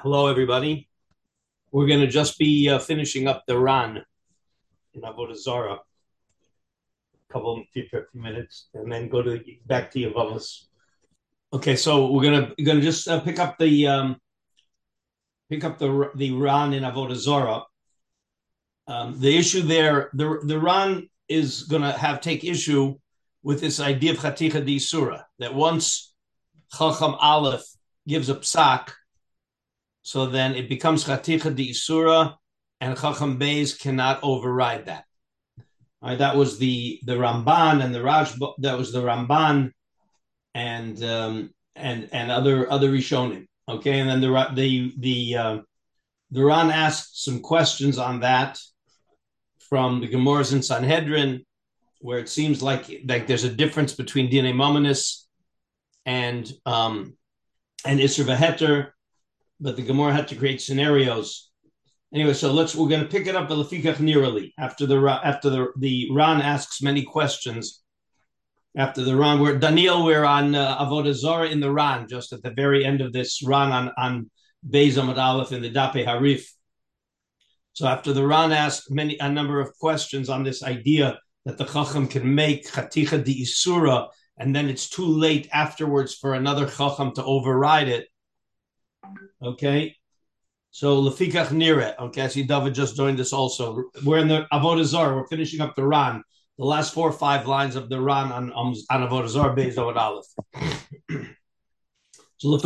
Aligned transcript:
Hello, 0.00 0.26
everybody. 0.26 0.88
We're 1.72 1.86
going 1.86 2.00
to 2.00 2.06
just 2.06 2.36
be 2.36 2.68
uh, 2.68 2.78
finishing 2.78 3.26
up 3.26 3.44
the 3.46 3.58
Ran 3.58 4.04
in 4.92 5.00
Avodah 5.00 5.36
Zarah. 5.36 5.78
A 7.14 7.32
couple 7.32 7.56
of 7.56 7.68
few, 7.72 7.86
few 7.88 8.04
minutes, 8.12 8.68
and 8.74 8.92
then 8.92 9.08
go 9.08 9.22
to 9.22 9.40
back 9.64 9.90
to 9.92 10.00
Yavamas. 10.00 10.64
Okay, 11.54 11.74
so 11.74 12.10
we're 12.10 12.22
gonna 12.22 12.52
gonna 12.62 12.82
just 12.82 13.08
uh, 13.08 13.20
pick 13.20 13.38
up 13.38 13.56
the 13.56 13.86
um, 13.86 14.16
pick 15.48 15.64
up 15.64 15.78
the 15.78 16.10
the 16.16 16.32
Ran 16.32 16.74
in 16.74 16.82
Avodah 16.82 17.16
Zarah. 17.16 17.62
Um, 18.86 19.18
the 19.18 19.38
issue 19.38 19.62
there, 19.62 20.10
the 20.12 20.40
the 20.44 20.58
Ran 20.58 21.08
is 21.28 21.62
gonna 21.62 21.92
have 21.92 22.20
take 22.20 22.44
issue 22.44 22.96
with 23.42 23.60
this 23.60 23.80
idea 23.80 24.12
of 24.12 24.18
Chaticha 24.18 24.62
di 24.62 24.78
Surah 24.78 25.22
that 25.38 25.54
once 25.54 26.12
Chacham 26.76 27.14
Aleph 27.14 27.64
gives 28.06 28.28
a 28.28 28.34
psak 28.34 28.90
so 30.04 30.26
then 30.26 30.54
it 30.54 30.68
becomes 30.68 31.04
chaticha 31.04 31.54
di 31.54 31.70
isura, 31.72 32.36
and 32.78 32.96
chacham 32.96 33.38
beis 33.38 33.78
cannot 33.78 34.22
override 34.22 34.84
that. 34.86 35.04
All 36.02 36.10
right, 36.10 36.18
that 36.18 36.36
was 36.36 36.58
the 36.58 37.00
the 37.04 37.14
Ramban 37.14 37.82
and 37.82 37.94
the 37.94 38.02
Raj. 38.02 38.34
That 38.58 38.76
was 38.76 38.92
the 38.92 39.02
Ramban, 39.02 39.72
and 40.54 41.02
um, 41.02 41.54
and 41.74 42.10
and 42.12 42.30
other 42.30 42.70
other 42.70 42.90
Rishonim. 42.90 43.46
Okay, 43.66 43.98
and 43.98 44.10
then 44.10 44.20
the 44.20 44.50
the 44.54 44.92
the 44.98 45.36
uh, 45.36 45.58
the 46.30 46.50
asked 46.50 47.24
some 47.24 47.40
questions 47.40 47.96
on 47.96 48.20
that 48.20 48.58
from 49.70 50.02
the 50.02 50.06
Gemara's 50.06 50.52
in 50.52 50.62
Sanhedrin, 50.62 51.46
where 52.00 52.18
it 52.18 52.28
seems 52.28 52.62
like 52.62 52.90
like 53.08 53.26
there's 53.26 53.44
a 53.44 53.48
difference 53.62 53.94
between 53.94 54.30
Dinei 54.30 54.52
Mamonos 54.52 55.24
and 56.04 56.52
um, 56.66 57.16
and 57.86 58.00
Isser 58.00 58.24
Vaheter 58.24 58.90
but 59.60 59.76
the 59.76 59.82
Gemara 59.82 60.12
had 60.12 60.28
to 60.28 60.36
create 60.36 60.60
scenarios. 60.60 61.50
Anyway, 62.14 62.32
so 62.32 62.52
let's 62.52 62.74
we're 62.76 62.88
going 62.88 63.02
to 63.02 63.08
pick 63.08 63.26
it 63.26 63.34
up 63.34 63.48
the 63.48 63.56
lefikach 63.56 63.96
nirali 63.96 64.52
after 64.58 64.86
the 64.86 64.96
after 65.24 65.50
the 65.50 65.66
the 65.78 66.08
Ran 66.12 66.40
asks 66.40 66.80
many 66.80 67.02
questions. 67.02 67.82
After 68.76 69.02
the 69.02 69.16
Ran, 69.16 69.40
we're 69.40 69.58
Daniel, 69.58 70.04
we're 70.04 70.24
on 70.24 70.54
uh, 70.54 70.78
Avodah 70.78 71.14
Zarah 71.14 71.48
in 71.48 71.60
the 71.60 71.72
Ran, 71.72 72.08
just 72.08 72.32
at 72.32 72.42
the 72.42 72.50
very 72.50 72.84
end 72.84 73.00
of 73.00 73.12
this 73.12 73.42
Ran 73.44 73.72
on 73.72 73.92
on 73.96 74.30
Beis 74.68 74.94
Amad 74.94 75.18
Aleph 75.18 75.52
in 75.52 75.62
the 75.62 75.70
Dape 75.70 76.06
Harif. 76.06 76.44
So 77.72 77.88
after 77.88 78.12
the 78.12 78.24
Ran 78.24 78.52
asked 78.52 78.90
many 78.90 79.18
a 79.18 79.28
number 79.28 79.60
of 79.60 79.76
questions 79.78 80.28
on 80.28 80.44
this 80.44 80.62
idea 80.62 81.18
that 81.44 81.58
the 81.58 81.64
Chacham 81.64 82.06
can 82.06 82.34
make 82.34 82.70
Chaticha 82.70 83.22
di 83.22 83.42
Isura, 83.42 84.08
and 84.38 84.54
then 84.54 84.68
it's 84.68 84.88
too 84.88 85.06
late 85.06 85.48
afterwards 85.52 86.14
for 86.14 86.34
another 86.34 86.68
Chacham 86.68 87.12
to 87.14 87.24
override 87.24 87.88
it. 87.88 88.06
Okay. 89.42 89.96
So 90.70 91.00
Lefikach 91.00 91.48
Nira. 91.48 91.96
Okay, 91.98 92.22
I 92.22 92.28
see 92.28 92.42
David 92.42 92.74
just 92.74 92.96
joined 92.96 93.20
us 93.20 93.32
also. 93.32 93.84
We're 94.04 94.18
in 94.18 94.28
the 94.28 94.46
Avodah 94.52 94.84
Zarah. 94.84 95.14
We're 95.14 95.26
finishing 95.28 95.60
up 95.60 95.76
the 95.76 95.86
Ran. 95.86 96.22
The 96.58 96.64
last 96.64 96.92
four 96.92 97.08
or 97.08 97.12
five 97.12 97.46
lines 97.46 97.76
of 97.76 97.88
the 97.88 98.00
Ran 98.00 98.32
on 98.32 98.52
um, 98.52 98.74
on 98.90 99.08
Avodah 99.08 99.28
Zarah 99.28 99.54
based 99.54 99.78
on 99.78 99.96
Aleph. 99.96 100.26
so. 102.38 102.58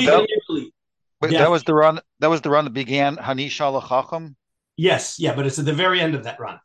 Wait, 1.20 1.32
yeah. 1.32 1.40
that 1.40 1.50
was 1.50 1.64
the 1.64 1.74
Ran. 1.74 2.00
That 2.20 2.30
was 2.30 2.40
the 2.40 2.50
Ran 2.50 2.64
that 2.64 2.72
began 2.72 3.16
Hanisha 3.16 3.80
Lachacham. 3.80 4.36
Yes, 4.78 5.18
yeah, 5.18 5.34
but 5.34 5.46
it's 5.46 5.58
at 5.58 5.64
the 5.64 5.72
very 5.72 6.00
end 6.00 6.14
of 6.14 6.24
that 6.24 6.38
Ran. 6.38 6.58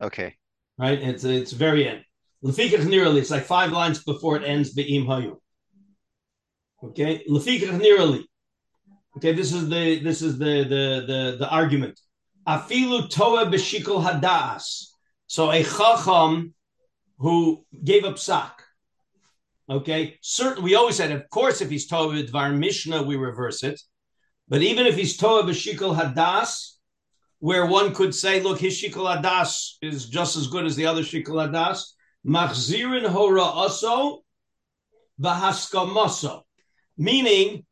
Okay. 0.00 0.36
Right, 0.78 0.98
it's 0.98 1.24
it's 1.24 1.52
very 1.52 1.86
end. 1.86 2.04
Lefikach 2.44 2.80
Nirali. 2.80 3.18
It's 3.18 3.30
like 3.30 3.44
five 3.44 3.70
lines 3.70 4.02
before 4.02 4.36
it 4.36 4.44
ends. 4.44 4.70
Be'im 4.72 5.06
Hayu. 5.06 5.36
Okay, 6.82 7.22
Lefikach 7.28 7.78
Nirali. 7.78 8.24
Okay, 9.16 9.32
this 9.32 9.52
is 9.52 9.68
the 9.68 9.98
this 10.00 10.22
is 10.22 10.38
the 10.38 10.64
the 10.64 11.04
the, 11.06 11.36
the 11.40 11.48
argument. 11.48 11.98
Afilu 12.46 13.10
toa 13.10 13.46
b'shikol 13.46 14.04
hadas. 14.04 14.86
So 15.26 15.50
a 15.50 15.62
chacham 15.62 16.54
who 17.18 17.64
gave 17.84 18.04
up 18.04 18.18
sak. 18.18 18.62
Okay, 19.68 20.18
certainly 20.20 20.70
we 20.70 20.74
always 20.74 20.96
said, 20.96 21.12
of 21.12 21.28
course, 21.30 21.60
if 21.60 21.70
he's 21.70 21.86
toa 21.86 22.12
b'dvar 22.12 22.56
mishnah, 22.56 23.02
we 23.02 23.16
reverse 23.16 23.62
it. 23.62 23.80
But 24.48 24.62
even 24.62 24.86
if 24.86 24.96
he's 24.96 25.16
toa 25.16 25.42
b'shikol 25.44 25.96
hadas, 25.96 26.76
where 27.40 27.66
one 27.66 27.94
could 27.94 28.14
say, 28.14 28.40
look, 28.40 28.58
his 28.58 28.80
shikol 28.80 29.22
hadas 29.22 29.72
is 29.82 30.08
just 30.08 30.36
as 30.36 30.46
good 30.46 30.66
as 30.66 30.76
the 30.76 30.86
other 30.86 31.02
shikol 31.02 31.48
hadas, 31.48 31.82
machzirin 32.26 33.06
hora 33.06 33.42
aso 33.42 34.18
v'haskamaso, 35.20 36.42
meaning 36.96 37.64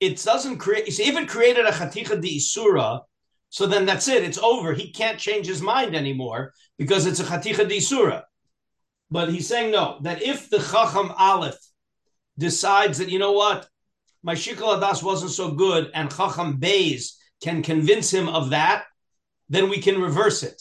it 0.00 0.22
doesn't 0.22 0.58
create. 0.58 0.92
See, 0.92 1.08
if 1.08 1.16
it 1.16 1.28
created 1.28 1.66
a 1.66 1.70
chaticha 1.70 2.20
di 2.20 2.38
isura, 2.38 3.02
so 3.50 3.66
then 3.66 3.86
that's 3.86 4.08
it. 4.08 4.24
It's 4.24 4.38
over. 4.38 4.74
He 4.74 4.90
can't 4.90 5.18
change 5.18 5.46
his 5.46 5.62
mind 5.62 5.94
anymore 5.94 6.52
because 6.78 7.06
it's 7.06 7.20
a 7.20 7.24
chaticha 7.24 7.68
di 7.68 7.78
isura. 7.78 8.22
But 9.10 9.32
he's 9.32 9.46
saying 9.46 9.70
no. 9.70 9.98
That 10.02 10.22
if 10.22 10.50
the 10.50 10.58
chacham 10.58 11.12
aleph 11.16 11.58
decides 12.38 12.98
that 12.98 13.10
you 13.10 13.18
know 13.18 13.32
what, 13.32 13.68
my 14.22 14.34
shikol 14.34 14.80
adas 14.80 15.02
wasn't 15.02 15.30
so 15.30 15.52
good, 15.52 15.90
and 15.94 16.10
chacham 16.10 16.58
beis 16.58 17.12
can 17.42 17.62
convince 17.62 18.12
him 18.12 18.28
of 18.28 18.50
that, 18.50 18.84
then 19.48 19.68
we 19.68 19.78
can 19.80 20.00
reverse 20.00 20.42
it. 20.42 20.60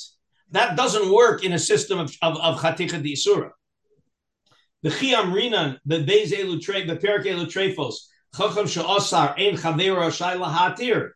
That 0.51 0.77
doesn't 0.77 1.11
work 1.11 1.43
in 1.43 1.53
a 1.53 1.59
system 1.59 1.99
of 1.99 2.15
of, 2.21 2.37
of 2.37 2.59
chaticha 2.59 3.01
di 3.01 3.15
isura. 3.15 3.51
The 4.83 4.89
chiyam 4.89 5.33
rinan, 5.33 5.79
the 5.85 6.03
beis 6.03 6.31
elu 6.31 6.87
the 6.87 6.95
perak 6.97 7.25
elu 7.25 7.45
trefos 7.45 7.95
Chacham 8.35 8.65
she'osar 8.65 9.35
ein 9.37 9.57
chaver 9.57 9.95
rashai 9.95 10.37
lahatir, 10.37 11.11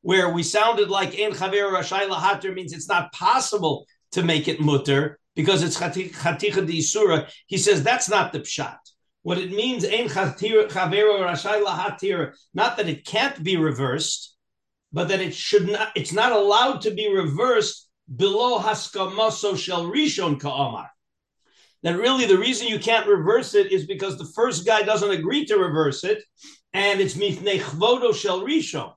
where 0.00 0.30
we 0.30 0.42
sounded 0.42 0.88
like 0.88 1.10
ein 1.18 1.32
chaver 1.32 1.70
rashai 1.70 2.08
lahatir 2.08 2.54
means 2.54 2.72
it's 2.72 2.88
not 2.88 3.12
possible 3.12 3.86
to 4.12 4.22
make 4.22 4.48
it 4.48 4.60
mutter 4.60 5.18
because 5.36 5.62
it's 5.62 5.78
chaticha 5.78 6.66
di 6.66 6.80
surah. 6.80 7.26
He 7.46 7.58
says 7.58 7.82
that's 7.82 8.08
not 8.08 8.32
the 8.32 8.40
pshat. 8.40 8.78
What 9.22 9.36
it 9.36 9.52
means 9.52 9.84
ein 9.84 10.08
chaver 10.08 10.68
rashai 10.70 11.62
lahatir, 11.62 12.32
not 12.54 12.78
that 12.78 12.88
it 12.88 13.04
can't 13.04 13.42
be 13.42 13.58
reversed, 13.58 14.34
but 14.94 15.08
that 15.08 15.20
it 15.20 15.34
should 15.34 15.68
not. 15.68 15.92
It's 15.94 16.12
not 16.12 16.32
allowed 16.32 16.80
to 16.82 16.90
be 16.90 17.14
reversed 17.14 17.90
below 18.16 18.58
haskamaso 18.58 19.58
shel 19.58 19.84
rishon 19.84 20.40
ka'amar 20.40 20.88
that 21.82 21.96
really 21.96 22.26
the 22.26 22.38
reason 22.38 22.68
you 22.68 22.78
can't 22.78 23.06
reverse 23.06 23.54
it 23.54 23.72
is 23.72 23.86
because 23.86 24.16
the 24.16 24.30
first 24.36 24.64
guy 24.64 24.82
doesn't 24.82 25.10
agree 25.10 25.44
to 25.46 25.56
reverse 25.56 26.04
it, 26.04 26.22
and 26.74 27.00
it's 27.00 27.14
mifnei 27.14 27.60
chvodo 27.60 28.14
shel 28.14 28.42
rishon. 28.42 28.92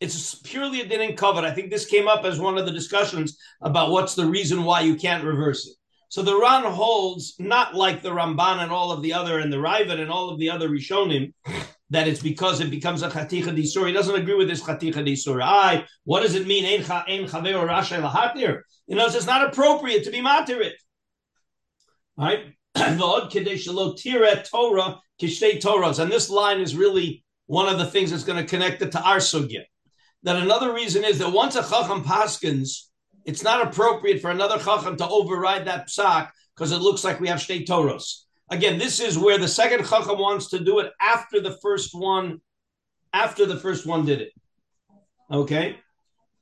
It's 0.00 0.36
purely 0.36 0.80
a 0.80 0.86
din 0.86 1.16
covered. 1.16 1.44
I 1.44 1.52
think 1.52 1.70
this 1.70 1.86
came 1.86 2.06
up 2.06 2.24
as 2.24 2.38
one 2.38 2.56
of 2.56 2.66
the 2.66 2.72
discussions 2.72 3.36
about 3.60 3.90
what's 3.90 4.14
the 4.14 4.26
reason 4.26 4.62
why 4.62 4.82
you 4.82 4.94
can't 4.94 5.24
reverse 5.24 5.66
it. 5.66 5.74
So 6.08 6.22
the 6.22 6.38
Ran 6.38 6.64
holds 6.64 7.34
not 7.38 7.74
like 7.74 8.00
the 8.00 8.10
Ramban 8.10 8.62
and 8.62 8.70
all 8.70 8.92
of 8.92 9.02
the 9.02 9.12
other 9.12 9.40
and 9.40 9.52
the 9.52 9.58
Raavad 9.58 10.00
and 10.00 10.10
all 10.10 10.30
of 10.30 10.38
the 10.38 10.50
other 10.50 10.68
Rishonim 10.68 11.34
that 11.90 12.06
it's 12.06 12.22
because 12.22 12.60
it 12.60 12.70
becomes 12.70 13.02
a 13.02 13.08
chaticha 13.08 13.54
disur. 13.56 13.86
He 13.86 13.92
doesn't 13.92 14.14
agree 14.14 14.34
with 14.34 14.48
this 14.48 14.62
chaticha 14.62 15.04
disur. 15.06 15.42
I. 15.42 15.84
What 16.04 16.22
does 16.22 16.34
it 16.34 16.46
mean? 16.46 16.64
Ein 16.64 16.84
chaver 16.84 17.60
or 17.60 17.66
rashay 17.66 18.00
lahatir. 18.00 18.60
You 18.86 18.96
know, 18.96 19.06
it's 19.06 19.26
not 19.26 19.48
appropriate 19.48 20.04
to 20.04 20.10
be 20.10 20.20
matir 20.20 20.60
it. 20.60 20.74
Right? 22.16 22.54
Torah 24.50 25.00
kishtei 25.20 25.60
Torahs. 25.60 25.98
And 25.98 26.10
this 26.10 26.30
line 26.30 26.60
is 26.60 26.76
really 26.76 27.24
one 27.46 27.68
of 27.68 27.78
the 27.78 27.86
things 27.86 28.10
that's 28.10 28.24
going 28.24 28.42
to 28.42 28.48
connect 28.48 28.82
it 28.82 28.92
to 28.92 29.02
our 29.02 29.16
sugya. 29.18 29.62
That 30.22 30.36
another 30.36 30.72
reason 30.72 31.04
is 31.04 31.18
that 31.18 31.32
once 31.32 31.56
a 31.56 31.62
chacham 31.62 32.04
paskins, 32.04 32.88
it's 33.24 33.42
not 33.42 33.66
appropriate 33.66 34.20
for 34.20 34.30
another 34.30 34.58
chacham 34.58 34.96
to 34.96 35.08
override 35.08 35.66
that 35.66 35.88
psak 35.88 36.30
because 36.54 36.72
it 36.72 36.80
looks 36.80 37.04
like 37.04 37.20
we 37.20 37.28
have 37.28 37.38
shtei 37.38 37.66
toros. 37.66 38.26
Again, 38.50 38.78
this 38.78 39.00
is 39.00 39.18
where 39.18 39.38
the 39.38 39.48
second 39.48 39.86
chacham 39.86 40.18
wants 40.18 40.48
to 40.50 40.58
do 40.58 40.78
it 40.78 40.92
after 41.00 41.40
the 41.40 41.56
first 41.62 41.94
one, 41.94 42.40
after 43.12 43.46
the 43.46 43.58
first 43.58 43.86
one 43.86 44.04
did 44.04 44.22
it. 44.22 44.32
Okay. 45.30 45.76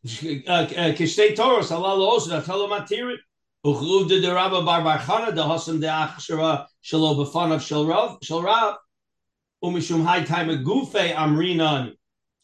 Uh, 0.06 0.66
kishtei 0.94 1.34
Torahs, 1.34 1.72
Allah 1.72 1.96
Uchluda 3.66 4.22
de 4.22 4.32
Rabba 4.32 4.62
Bar 4.62 4.84
Bar 4.84 4.98
Chana 4.98 5.34
de 5.34 5.42
Hossam 5.42 5.80
de 5.80 5.88
Achshara 5.88 6.66
Shalo 6.84 7.16
Befanav 7.16 7.60
Shal 7.60 7.84
Rav 7.84 8.76
Umishum 9.64 10.04
High 10.04 10.22
Time 10.22 10.46
Gufe 10.62 11.12
Amrinan 11.12 11.94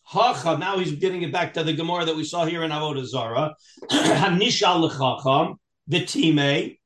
Hacha. 0.02 0.58
Now 0.58 0.78
he's 0.78 0.90
getting 0.96 1.22
it 1.22 1.30
back 1.30 1.54
to 1.54 1.62
the 1.62 1.74
Gemara 1.74 2.06
that 2.06 2.16
we 2.16 2.24
saw 2.24 2.44
here 2.44 2.64
in 2.64 2.72
Avodah 2.72 3.04
Zara. 3.04 3.54
Hanishal 3.88 4.90
Lechacham 4.90 5.58
the 5.86 6.04
Time. 6.04 6.76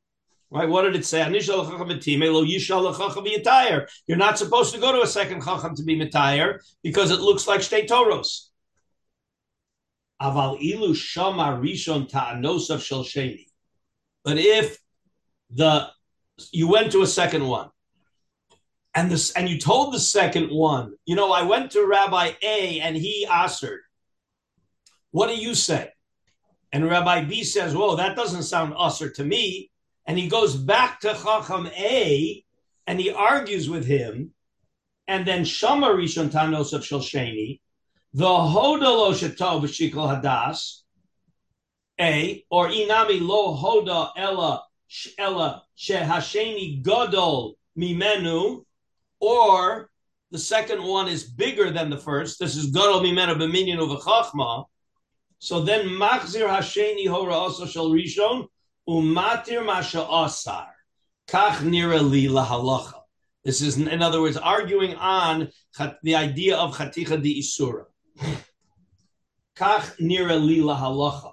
Right? 0.51 0.69
What 0.69 0.83
did 0.83 0.97
it 0.97 1.07
say? 1.07 1.21
Hanishal 1.21 1.65
Lechacham 1.65 1.89
Time 2.05 2.31
Lo 2.31 2.45
Yishal 2.45 2.93
Lechacham 2.93 3.27
Yitayir. 3.27 3.89
You're 4.07 4.19
not 4.19 4.37
supposed 4.37 4.75
to 4.75 4.79
go 4.79 4.93
to 4.93 5.01
a 5.01 5.07
second 5.07 5.45
Chacham 5.45 5.75
to 5.77 5.83
be 5.83 5.99
Mitayir 5.99 6.59
because 6.83 7.11
it 7.11 7.21
looks 7.21 7.49
like 7.49 7.61
Shtei 7.61 7.89
Toros. 7.89 8.53
Aval 10.21 10.61
ilu 10.61 10.95
shama 10.95 11.59
rishon 11.59 12.07
ta'anosav 12.07 12.83
shel 12.83 13.03
sheni. 13.03 13.46
But 14.27 14.39
if 14.39 14.77
the 15.51 15.89
you 16.51 16.67
went 16.67 16.91
to 16.93 17.03
a 17.03 17.07
second 17.07 17.47
one, 17.47 17.71
and 18.93 19.09
this 19.09 19.31
and 19.31 19.49
you 19.49 19.57
told 19.57 19.95
the 19.95 20.01
second 20.01 20.49
one, 20.49 20.95
you 21.07 21.15
know, 21.15 21.31
I 21.31 21.43
went 21.43 21.71
to 21.71 21.87
Rabbi 21.87 22.33
A 22.43 22.81
and 22.81 22.97
he 22.97 23.25
answered. 23.25 23.83
What 25.13 25.29
do 25.29 25.37
you 25.37 25.55
say? 25.55 25.93
And 26.73 26.91
Rabbi 26.91 27.25
B 27.25 27.45
says, 27.45 27.75
Whoa, 27.75 27.95
that 27.97 28.17
doesn't 28.17 28.43
sound 28.43 28.75
usher 28.77 29.11
to 29.11 29.25
me. 29.25 29.71
And 30.07 30.19
he 30.19 30.29
goes 30.29 30.57
back 30.57 30.99
to 31.01 31.15
Chacham 31.15 31.69
A 31.69 32.45
and 32.89 32.99
he 32.99 33.11
argues 33.13 33.71
with 33.71 33.87
him. 33.87 34.33
And 35.07 35.25
then 35.25 35.45
Shama 35.45 35.87
Rishon 35.87 36.31
Tanos 36.31 36.73
of 36.73 36.83
Shilsheni, 36.83 37.61
the 38.13 38.25
Hodalo 38.25 39.13
Shetov 39.15 39.63
Shikol 39.63 40.21
Hadas, 40.21 40.83
A, 42.01 42.45
or 42.51 42.69
Inami 42.69 43.21
Lo 43.21 43.57
Hoda 43.57 44.11
Ella 44.17 44.63
Ella 45.19 45.63
Shehasheni 45.77 46.83
Godol 46.83 47.55
Mimenu, 47.79 48.65
or 49.21 49.91
the 50.31 50.39
second 50.39 50.83
one 50.83 51.09
is 51.09 51.25
bigger 51.25 51.71
than 51.71 51.91
the 51.91 51.97
first. 51.97 52.39
This 52.39 52.57
is 52.57 52.73
Godol 52.73 53.03
Mimenu 53.03 53.37
B'minyan 53.37 53.79
Uvachachma. 53.79 54.67
So 55.39 55.61
then 55.61 55.87
Machzir 55.87 56.49
Hasheni 56.49 57.09
Hora 57.09 57.35
also 57.35 57.67
Shal 57.67 57.91
Rishon 57.91 58.47
Umatir 58.89 59.65
Masha 59.65 60.07
Asar. 60.11 60.69
Kach 61.29 61.57
Nira 61.59 62.09
Li 62.09 62.29
Lahalacha. 62.29 63.01
This 63.45 63.61
is, 63.61 63.79
in 63.79 64.03
other 64.03 64.21
words, 64.21 64.37
arguing 64.37 64.95
on 64.97 65.51
the 66.03 66.15
idea 66.15 66.57
of 66.57 66.77
Chaticha 66.77 67.21
di 67.21 67.41
Isura. 67.41 67.85
Kach 69.57 69.97
Nira 70.01 70.41
Li 70.45 70.59
Lahalacha. 70.59 71.33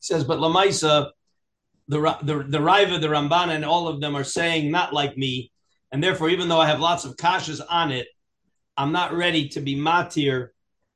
Says, 0.00 0.24
but 0.24 0.38
Lamaisa, 0.38 1.10
the, 1.88 2.00
the, 2.22 2.44
the 2.48 2.58
Raiva, 2.58 3.00
the 3.00 3.08
Ramban, 3.08 3.48
and 3.48 3.64
all 3.64 3.88
of 3.88 4.00
them 4.00 4.16
are 4.16 4.24
saying, 4.24 4.70
not 4.70 4.92
like 4.92 5.16
me. 5.16 5.50
And 5.90 6.02
therefore, 6.02 6.28
even 6.30 6.48
though 6.48 6.60
I 6.60 6.66
have 6.66 6.80
lots 6.80 7.04
of 7.04 7.16
kashas 7.16 7.60
on 7.68 7.92
it, 7.92 8.06
I'm 8.76 8.92
not 8.92 9.12
ready 9.14 9.48
to 9.50 9.60
be 9.60 9.74
matir 9.76 10.48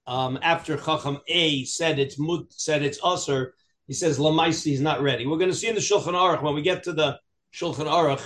um, 0.07 0.39
after 0.43 0.77
Chacham 0.77 1.19
A 1.29 1.65
said 1.65 1.99
it's 1.99 2.19
mut, 2.19 2.45
said 2.51 2.83
it's 2.83 2.99
usher. 3.03 3.55
He 3.87 3.95
says 3.95 4.19
Lamaisi 4.19 4.65
he's 4.65 4.81
not 4.81 5.03
ready. 5.03 5.27
We're 5.27 5.39
going 5.39 5.51
to 5.51 5.57
see 5.57 5.69
in 5.69 5.75
the 5.75 5.81
Shulchan 5.81 6.15
Aruch 6.15 6.43
when 6.43 6.55
we 6.55 6.63
get 6.63 6.85
to 6.85 6.93
the 6.93 7.19
Shulchan 7.53 7.87
Aruch, 7.87 8.23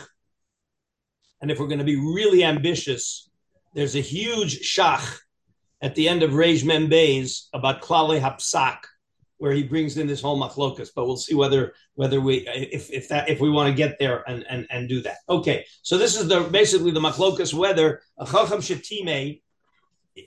and 1.40 1.50
if 1.50 1.58
we're 1.58 1.66
going 1.66 1.78
to 1.78 1.84
be 1.84 1.96
really 1.96 2.44
ambitious, 2.44 3.30
there's 3.74 3.96
a 3.96 4.00
huge 4.00 4.60
shach 4.60 5.18
at 5.82 5.94
the 5.94 6.08
end 6.08 6.22
of 6.22 6.30
Reish 6.30 6.64
Mem 6.64 6.88
Beis 6.88 7.46
about 7.52 7.82
Klale 7.82 8.20
Hapsak, 8.20 8.78
where 9.38 9.52
he 9.52 9.62
brings 9.62 9.96
in 9.98 10.06
this 10.06 10.22
whole 10.22 10.40
machlokas. 10.40 10.90
But 10.94 11.06
we'll 11.06 11.16
see 11.16 11.34
whether 11.34 11.74
whether 11.94 12.20
we 12.20 12.46
if 12.48 12.90
if 12.90 13.08
that 13.08 13.28
if 13.28 13.40
we 13.40 13.50
want 13.50 13.68
to 13.68 13.74
get 13.74 13.98
there 13.98 14.28
and 14.28 14.44
and 14.48 14.66
and 14.70 14.88
do 14.88 15.02
that. 15.02 15.18
Okay, 15.28 15.66
so 15.82 15.98
this 15.98 16.18
is 16.18 16.28
the 16.28 16.40
basically 16.40 16.90
the 16.90 17.00
machlokas 17.00 17.52
whether 17.52 18.02
a 18.18 18.26
chacham 18.26 18.60
shetime 18.60 19.40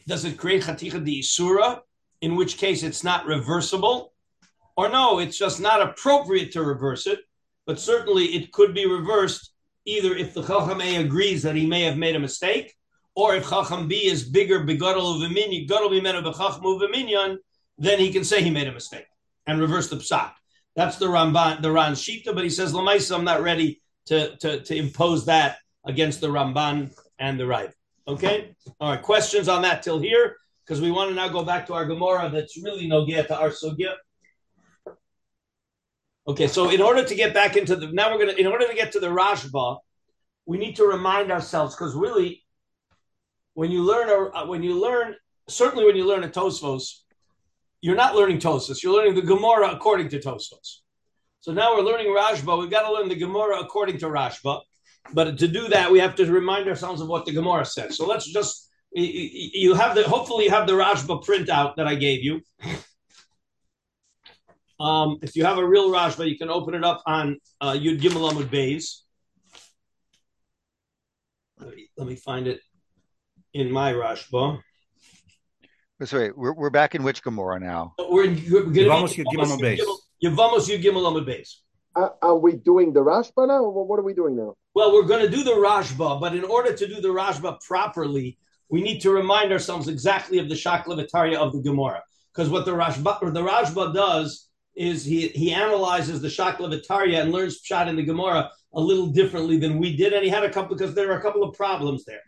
does 0.08 0.26
it 0.26 0.38
create 0.38 0.64
chaticha 0.64 1.04
di 1.04 1.22
isura, 1.22 1.80
in 2.22 2.36
which 2.36 2.58
case 2.58 2.84
it's 2.84 3.04
not 3.04 3.26
reversible, 3.26 4.14
or 4.78 4.90
no, 4.90 5.20
it's 5.20 5.38
just 5.38 5.60
not 5.60 5.82
appropriate 5.82 6.52
to 6.52 6.64
reverse 6.64 7.08
it, 7.08 7.20
but 7.66 7.80
certainly 7.80 8.26
it 8.26 8.52
could 8.52 8.74
be 8.74 8.86
reversed 8.86 9.52
either 9.86 10.14
if 10.14 10.34
the 10.34 10.44
chacham 10.44 10.82
agrees 10.82 11.42
that 11.44 11.56
he 11.56 11.66
may 11.66 11.82
have 11.82 11.98
made 11.98 12.16
a 12.16 12.20
mistake, 12.20 12.76
or 13.16 13.36
if 13.36 13.50
chacham 13.50 13.88
B 13.88 14.06
is 14.06 14.24
bigger 14.24 14.62
begadol 14.62 15.20
uveminyan, 15.20 15.68
gadol 15.68 15.90
bimenu 15.90 16.24
bechacham 16.24 16.62
uveminyan, 16.62 17.38
then 17.78 18.00
he 18.00 18.12
can 18.12 18.24
say 18.24 18.42
he 18.42 18.50
made 18.50 18.68
a 18.68 18.72
mistake 18.72 19.06
and 19.48 19.60
reverse 19.60 19.90
the 19.90 19.96
psak. 19.96 20.34
That's 20.76 20.98
the 20.98 21.08
Ramban, 21.08 21.62
the 21.62 21.72
Ran 21.72 21.94
Shita, 21.94 22.34
but 22.34 22.44
he 22.44 22.50
says 22.50 22.74
Lamaisa, 22.74 23.18
I'm 23.18 23.24
not 23.24 23.42
ready 23.42 23.82
to, 24.06 24.36
to, 24.38 24.62
to 24.62 24.76
impose 24.76 25.26
that 25.26 25.58
against 25.86 26.22
the 26.22 26.28
Ramban 26.28 26.94
and 27.18 27.40
the 27.40 27.48
Rav. 27.48 27.74
Okay? 28.08 28.56
All 28.80 28.92
right, 28.92 29.02
questions 29.02 29.48
on 29.48 29.62
that 29.64 29.84
till 29.84 30.00
here? 30.00 30.38
Because 30.66 30.82
we 30.82 30.92
want 30.92 31.10
to 31.10 31.16
now 31.16 31.30
go 31.30 31.44
back 31.44 31.66
to 31.68 31.74
our 31.74 31.86
Gemara 31.86 32.30
that's 32.30 32.62
really 32.62 32.88
no 32.88 33.06
get 33.06 33.28
to 33.28 33.40
our 33.40 33.50
Sugya. 33.50 33.96
Okay, 36.28 36.48
so 36.48 36.70
in 36.70 36.82
order 36.82 37.04
to 37.04 37.16
get 37.16 37.34
back 37.34 37.58
into 37.58 37.76
the 37.76 37.88
now 37.88 38.12
we're 38.12 38.20
gonna 38.20 38.38
in 38.38 38.46
order 38.46 38.68
to 38.68 38.76
get 38.76 38.92
to 38.92 39.00
the 39.00 39.08
Rashba, 39.08 39.80
we 40.46 40.60
need 40.60 40.76
to 40.76 40.86
remind 40.86 41.32
ourselves 41.32 41.76
because 41.76 41.96
really, 41.96 42.44
when 43.54 43.72
you 43.72 43.84
learn 43.84 44.10
a 44.10 44.38
uh, 44.38 44.46
when 44.48 44.64
you 44.64 44.80
learn 44.80 45.16
certainly 45.48 45.86
when 45.86 45.96
you 45.96 46.06
learn 46.06 46.24
a 46.24 46.30
Tosfos, 46.30 47.00
you're 47.82 47.96
not 47.96 48.16
learning 48.16 48.40
Tosfos, 48.40 48.84
you're 48.84 48.94
learning 48.94 49.16
the 49.16 49.22
Gemara 49.22 49.72
according 49.72 50.10
to 50.10 50.20
Tosfos. 50.20 50.80
So 51.42 51.54
now 51.54 51.76
we're 51.76 51.84
learning 51.84 52.08
Rashba. 52.08 52.60
We've 52.60 52.70
got 52.70 52.88
to 52.88 52.94
learn 52.94 53.08
the 53.08 53.16
Gemara 53.16 53.60
according 53.60 53.98
to 54.00 54.08
Rashba. 54.08 54.62
But 55.14 55.38
to 55.40 55.48
do 55.48 55.70
that, 55.70 55.92
we 55.92 56.00
have 56.00 56.16
to 56.16 56.26
remind 56.32 56.68
ourselves 56.68 57.02
of 57.02 57.08
what 57.08 57.26
the 57.26 57.32
Gemara 57.32 57.66
says. 57.66 57.98
So 57.98 58.06
let's 58.06 58.32
just 58.32 58.70
you 58.92 59.74
have 59.76 59.96
the 59.96 60.04
hopefully 60.04 60.46
you 60.46 60.52
have 60.52 60.68
the 60.68 60.74
Rashba 60.74 61.24
printout 61.24 61.76
that 61.76 61.88
I 61.88 61.96
gave 61.96 62.24
you. 62.24 62.42
Um, 64.80 65.20
if 65.22 65.36
you 65.36 65.44
have 65.44 65.58
a 65.58 65.68
real 65.68 65.92
Rashba, 65.92 66.26
you 66.30 66.38
can 66.38 66.50
open 66.50 66.74
it 66.74 66.86
up 66.86 67.04
on 67.06 67.38
uh, 67.60 67.74
Yud 67.74 68.00
Gimel 68.00 68.32
Amud 68.32 68.48
Beis. 68.48 69.02
Let 71.60 71.76
me, 71.76 71.90
let 71.98 72.08
me 72.08 72.16
find 72.16 72.48
it 72.48 72.62
in 73.54 73.72
my 73.72 73.94
Rashba. 73.94 74.60
Sorry, 76.04 76.32
we're, 76.32 76.54
we're 76.54 76.70
back 76.70 76.96
in 76.96 77.04
which 77.04 77.22
Gemara 77.22 77.60
now? 77.60 77.94
We're 77.98 78.26
in 78.26 78.36
Yevamos 78.38 79.16
Yud 79.16 79.26
Gimel 79.26 79.46
Amud 79.46 79.60
Beis. 79.60 79.80
Yevamos 80.24 80.70
Yud 80.70 80.84
Gimel 80.84 81.06
Amud 81.12 81.28
Beis. 81.28 81.56
Are 82.22 82.38
we 82.38 82.54
doing 82.54 82.94
the 82.94 83.02
Rashba 83.02 83.48
now, 83.48 83.64
or 83.64 83.86
what 83.86 84.00
are 84.00 84.04
we 84.04 84.14
doing 84.14 84.38
now? 84.38 84.56
Well, 84.74 84.94
we're 84.94 85.04
going 85.04 85.26
to 85.26 85.30
do 85.30 85.44
the 85.44 85.52
Rashba, 85.52 86.22
but 86.22 86.34
in 86.36 86.46
order 86.46 86.74
to 86.74 86.88
do 86.88 87.02
the 87.02 87.10
Rashba 87.10 87.60
properly, 87.62 88.38
we 88.70 88.82
need 88.82 89.00
to 89.02 89.12
remind 89.12 89.52
ourselves 89.52 89.90
exactly 89.90 90.38
of 90.38 90.48
the 90.48 90.56
Shaklavataria 90.56 91.36
of 91.36 91.52
the 91.52 91.62
Gemara. 91.62 92.04
Because 92.34 92.50
what 92.50 92.66
the 92.66 92.72
Rashba, 92.72 93.34
the 93.34 93.42
Rashba 93.42 93.94
does 93.94 94.48
is 94.76 95.04
he, 95.04 95.28
he 95.30 95.52
analyzes 95.52 96.22
the 96.22 96.30
Shaklavataria 96.30 97.22
and 97.22 97.34
learns 97.34 97.62
Pshat 97.62 97.90
in 97.90 97.98
the 97.98 98.04
Gemara 98.04 98.50
a 98.74 98.80
little 98.80 99.08
differently 99.08 99.58
than 99.58 99.80
we 99.80 99.98
did. 99.98 100.14
And 100.14 100.24
he 100.24 100.30
had 100.30 100.46
a 100.46 100.50
couple, 100.50 100.78
because 100.78 100.94
there 100.96 101.12
are 101.12 101.18
a 101.18 101.22
couple 101.22 101.44
of 101.44 101.56
problems 101.56 102.06
there. 102.06 102.22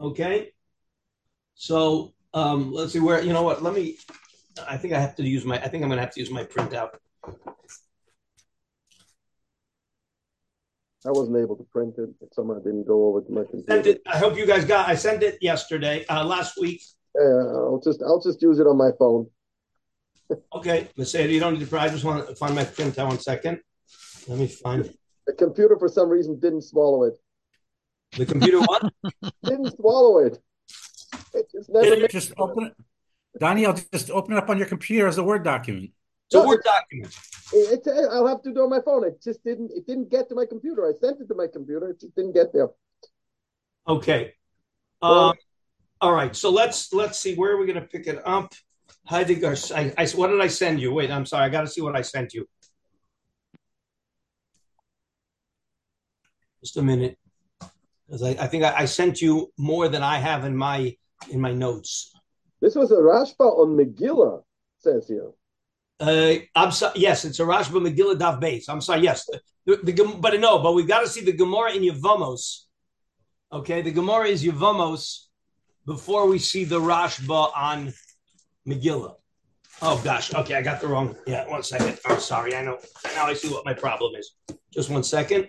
Okay? 0.00 0.52
So 1.54 2.14
um, 2.34 2.72
let's 2.72 2.92
see 2.92 3.00
where, 3.00 3.22
you 3.22 3.32
know 3.32 3.42
what, 3.42 3.62
let 3.62 3.74
me, 3.74 3.98
I 4.68 4.76
think 4.76 4.94
I 4.94 5.00
have 5.00 5.16
to 5.16 5.22
use 5.22 5.44
my, 5.44 5.56
I 5.56 5.68
think 5.68 5.82
I'm 5.82 5.88
going 5.88 5.98
to 5.98 6.04
have 6.04 6.14
to 6.14 6.20
use 6.20 6.30
my 6.30 6.44
printout. 6.44 6.90
I 11.06 11.10
wasn't 11.10 11.38
able 11.38 11.56
to 11.56 11.64
print 11.64 11.94
it. 11.98 12.10
Someone 12.32 12.62
didn't 12.62 12.86
go 12.86 13.06
over 13.06 13.20
to 13.20 13.32
my 13.32 13.44
computer. 13.44 13.90
It, 13.90 14.02
I 14.06 14.18
hope 14.18 14.36
you 14.36 14.46
guys 14.46 14.64
got. 14.64 14.88
I 14.88 14.96
sent 14.96 15.22
it 15.22 15.38
yesterday, 15.40 16.04
uh, 16.06 16.24
last 16.24 16.58
week. 16.60 16.82
Yeah, 17.14 17.22
I'll 17.22 17.80
just 17.82 18.02
I'll 18.02 18.20
just 18.20 18.42
use 18.42 18.58
it 18.58 18.66
on 18.66 18.76
my 18.76 18.90
phone. 18.98 19.28
okay, 20.52 20.88
Mercedes, 20.96 21.32
you 21.32 21.40
don't 21.40 21.58
need 21.58 21.68
to. 21.68 21.78
I 21.78 21.88
just 21.88 22.04
want 22.04 22.28
to 22.28 22.34
find 22.34 22.54
my 22.54 22.64
printout. 22.64 23.06
One 23.06 23.18
second. 23.20 23.60
Let 24.26 24.38
me 24.38 24.48
find 24.48 24.86
it. 24.86 24.98
The 25.26 25.34
computer, 25.34 25.78
for 25.78 25.88
some 25.88 26.08
reason, 26.08 26.38
didn't 26.40 26.62
swallow 26.62 27.04
it. 27.04 27.14
The 28.16 28.26
computer 28.26 28.60
what? 28.60 28.92
didn't 29.44 29.76
swallow 29.76 30.18
it. 30.18 30.38
It 31.34 31.50
just 31.50 31.70
never. 31.70 31.94
It, 31.94 32.10
just 32.10 32.32
open 32.38 32.66
it. 32.66 32.74
Donnie, 33.38 33.66
I'll 33.66 33.74
just 33.92 34.10
open 34.10 34.34
it 34.34 34.38
up 34.38 34.48
on 34.48 34.58
your 34.58 34.66
computer 34.66 35.06
as 35.06 35.18
a 35.18 35.22
Word 35.22 35.44
document. 35.44 35.90
It's 36.26 36.34
a 36.34 36.46
Word 36.46 36.62
document. 36.64 37.14
It, 37.52 37.86
it, 37.86 38.08
I'll 38.10 38.26
have 38.26 38.42
to 38.42 38.52
do 38.52 38.60
it 38.60 38.64
on 38.64 38.70
my 38.70 38.80
phone. 38.80 39.04
It 39.04 39.22
just 39.22 39.42
didn't. 39.44 39.70
It 39.74 39.86
didn't 39.86 40.10
get 40.10 40.28
to 40.30 40.34
my 40.34 40.46
computer. 40.46 40.86
I 40.86 40.92
sent 40.98 41.20
it 41.20 41.28
to 41.28 41.34
my 41.34 41.46
computer. 41.46 41.90
It 41.90 42.00
just 42.00 42.14
didn't 42.14 42.32
get 42.32 42.52
there. 42.52 42.68
Okay. 43.86 44.34
Um, 45.00 45.34
all 46.00 46.12
right. 46.12 46.34
So 46.34 46.50
let's 46.50 46.92
let's 46.92 47.18
see 47.18 47.34
where 47.34 47.52
are 47.52 47.58
we 47.58 47.66
going 47.66 47.80
to 47.80 47.86
pick 47.86 48.06
it 48.06 48.20
up. 48.26 48.52
Heidegger. 49.06 49.56
I, 49.74 49.92
I, 49.96 50.06
what 50.08 50.28
did 50.28 50.40
I 50.40 50.48
send 50.48 50.80
you? 50.80 50.92
Wait, 50.92 51.10
I'm 51.10 51.24
sorry. 51.24 51.44
I 51.44 51.48
got 51.48 51.62
to 51.62 51.68
see 51.68 51.80
what 51.80 51.96
I 51.96 52.02
sent 52.02 52.34
you. 52.34 52.46
Just 56.60 56.76
a 56.76 56.82
minute, 56.82 57.16
because 58.08 58.22
I, 58.22 58.30
I, 58.30 58.46
think 58.46 58.64
I, 58.64 58.74
I, 58.78 58.84
sent 58.86 59.20
you 59.20 59.52
more 59.58 59.88
than 59.88 60.02
I 60.02 60.18
have 60.18 60.44
in 60.44 60.56
my 60.56 60.96
in 61.30 61.40
my 61.40 61.52
notes. 61.52 62.14
This 62.60 62.74
was 62.74 62.90
a 62.90 62.96
Rashba 62.96 63.40
on 63.40 63.76
Megillah, 63.76 64.42
says 64.78 65.06
here. 65.06 65.30
Uh, 66.00 66.34
I'm 66.54 66.70
sorry. 66.70 66.98
Yes, 66.98 67.24
it's 67.24 67.40
a 67.40 67.44
Rashba 67.44 67.86
Megillah 67.86 68.18
Daf 68.18 68.40
Base. 68.40 68.68
I'm 68.68 68.80
sorry. 68.80 69.02
Yes, 69.02 69.26
the, 69.66 69.76
the, 69.76 69.92
the, 69.92 70.16
but 70.20 70.38
no, 70.40 70.58
but 70.58 70.74
we 70.74 70.84
got 70.84 71.00
to 71.00 71.08
see 71.08 71.20
the 71.22 71.32
Gemara 71.32 71.72
in 71.72 71.82
Yevamos. 71.82 72.62
Okay, 73.52 73.82
the 73.82 73.90
Gemara 73.90 74.26
is 74.26 74.44
Yevamos 74.44 75.26
before 75.86 76.26
we 76.26 76.38
see 76.38 76.64
the 76.64 76.80
Rashba 76.80 77.50
on 77.56 77.92
Megillah. 78.66 79.14
Oh 79.80 80.00
gosh. 80.02 80.34
Okay, 80.34 80.54
I 80.54 80.62
got 80.62 80.80
the 80.80 80.88
wrong. 80.88 81.14
Yeah, 81.26 81.48
one 81.48 81.62
second. 81.62 81.98
I'm 82.06 82.20
sorry. 82.20 82.54
I 82.54 82.64
know 82.64 82.78
now. 83.14 83.26
I 83.26 83.34
see 83.34 83.48
what 83.48 83.64
my 83.64 83.74
problem 83.74 84.14
is. 84.16 84.32
Just 84.72 84.90
one 84.90 85.04
second. 85.04 85.48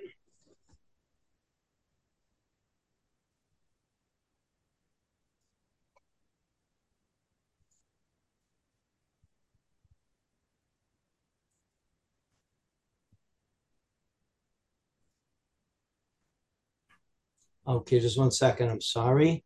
Okay, 17.69 17.99
just 17.99 18.17
one 18.17 18.31
second. 18.31 18.69
I'm 18.69 18.81
sorry. 18.81 19.43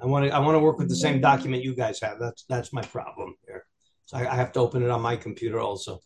I 0.00 0.06
want 0.06 0.26
to 0.26 0.34
I 0.34 0.38
want 0.38 0.54
to 0.54 0.60
work 0.60 0.78
with 0.78 0.88
the 0.88 0.96
same 0.96 1.20
document 1.20 1.62
you 1.62 1.74
guys 1.74 2.00
have. 2.00 2.18
That's 2.18 2.44
that's 2.48 2.72
my 2.72 2.80
problem 2.80 3.34
here. 3.46 3.66
So 4.06 4.16
I, 4.16 4.32
I 4.32 4.34
have 4.34 4.52
to 4.52 4.60
open 4.60 4.82
it 4.82 4.88
on 4.88 5.02
my 5.02 5.16
computer 5.16 5.60
also. 5.60 6.00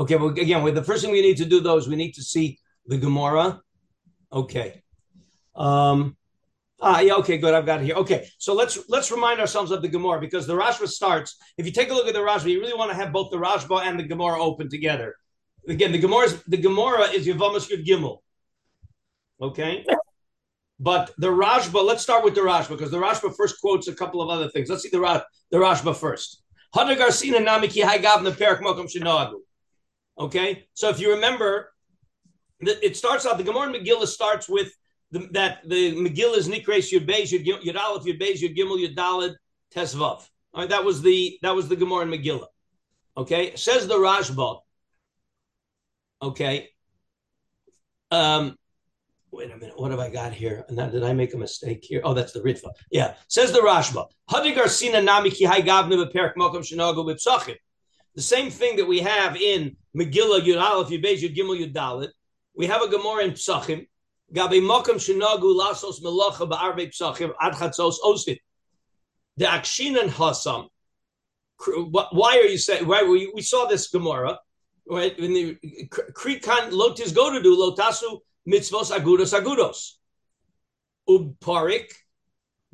Okay, 0.00 0.16
well 0.16 0.30
again, 0.30 0.64
well, 0.64 0.74
the 0.74 0.82
first 0.82 1.04
thing 1.04 1.12
we 1.12 1.22
need 1.22 1.36
to 1.36 1.44
do 1.44 1.60
though 1.60 1.76
is 1.76 1.86
we 1.86 1.94
need 1.94 2.14
to 2.14 2.22
see 2.22 2.58
the 2.86 2.98
Gemara. 2.98 3.60
Okay. 4.32 4.82
Um, 5.54 6.16
Ah, 6.80 7.00
yeah, 7.00 7.14
okay, 7.14 7.38
good. 7.38 7.54
I've 7.54 7.66
got 7.66 7.80
it 7.80 7.84
here. 7.84 7.94
Okay, 7.96 8.28
so 8.38 8.52
let's 8.52 8.78
let's 8.88 9.10
remind 9.10 9.40
ourselves 9.40 9.70
of 9.70 9.80
the 9.80 9.88
Gemara 9.88 10.20
because 10.20 10.46
the 10.46 10.54
Rashba 10.54 10.88
starts. 10.88 11.36
If 11.56 11.66
you 11.66 11.72
take 11.72 11.90
a 11.90 11.94
look 11.94 12.06
at 12.06 12.14
the 12.14 12.20
Rashba, 12.20 12.50
you 12.50 12.60
really 12.60 12.74
want 12.74 12.90
to 12.90 12.96
have 12.96 13.12
both 13.12 13.30
the 13.30 13.36
Rashba 13.36 13.82
and 13.82 13.98
the 13.98 14.02
Gemara 14.02 14.42
open 14.42 14.68
together. 14.68 15.14
Again, 15.68 15.92
the 15.92 15.98
Gemara 15.98 16.24
is 16.24 16.42
the 16.42 16.56
Gemara 16.56 17.10
is 17.10 17.26
Yavamas 17.26 17.70
Yud 17.70 17.86
Gimel. 17.86 18.18
Okay, 19.40 19.86
but 20.80 21.12
the 21.16 21.28
Rashba. 21.28 21.82
Let's 21.84 22.02
start 22.02 22.24
with 22.24 22.34
the 22.34 22.40
Rashba 22.40 22.70
because 22.70 22.90
the 22.90 22.98
Rashba 22.98 23.34
first 23.36 23.60
quotes 23.60 23.88
a 23.88 23.94
couple 23.94 24.20
of 24.20 24.28
other 24.28 24.48
things. 24.48 24.68
Let's 24.68 24.82
see 24.82 24.90
the 24.90 25.00
Ra- 25.00 25.22
the 25.50 25.58
Rashba 25.58 25.96
first. 25.96 26.42
Okay, 30.16 30.66
so 30.74 30.88
if 30.88 31.00
you 31.00 31.10
remember, 31.14 31.72
it 32.60 32.96
starts 32.96 33.26
out. 33.26 33.38
The 33.38 33.44
Gemara 33.44 33.72
Megillah 33.72 34.06
starts 34.06 34.48
with 34.48 34.72
the, 35.14 35.28
that 35.30 35.60
the 35.64 35.94
Megillah 35.94 36.38
is 36.38 36.48
Nikres 36.48 36.92
Yud 36.92 37.08
Beis 37.08 37.30
Yud 37.30 37.46
Yud 37.46 37.76
Aleph 37.76 38.04
Yud 38.04 38.20
Beis 38.20 38.42
Yud 38.42 38.56
Gimel 38.56 38.84
Yud 38.84 38.96
Dalid 38.96 39.36
Tesvav. 39.72 40.28
All 40.52 40.60
right, 40.60 40.68
that 40.68 40.84
was 40.84 41.02
the 41.02 41.38
that 41.42 41.54
was 41.54 41.68
the 41.68 41.76
Gemara 41.76 42.02
in 42.02 42.10
Megillah. 42.10 42.48
Okay, 43.16 43.54
says 43.54 43.86
the 43.86 43.94
Rashba. 43.94 44.60
Okay. 46.20 46.68
Um, 48.10 48.56
wait 49.30 49.52
a 49.52 49.56
minute. 49.56 49.78
What 49.78 49.92
have 49.92 50.00
I 50.00 50.10
got 50.10 50.32
here? 50.32 50.64
And 50.68 50.76
did 50.90 51.04
I 51.04 51.12
make 51.12 51.32
a 51.32 51.36
mistake 51.36 51.84
here? 51.84 52.00
Oh, 52.02 52.14
that's 52.14 52.32
the 52.32 52.40
Ritva. 52.40 52.70
Yeah. 52.90 53.14
Says 53.28 53.52
the 53.52 53.60
Rashba. 53.60 54.06
Hadigar 54.30 54.68
Sina 54.68 55.00
Nami 55.00 55.30
Ki 55.30 55.44
Hai 55.44 55.60
Gavne 55.60 55.92
Beperk 55.92 56.34
Mokum 56.34 56.62
Shinago 56.62 57.04
Bipsachim. 57.04 57.56
The 58.16 58.22
same 58.22 58.50
thing 58.50 58.76
that 58.76 58.86
we 58.86 59.00
have 59.00 59.36
in 59.36 59.76
Megillah 59.96 60.40
Yud 60.40 60.60
Aleph 60.60 60.88
Yud 60.88 61.04
Beis 61.04 61.20
Yud 61.20 61.36
Gimel 61.36 61.60
Yud 61.60 61.72
Dalid. 61.72 62.08
We 62.56 62.66
have 62.66 62.82
a 62.82 62.88
Gemara 62.88 63.24
in 63.24 63.32
Psachim 63.32 63.86
Gabi 64.32 64.60
Mokum 64.60 64.96
Shinagu 64.96 65.54
Lasos 65.54 66.02
Melacha 66.02 66.48
Ba'arbe 66.48 66.90
Psachim 66.90 67.32
Ad 67.40 67.54
Chatzos. 67.54 67.96
The 69.36 69.44
Akshinan 69.44 70.08
Hasam. 70.08 70.68
Why 71.90 72.38
are 72.38 72.48
you 72.48 72.58
saying? 72.58 72.86
Why 72.86 73.02
we, 73.02 73.30
we 73.34 73.42
saw 73.42 73.66
this 73.66 73.88
Gemara 73.88 74.38
right? 74.88 75.18
When 75.18 75.32
the 75.32 75.56
Krikan 76.12 76.70
Lotis 76.70 77.14
do 77.14 77.56
Lotasu 77.56 78.20
Mitzvos 78.48 78.90
Agudos 78.96 79.38
Agudos. 79.38 79.92
Uparik 81.08 81.90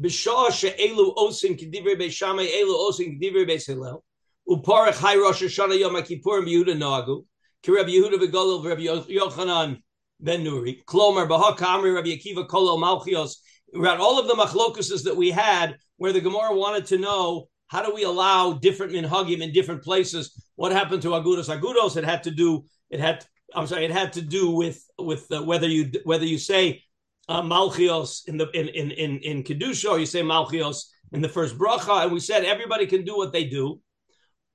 Bishah 0.00 0.50
She'elu 0.50 1.14
Osin 1.14 1.59
Kedivre 1.59 1.99
Beis 1.99 2.12
Shammai 2.12 2.47
Elu 2.47 2.75
Osin 2.75 3.21
Kedivre 3.21 3.49
Beis 3.49 3.66
Hillel. 3.66 4.02
Uparik 4.49 4.95
High 4.95 5.16
Rosh 5.16 5.42
Hashanah 5.42 5.78
Yom 5.78 5.95
Kippurim 5.97 6.47
Yehuda 6.47 6.76
Nagu. 6.76 7.25
Kireb 7.62 7.88
Yehuda 7.88 8.14
V'Golel 8.14 8.64
V'Reb 8.64 9.07
Yochanan 9.07 9.83
Ben 10.20 10.44
Nuri. 10.44 10.84
Klomer 10.84 11.28
Bahak 11.28 11.58
Amri 11.58 11.94
Rabbi 11.94 12.08
Akiva 12.08 12.46
Kolel 12.46 12.78
Malchios. 12.78 13.36
Around 13.74 14.00
all 14.00 14.18
of 14.18 14.26
the 14.26 14.34
machlokuses 14.34 15.04
that 15.04 15.16
we 15.16 15.30
had, 15.30 15.76
where 15.96 16.12
the 16.12 16.20
Gemara 16.20 16.54
wanted 16.54 16.86
to 16.86 16.98
know 16.98 17.48
how 17.68 17.84
do 17.84 17.94
we 17.94 18.02
allow 18.02 18.54
different 18.54 18.92
minhagim 18.92 19.40
in 19.40 19.52
different 19.52 19.84
places? 19.84 20.32
What 20.56 20.72
happened 20.72 21.02
to 21.02 21.10
agudos? 21.10 21.48
Agudos 21.48 21.96
it 21.96 22.04
had 22.04 22.24
to 22.24 22.32
do. 22.32 22.64
It 22.90 22.98
had. 22.98 23.24
I'm 23.54 23.68
sorry. 23.68 23.84
It 23.84 23.92
had 23.92 24.12
to 24.14 24.22
do 24.22 24.50
with 24.50 24.84
with 24.98 25.30
uh, 25.30 25.42
whether 25.44 25.68
you 25.68 25.90
whether 26.02 26.24
you 26.24 26.38
say 26.38 26.82
uh, 27.28 27.42
malchios 27.42 28.26
in 28.26 28.36
the 28.38 28.50
in 28.50 28.68
in 28.68 28.90
in, 28.90 29.18
in 29.20 29.44
kedusha 29.44 29.90
or 29.90 29.98
you 30.00 30.06
say 30.06 30.22
malchios 30.22 30.86
in 31.12 31.20
the 31.20 31.28
first 31.28 31.56
bracha. 31.56 32.02
And 32.02 32.12
we 32.12 32.18
said 32.18 32.44
everybody 32.44 32.86
can 32.86 33.04
do 33.04 33.16
what 33.16 33.32
they 33.32 33.44
do, 33.44 33.80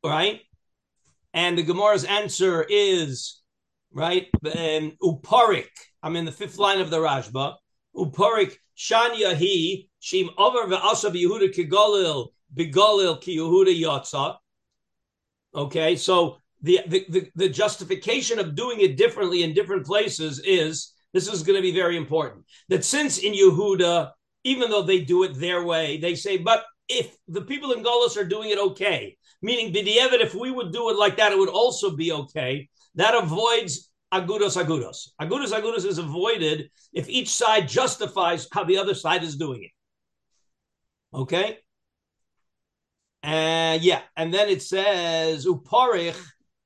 right? 0.03 0.41
And 1.33 1.57
the 1.57 1.63
Gemara's 1.63 2.03
answer 2.03 2.65
is 2.67 3.41
right. 3.95 4.27
And 4.55 4.93
uparik. 5.01 5.69
I'm 6.03 6.15
in 6.15 6.25
the 6.25 6.31
fifth 6.31 6.59
line 6.59 6.79
of 6.79 6.91
the 6.91 6.97
Rashba. 6.97 7.55
Uparik 7.95 8.55
shanya 8.77 9.35
he 9.35 9.89
shim 9.99 10.29
over 10.37 10.67
ve'asa 10.67 11.09
Yehuda 11.09 11.55
kigolil 11.55 12.27
Begolil 12.55 13.19
ki 13.21 13.37
Yehuda 13.37 13.81
Yotza. 13.81 14.35
Okay, 15.55 15.95
so 15.95 16.37
the, 16.61 16.81
the, 16.87 17.05
the, 17.09 17.31
the 17.35 17.49
justification 17.49 18.39
of 18.39 18.55
doing 18.55 18.81
it 18.81 18.97
differently 18.97 19.43
in 19.43 19.53
different 19.53 19.85
places 19.85 20.41
is 20.43 20.93
this 21.13 21.27
is 21.27 21.43
going 21.43 21.55
to 21.55 21.61
be 21.61 21.73
very 21.73 21.95
important. 21.97 22.45
That 22.69 22.83
since 22.83 23.19
in 23.19 23.33
Yehuda, 23.33 24.11
even 24.43 24.69
though 24.69 24.83
they 24.83 25.01
do 25.01 25.23
it 25.23 25.39
their 25.39 25.63
way, 25.63 25.97
they 25.97 26.15
say, 26.15 26.37
but 26.37 26.65
if 26.89 27.15
the 27.27 27.41
people 27.41 27.71
in 27.71 27.83
Golos 27.83 28.17
are 28.17 28.25
doing 28.25 28.49
it 28.49 28.59
okay, 28.59 29.17
meaning 29.41 29.73
B'di'evet, 29.73 30.21
if 30.21 30.35
we 30.35 30.51
would 30.51 30.71
do 30.71 30.89
it 30.89 30.97
like 30.97 31.17
that, 31.17 31.31
it 31.31 31.37
would 31.37 31.49
also 31.49 31.95
be 31.95 32.11
okay. 32.11 32.69
That 32.95 33.15
avoids 33.15 33.89
agudos 34.13 34.61
agudos. 34.61 35.09
Agudos 35.21 35.51
agudos 35.51 35.85
is 35.85 35.97
avoided 35.97 36.69
if 36.93 37.09
each 37.09 37.29
side 37.29 37.67
justifies 37.67 38.47
how 38.51 38.63
the 38.63 38.77
other 38.77 38.93
side 38.93 39.23
is 39.23 39.35
doing 39.35 39.63
it. 39.63 39.71
Okay? 41.13 41.57
And 43.23 43.81
yeah, 43.81 44.01
and 44.15 44.33
then 44.33 44.49
it 44.49 44.61
says 44.61 45.45
uparich 45.45 46.17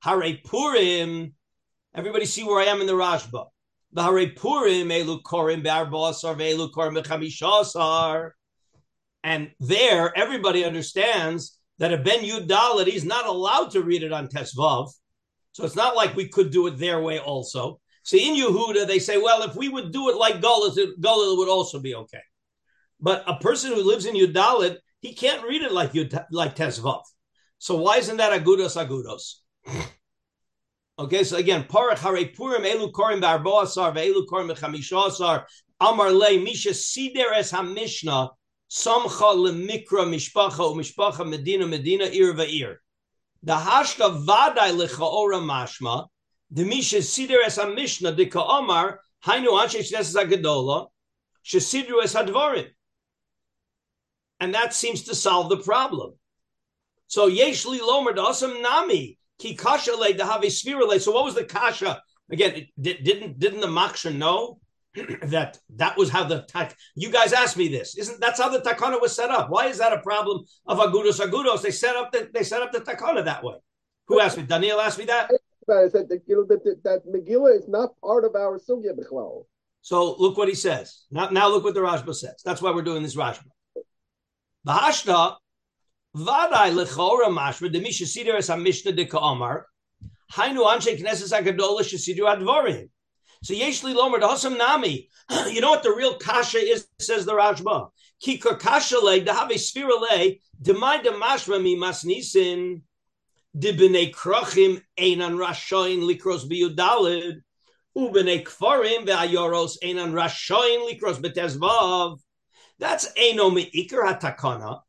hare 0.01 0.38
purim. 0.45 1.33
Everybody 1.95 2.25
see 2.25 2.43
where 2.43 2.62
I 2.62 2.65
am 2.65 2.81
in 2.81 2.88
the 2.88 2.93
Rashba. 2.93 3.48
The 3.93 4.03
hare 4.03 4.29
purim 4.29 4.89
elu 4.89 5.21
korim 5.24 5.63
be'arba'asar 5.63 6.36
ve'elu 6.38 6.71
korim 6.71 6.93
be'chamishasar. 6.95 8.31
And 9.24 9.51
there, 9.59 10.17
everybody 10.17 10.63
understands 10.63 11.57
that 11.79 11.93
a 11.93 11.98
Ben 11.98 12.24
Yud 12.24 12.88
he's 12.88 13.05
not 13.05 13.25
allowed 13.25 13.71
to 13.71 13.81
read 13.81 14.03
it 14.03 14.12
on 14.12 14.27
Tesvav. 14.27 14.91
So 15.53 15.65
it's 15.65 15.75
not 15.75 15.95
like 15.95 16.15
we 16.15 16.27
could 16.27 16.51
do 16.51 16.67
it 16.67 16.77
their 16.77 17.01
way 17.01 17.19
also. 17.19 17.79
See, 18.03 18.27
in 18.27 18.35
Yehuda, 18.35 18.87
they 18.87 18.99
say, 18.99 19.17
well, 19.17 19.43
if 19.43 19.55
we 19.55 19.69
would 19.69 19.91
do 19.91 20.09
it 20.09 20.15
like 20.15 20.41
Gullus, 20.41 20.77
Gullus 20.99 21.37
would 21.37 21.49
also 21.49 21.79
be 21.79 21.95
okay. 21.95 22.21
But 22.99 23.23
a 23.27 23.35
person 23.37 23.71
who 23.71 23.83
lives 23.83 24.05
in 24.05 24.15
Yudalit, 24.15 24.77
he 24.99 25.13
can't 25.13 25.45
read 25.45 25.61
it 25.61 25.71
like 25.71 25.93
you 25.93 26.09
like 26.31 26.55
Tesvav. 26.55 27.01
So 27.57 27.75
why 27.75 27.97
isn't 27.97 28.17
that 28.17 28.33
agudos 28.41 28.77
agudos? 28.77 29.35
okay, 30.99 31.23
so 31.23 31.37
again, 31.37 31.65
parach 31.65 31.99
hare 31.99 32.25
purim 32.27 32.63
elu 32.63 32.91
korim 32.91 33.21
barboasar 33.21 33.93
ve'elu 33.93 34.25
korim 34.25 34.49
bechamisha 34.51 35.43
amar 35.79 36.11
le 36.11 36.39
misha 36.39 36.73
sider 36.73 37.33
es 37.33 37.51
hamishna 37.51 38.29
samcha 38.69 39.35
lemikra 39.35 40.05
mishpacha 40.07 40.75
mishpacha 40.75 41.29
medina 41.29 41.67
medina 41.67 42.05
ir 42.05 42.33
va'ir. 42.33 42.77
The 43.43 43.55
hashka 43.55 44.25
vadai 44.25 44.72
lechaora 44.75 45.41
mashma 45.41 46.08
the 46.51 46.65
misha 46.65 47.01
sider 47.01 47.41
es 47.46 47.58
hamishna 47.58 48.15
de 48.15 48.25
ka'amar 48.25 49.00
hainu 49.25 49.50
anshe 49.50 49.79
shnes 49.79 50.15
agadola 50.15 50.88
shesidru 51.46 52.03
es 52.03 52.15
hadvarim 52.15 52.69
and 54.39 54.53
that 54.53 54.74
seems 54.74 55.03
to 55.03 55.15
solve 55.15 55.50
the 55.50 55.58
problem. 55.58 56.13
So 57.08 57.29
yeshli 57.29 57.79
lomer 57.79 58.13
dasam 58.13 58.62
nami 58.62 59.17
ki 59.38 59.55
kasha 59.55 59.91
le 59.93 60.13
have 60.24 60.51
So 60.51 61.12
what 61.12 61.25
was 61.25 61.36
the 61.36 61.43
kasha? 61.43 62.01
Again, 62.31 62.67
didn't 62.79 63.39
didn't 63.39 63.62
the 63.62 63.67
maksha 63.67 64.15
know 64.15 64.60
that 65.23 65.57
that 65.75 65.97
was 65.97 66.09
how 66.09 66.23
the 66.23 66.45
tak? 66.47 66.75
You 66.95 67.11
guys 67.11 67.33
asked 67.33 67.57
me 67.57 67.67
this. 67.67 67.97
Isn't 67.97 68.19
that's 68.19 68.39
how 68.39 68.49
the 68.49 68.59
takana 68.59 69.01
was 69.01 69.15
set 69.15 69.29
up? 69.29 69.49
Why 69.49 69.67
is 69.67 69.77
that 69.77 69.93
a 69.93 69.99
problem 70.01 70.45
of 70.67 70.77
agudos 70.79 71.19
agudos? 71.19 71.61
They 71.61 71.71
set 71.71 71.95
up 71.95 72.11
the 72.11 72.29
they 72.33 72.43
set 72.43 72.61
up 72.61 72.71
the 72.71 72.79
takana 72.79 73.25
that 73.25 73.43
way. 73.43 73.55
Who 74.07 74.19
asked 74.19 74.37
me? 74.37 74.43
Daniel 74.43 74.79
asked 74.79 74.97
me 74.97 75.05
that. 75.05 75.29
I 75.69 75.87
said 75.87 76.09
that, 76.09 76.25
that, 76.27 76.81
that 76.83 77.01
Megillah 77.05 77.55
is 77.55 77.67
not 77.67 77.91
part 78.01 78.25
of 78.25 78.35
our 78.35 78.57
sugya 78.57 78.97
b'chlal. 78.97 79.45
So 79.81 80.15
look 80.17 80.35
what 80.35 80.47
he 80.47 80.55
says. 80.55 81.05
Now, 81.11 81.29
now 81.29 81.47
look 81.47 81.63
what 81.63 81.75
the 81.75 81.79
Rashba 81.79 82.15
says. 82.15 82.41
That's 82.43 82.59
why 82.61 82.71
we're 82.71 82.81
doing 82.81 83.03
this 83.03 83.15
Rashba. 83.15 83.45
Bahashta, 84.67 85.35
Vadai 86.15 86.73
lechora 86.73 87.29
mashma 87.29 87.71
de 87.71 87.79
misha 87.79 88.05
sider 88.05 88.35
es 88.35 88.49
hamishna 88.49 88.95
de 88.95 89.05
ka'amar, 89.05 89.67
hainu 90.33 90.65
anshe 90.65 90.99
knesses 90.99 91.31
agadola 91.31 91.81
shesidu 91.81 92.21
advarim. 92.21 92.89
So 93.43 93.53
yeshli 93.53 93.96
lomer 93.96 94.19
dahasam 94.19 94.58
nami. 94.58 95.10
You 95.50 95.62
know 95.62 95.69
what 95.69 95.84
the 95.84 95.91
real 95.91 96.15
kasha 96.15 96.58
is? 96.58 96.88
Says 97.00 97.25
the 97.25 97.34
Rashba. 97.34 97.89
Kikar 98.24 98.60
kasha 98.60 98.98
le 99.00 99.22
dahave 99.22 99.53
sfira 99.53 100.00
le 100.00 100.36
demai 100.62 101.03
de 101.03 101.12
mashma 101.12 101.62
mi 101.62 101.75
masnisin 101.77 102.81
de 103.58 103.74
b'nei 103.74 104.13
krachim 104.13 104.81
einan 104.98 105.38
rashoin 105.38 106.01
likros 106.01 106.50
biyudalid 106.50 107.41
ubnei 107.98 108.43
kfarim 108.43 109.05
ve'ayoros 109.08 109.77
einan 109.84 110.13
rashoin 110.13 110.89
likros 110.89 111.22
betezvav. 111.22 112.19
That's 112.79 113.12
Eino 113.13 113.53
Me'ikr 113.53 114.03
HaTakana. 114.03 114.81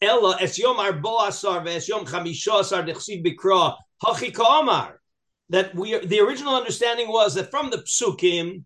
Ella 0.00 0.38
Es 0.40 0.58
Yom 0.58 0.76
Arbo 0.76 1.26
Asar 1.26 1.60
Ve'es 1.62 1.88
Yom 1.88 2.06
Chamisha 2.06 2.60
Asar 2.60 2.84
Dechsiv 2.84 3.24
Bikra 3.24 3.76
Hachi 4.02 4.32
Ka'amar. 4.32 4.99
That 5.50 5.74
we 5.74 5.98
the 6.06 6.20
original 6.20 6.54
understanding 6.54 7.08
was 7.08 7.34
that 7.34 7.50
from 7.50 7.70
the 7.70 7.78
psukim, 7.78 8.62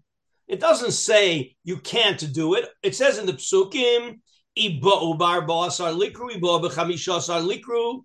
it 0.47 0.61
doesn't 0.61 0.93
say 0.93 1.57
you 1.65 1.79
can't 1.79 2.33
do 2.33 2.55
it. 2.55 2.69
It 2.83 2.95
says 2.95 3.19
in 3.19 3.27
the 3.27 3.33
psukim, 3.33 4.21
iba 4.57 4.81
ubar 4.83 5.47
ba'asar 5.47 5.99
likru, 5.99 6.31
iba 6.37 6.63
b'chamishasar 6.63 7.43
likru, 7.45 8.05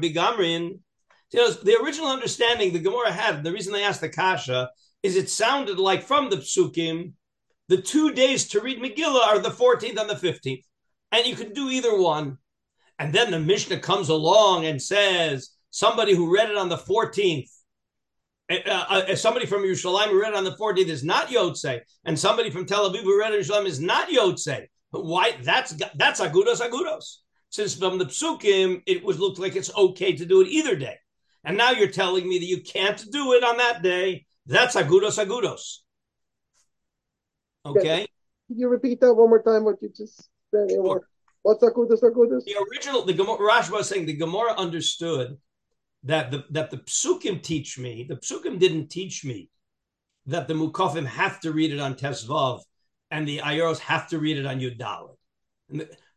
bigamrin. 0.00 0.78
You 1.30 1.40
know, 1.40 1.50
the 1.50 1.76
original 1.82 2.08
understanding 2.08 2.72
the 2.72 2.78
Gemara 2.78 3.12
had, 3.12 3.34
and 3.34 3.44
the 3.44 3.52
reason 3.52 3.72
they 3.72 3.84
asked 3.84 4.00
the 4.00 4.08
Kasha, 4.08 4.70
is 5.02 5.16
it 5.16 5.28
sounded 5.28 5.78
like 5.78 6.02
from 6.02 6.30
the 6.30 6.36
psukim, 6.36 7.12
the 7.68 7.82
two 7.82 8.12
days 8.12 8.48
to 8.48 8.60
read 8.60 8.80
Megillah 8.80 9.26
are 9.26 9.38
the 9.38 9.50
14th 9.50 10.00
and 10.00 10.08
the 10.08 10.14
15th. 10.14 10.62
And 11.12 11.26
you 11.26 11.36
can 11.36 11.52
do 11.52 11.68
either 11.68 11.96
one. 11.98 12.38
And 12.98 13.12
then 13.12 13.30
the 13.30 13.38
Mishnah 13.38 13.78
comes 13.78 14.08
along 14.08 14.66
and 14.66 14.80
says, 14.80 15.50
somebody 15.70 16.14
who 16.14 16.34
read 16.34 16.50
it 16.50 16.56
on 16.56 16.68
the 16.68 16.76
14th, 16.76 17.48
uh, 18.50 18.54
uh, 18.66 19.14
somebody 19.14 19.46
from 19.46 19.62
Yerushalayim 19.62 20.08
who 20.08 20.20
read 20.20 20.32
it 20.32 20.36
on 20.36 20.44
the 20.44 20.56
14th 20.56 20.88
is 20.88 21.04
not 21.04 21.28
Yotze, 21.28 21.80
and 22.04 22.18
somebody 22.18 22.50
from 22.50 22.66
Tel 22.66 22.90
Aviv 22.90 23.02
who 23.02 23.18
read 23.18 23.32
it 23.32 23.40
in 23.40 23.44
Yerushalayim 23.44 23.66
is 23.66 23.80
not 23.80 24.08
Yotze. 24.08 24.66
But 24.90 25.04
why? 25.04 25.36
That's 25.42 25.76
that's 25.96 26.20
agudos 26.20 26.66
agudos. 26.66 27.16
Since 27.50 27.74
from 27.74 27.98
the 27.98 28.06
psukim, 28.06 28.82
it 28.86 29.04
was 29.04 29.18
looked 29.18 29.38
like 29.38 29.54
it's 29.54 29.74
okay 29.76 30.14
to 30.16 30.24
do 30.24 30.40
it 30.40 30.48
either 30.48 30.76
day, 30.76 30.96
and 31.44 31.58
now 31.58 31.72
you're 31.72 31.88
telling 31.88 32.26
me 32.26 32.38
that 32.38 32.46
you 32.46 32.62
can't 32.62 33.04
do 33.12 33.34
it 33.34 33.44
on 33.44 33.58
that 33.58 33.82
day. 33.82 34.24
That's 34.46 34.76
agudos 34.76 35.22
agudos. 35.22 35.80
Okay. 37.66 38.06
Can 38.46 38.58
you 38.58 38.68
repeat 38.68 39.00
that 39.00 39.12
one 39.12 39.28
more 39.28 39.42
time? 39.42 39.64
What 39.64 39.76
you 39.82 39.90
just 39.94 40.30
said? 40.50 40.70
Sure. 40.70 41.06
What's? 41.48 41.60
The 41.60 42.66
original, 42.70 43.06
the 43.06 43.14
Gemara, 43.14 43.38
Rashi 43.38 43.70
was 43.70 43.88
saying 43.88 44.04
the 44.04 44.12
Gemara 44.12 44.52
understood 44.52 45.38
that 46.02 46.30
the 46.30 46.44
that 46.50 46.70
the 46.70 46.76
psukim 46.76 47.42
teach 47.42 47.78
me. 47.78 48.04
The 48.06 48.16
psukim 48.16 48.58
didn't 48.58 48.88
teach 48.88 49.24
me 49.24 49.48
that 50.26 50.46
the 50.46 50.52
mukafim 50.52 51.06
have 51.06 51.40
to 51.40 51.52
read 51.52 51.72
it 51.72 51.80
on 51.80 51.94
tesvav 51.94 52.60
and 53.10 53.26
the 53.26 53.38
ayoros 53.38 53.78
have 53.78 54.08
to 54.10 54.18
read 54.18 54.36
it 54.36 54.44
on 54.44 54.60
yudalit. 54.60 55.16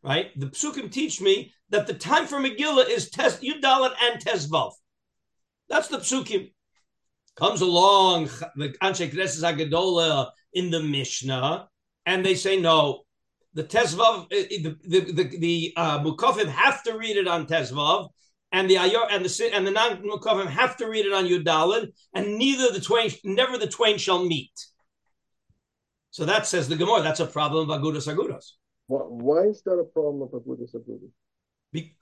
Right? 0.04 0.38
The 0.38 0.48
psukim 0.48 0.92
teach 0.92 1.22
me 1.22 1.54
that 1.70 1.88
the 1.88 1.94
time 1.94 2.28
for 2.28 2.38
Megillah 2.38 2.90
is 2.90 3.10
tes, 3.10 3.38
yudalit 3.38 3.94
and 4.04 4.22
tesvav. 4.22 4.74
That's 5.70 5.88
the 5.88 6.00
psukim. 6.00 6.52
Comes 7.38 7.62
along 7.62 8.26
the 8.58 8.76
Anshe 8.84 9.10
Knesses 9.10 9.44
Agadola 9.50 10.32
in 10.52 10.72
the 10.72 10.82
Mishnah, 10.82 11.70
and 12.06 12.26
they 12.26 12.36
say 12.36 12.60
no. 12.60 13.04
The 13.54 13.64
tesvav, 13.64 14.28
eh, 14.32 14.46
eh, 14.50 14.58
the 14.64 14.78
the 14.84 15.12
the, 15.12 15.38
the 15.38 15.74
uh, 15.76 16.00
mukafim 16.00 16.48
have 16.48 16.84
to 16.84 16.98
read 16.98 17.18
it 17.18 17.28
on 17.28 17.48
tesvav, 17.48 18.10
and 18.52 18.70
the 18.70 18.76
ayor 18.76 19.08
and 19.10 19.26
the 19.26 19.52
and 19.54 19.68
the 19.68 19.72
non 19.72 20.02
mukavim 20.04 20.48
have 20.48 20.78
to 20.78 20.88
read 20.88 21.06
it 21.06 21.14
on 21.14 21.26
Yudalid, 21.26 21.92
and 22.14 22.38
neither 22.38 22.72
the 22.72 22.80
twain, 22.80 23.12
never 23.24 23.58
the 23.58 23.68
twain 23.68 23.98
shall 23.98 24.24
meet. 24.24 24.52
So 26.12 26.26
that 26.26 26.48
says 26.48 26.70
the 26.70 26.76
Gemara. 26.76 27.02
That's 27.02 27.20
a 27.20 27.26
problem 27.26 27.70
of 27.70 27.82
agudas 27.82 28.14
agudas. 28.14 28.52
Why 28.88 29.44
is 29.44 29.62
that 29.64 29.80
a 29.80 29.86
problem 29.86 30.22
of 30.22 30.30
agudas 30.30 30.76
agudas? 30.76 31.12
Be, 31.72 31.96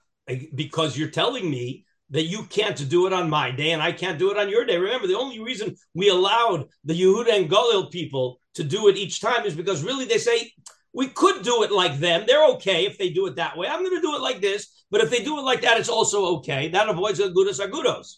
because 0.54 0.96
you're 0.96 1.10
telling 1.10 1.48
me 1.48 1.84
that 2.10 2.24
you 2.24 2.44
can't 2.44 2.88
do 2.88 3.06
it 3.06 3.12
on 3.12 3.30
my 3.30 3.50
day 3.50 3.70
and 3.70 3.80
I 3.80 3.92
can't 3.92 4.18
do 4.18 4.30
it 4.30 4.36
on 4.36 4.48
your 4.48 4.64
day. 4.64 4.76
Remember, 4.76 5.06
the 5.06 5.18
only 5.18 5.40
reason 5.40 5.76
we 5.94 6.08
allowed 6.08 6.68
the 6.84 7.00
Yehuda 7.00 7.32
and 7.32 7.50
Galil 7.50 7.90
people 7.90 8.40
to 8.54 8.64
do 8.64 8.88
it 8.88 8.96
each 8.96 9.20
time 9.20 9.46
is 9.46 9.54
because 9.54 9.84
really 9.84 10.04
they 10.04 10.18
say 10.18 10.52
we 10.92 11.08
could 11.08 11.42
do 11.42 11.62
it 11.62 11.70
like 11.70 11.98
them. 11.98 12.24
They're 12.26 12.50
okay 12.52 12.86
if 12.86 12.98
they 12.98 13.10
do 13.10 13.26
it 13.26 13.36
that 13.36 13.56
way. 13.56 13.68
I'm 13.68 13.84
going 13.84 13.94
to 13.94 14.00
do 14.00 14.16
it 14.16 14.22
like 14.22 14.40
this, 14.40 14.84
but 14.90 15.00
if 15.00 15.10
they 15.10 15.22
do 15.22 15.38
it 15.38 15.42
like 15.42 15.62
that, 15.62 15.78
it's 15.78 15.88
also 15.88 16.36
okay. 16.38 16.68
That 16.68 16.88
avoids 16.88 17.20
agudos 17.20 17.60
agudos. 17.60 18.16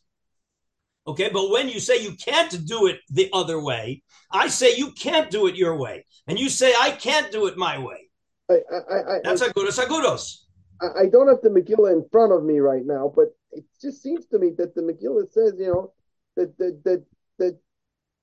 Okay, 1.06 1.30
but 1.32 1.50
when 1.50 1.69
you 1.69 1.80
say 1.80 2.02
you 2.02 2.15
can't 2.15 2.65
do 2.67 2.87
it 2.87 3.00
the 3.11 3.28
other 3.32 3.61
way, 3.61 4.02
I 4.30 4.47
say 4.47 4.76
you 4.76 4.93
can't 4.93 5.30
do 5.30 5.49
it 5.49 5.56
your 5.56 5.76
way, 5.76 6.06
and 6.28 6.39
you 6.39 6.49
say 6.49 6.73
I 6.78 6.93
can't 6.93 7.32
do 7.32 7.47
it 7.49 7.56
my 7.56 7.78
way. 7.78 8.08
I, 8.49 8.54
I, 8.54 9.17
I, 9.17 9.21
That's 9.25 9.43
agudos 9.43 9.78
agudos. 9.85 10.39
I 10.80 11.06
don't 11.06 11.28
have 11.28 11.43
the 11.43 11.49
Megillah 11.49 11.93
in 11.93 12.04
front 12.11 12.32
of 12.32 12.45
me 12.45 12.58
right 12.58 12.85
now, 12.85 13.13
but 13.15 13.37
it 13.52 13.65
just 13.80 14.02
seems 14.02 14.26
to 14.26 14.39
me 14.39 14.50
that 14.58 14.75
the 14.75 14.82
Megillah 14.82 15.30
says, 15.30 15.54
you 15.58 15.67
know, 15.67 15.93
that 16.37 16.56
that 16.58 16.82
that, 16.85 17.04
that 17.39 17.58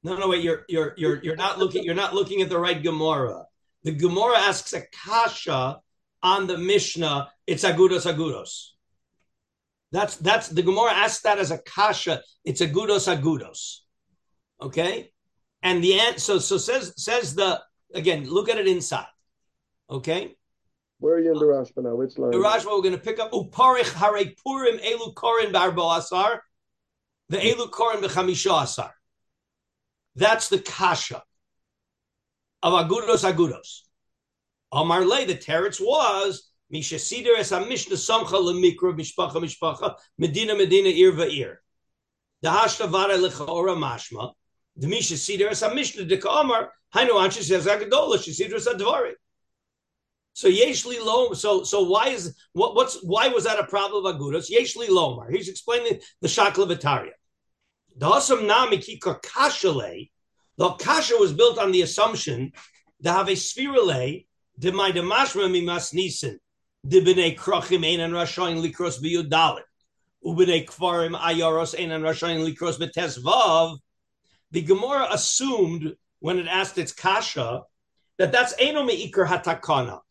no, 0.03 0.17
no, 0.17 0.29
wait. 0.29 0.43
You're 0.43 0.63
you're 0.69 0.93
you're 0.97 1.21
you're 1.23 1.35
not 1.35 1.59
looking. 1.59 1.83
You're 1.83 1.95
not 1.95 2.13
looking 2.13 2.41
at 2.41 2.49
the 2.49 2.59
right 2.59 2.81
Gemara. 2.81 3.45
The 3.83 3.91
Gemara 3.93 4.37
asks 4.37 4.73
a 4.73 4.83
kasha 4.91 5.79
on 6.21 6.47
the 6.47 6.57
Mishnah. 6.57 7.29
It's 7.47 7.63
agudos 7.63 8.11
agudos. 8.11 8.71
That's 9.91 10.17
that's 10.17 10.49
the 10.49 10.61
Gemara 10.61 10.91
asks 10.91 11.21
that 11.23 11.39
as 11.39 11.51
a 11.51 11.57
kasha. 11.57 12.21
It's 12.43 12.61
agudos 12.61 13.07
agudos. 13.07 13.77
Okay, 14.61 15.11
and 15.63 15.83
the 15.83 15.99
answer. 15.99 16.19
So 16.19 16.39
so 16.39 16.57
says 16.57 16.93
says 16.97 17.35
the 17.35 17.61
again. 17.93 18.29
Look 18.29 18.49
at 18.49 18.57
it 18.57 18.67
inside. 18.67 19.07
Okay. 19.89 20.35
Where 20.99 21.15
are 21.15 21.19
you 21.19 21.31
in 21.31 21.39
the 21.39 21.45
Rashba 21.45 21.81
now? 21.81 21.95
Which 21.95 22.17
line? 22.17 22.31
The 22.31 22.37
Rashba 22.37 22.65
we're 22.65 22.81
going 22.81 22.91
to 22.91 22.97
pick 22.97 23.19
up 23.19 23.31
uparich 23.31 23.93
hare 23.93 24.33
purim 24.43 24.79
elu 24.79 25.13
korin 25.13 25.53
barbo 25.53 25.89
asar, 25.91 26.43
the 27.29 27.37
elu 27.37 27.69
korin 27.71 28.03
b'chamisha 28.03 28.63
asar. 28.63 28.93
That's 30.15 30.49
the 30.49 30.59
kasha 30.59 31.23
of 32.63 32.73
agudos 32.73 33.23
agudos. 33.23 33.81
Amar 34.71 35.05
le, 35.05 35.25
the 35.25 35.35
teretz 35.35 35.79
was 35.79 36.51
Misha 36.69 36.99
Sider 36.99 37.35
es 37.37 37.51
Mishnah 37.51 37.95
Samcha 37.95 38.35
lemikra 38.35 38.93
mishpacha 38.93 39.35
mishpacha 39.35 39.95
Medina 40.17 40.55
Medina 40.55 40.89
ir 40.89 41.11
va'ir. 41.13 41.55
The 42.41 42.49
hashtavara 42.49 43.17
lechaora 43.17 43.75
mashma. 43.75 44.33
The 44.75 44.87
Misha 44.87 45.17
Sider 45.17 45.49
es 45.49 45.61
Mishnah 45.61 46.05
de 46.05 46.17
Kamar 46.17 46.71
Hainu 46.93 47.11
Anshis 47.11 47.43
says 47.43 47.65
Agadola 47.65 48.17
Shesider 48.17 48.55
es 48.55 48.67
Advari. 48.67 49.13
So 50.33 50.49
Yeshli 50.49 50.97
Lomar. 50.97 51.35
So 51.35 51.63
so 51.63 51.83
why 51.83 52.09
is 52.09 52.35
what 52.53 52.75
what's 52.75 53.01
why 53.03 53.27
was 53.29 53.43
that 53.45 53.59
a 53.59 53.65
problem 53.65 54.05
of 54.05 54.15
Agudos? 54.15 54.49
Yeshli 54.51 54.87
Lomar. 54.87 55.31
He's 55.31 55.49
explaining 55.49 55.99
the 56.21 56.27
Shakla 56.27 56.67
Vitaria. 56.67 57.11
The 57.97 58.07
Hasam 58.07 58.47
Nami 58.47 58.77
Kikar 58.77 59.21
Kashale 59.21 60.11
the 60.59 60.71
kasha 60.71 61.15
was 61.15 61.31
built 61.31 61.57
on 61.57 61.71
the 61.71 61.81
assumption 61.83 62.51
that 62.99 63.13
have 63.13 63.29
a 63.29 63.31
spherule 63.31 64.25
de 64.59 64.71
my 64.73 64.91
demashma 64.91 65.49
mi 65.49 65.61
mas 65.61 65.93
nisen 65.93 66.37
de 66.85 66.99
bnei 66.99 67.37
krochim 67.37 67.85
ein 67.85 68.01
an 68.01 68.11
rashayin 68.11 68.61
likros 68.61 69.01
biyudalit 69.01 69.63
ubnei 70.23 70.65
kvarim 70.65 71.17
ayaros 71.17 71.79
ein 71.79 71.91
an 71.91 72.01
rashayin 72.01 72.45
likros 72.45 72.77
betesvav. 72.77 73.77
The 74.51 74.61
Gemara 74.61 75.07
assumed 75.11 75.95
when 76.19 76.39
it 76.39 76.47
asked 76.47 76.77
its 76.77 76.91
kasha 76.91 77.63
that 78.17 78.33
that's 78.33 78.53
eno 78.59 78.85
meikar 78.85 79.27
hatakana. 79.27 80.01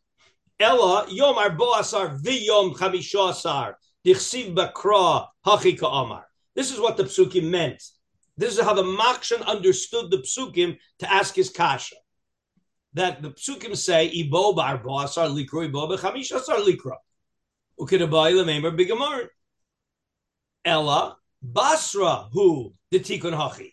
Ella 0.58 1.06
yom 1.10 1.36
arbo 1.36 1.78
asar 1.78 2.16
v'yom 2.16 2.74
chamisha 2.74 3.30
asar 3.30 3.76
dichsiv 4.02 4.54
bakra 4.54 5.26
hachika 5.44 5.92
amar. 5.92 6.26
This 6.54 6.72
is 6.72 6.80
what 6.80 6.96
the 6.96 7.04
psukim 7.04 7.50
meant 7.50 7.82
this 8.38 8.56
is 8.56 8.64
how 8.64 8.72
the 8.72 8.84
Makshan 8.84 9.44
understood 9.44 10.12
the 10.12 10.18
psukim 10.18 10.78
to 11.00 11.12
ask 11.12 11.34
his 11.34 11.50
kasha. 11.50 11.96
That 12.94 13.20
the 13.20 13.32
psukim 13.32 13.76
say, 13.76 14.06
Ibo 14.06 14.52
bar 14.52 14.76
asar 14.76 15.26
likro, 15.26 15.66
Ibo 15.66 15.88
b'chamish 15.88 16.30
asar 16.30 16.58
likro. 16.58 16.94
Ukidabai 17.80 18.32
lememer 18.32 18.78
bigamar. 18.78 19.26
Ella, 20.64 21.16
Basra, 21.42 22.28
who, 22.32 22.74
the 22.92 23.00
tikkun 23.00 23.36
hachi. 23.36 23.72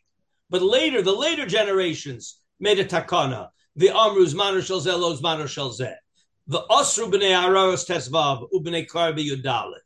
But 0.50 0.64
later, 0.64 1.04
the 1.04 1.12
later 1.12 1.46
generations 1.46 2.40
made 2.60 2.80
a 2.80 2.86
takana. 2.86 3.50
The 3.76 3.90
amruz 3.90 4.34
manar 4.34 4.64
shel 4.64 4.82
zeh, 4.82 5.00
los 5.00 5.22
manar 5.22 5.48
shel 5.48 5.74
zeh. 5.74 5.96
The 6.48 6.62
osru 6.72 7.12
b'nei 7.12 7.34
araros 7.34 7.88
tesvav, 7.88 8.48
ub'nei 8.52 8.88
karbi 8.88 9.30
yudalit. 9.30 9.86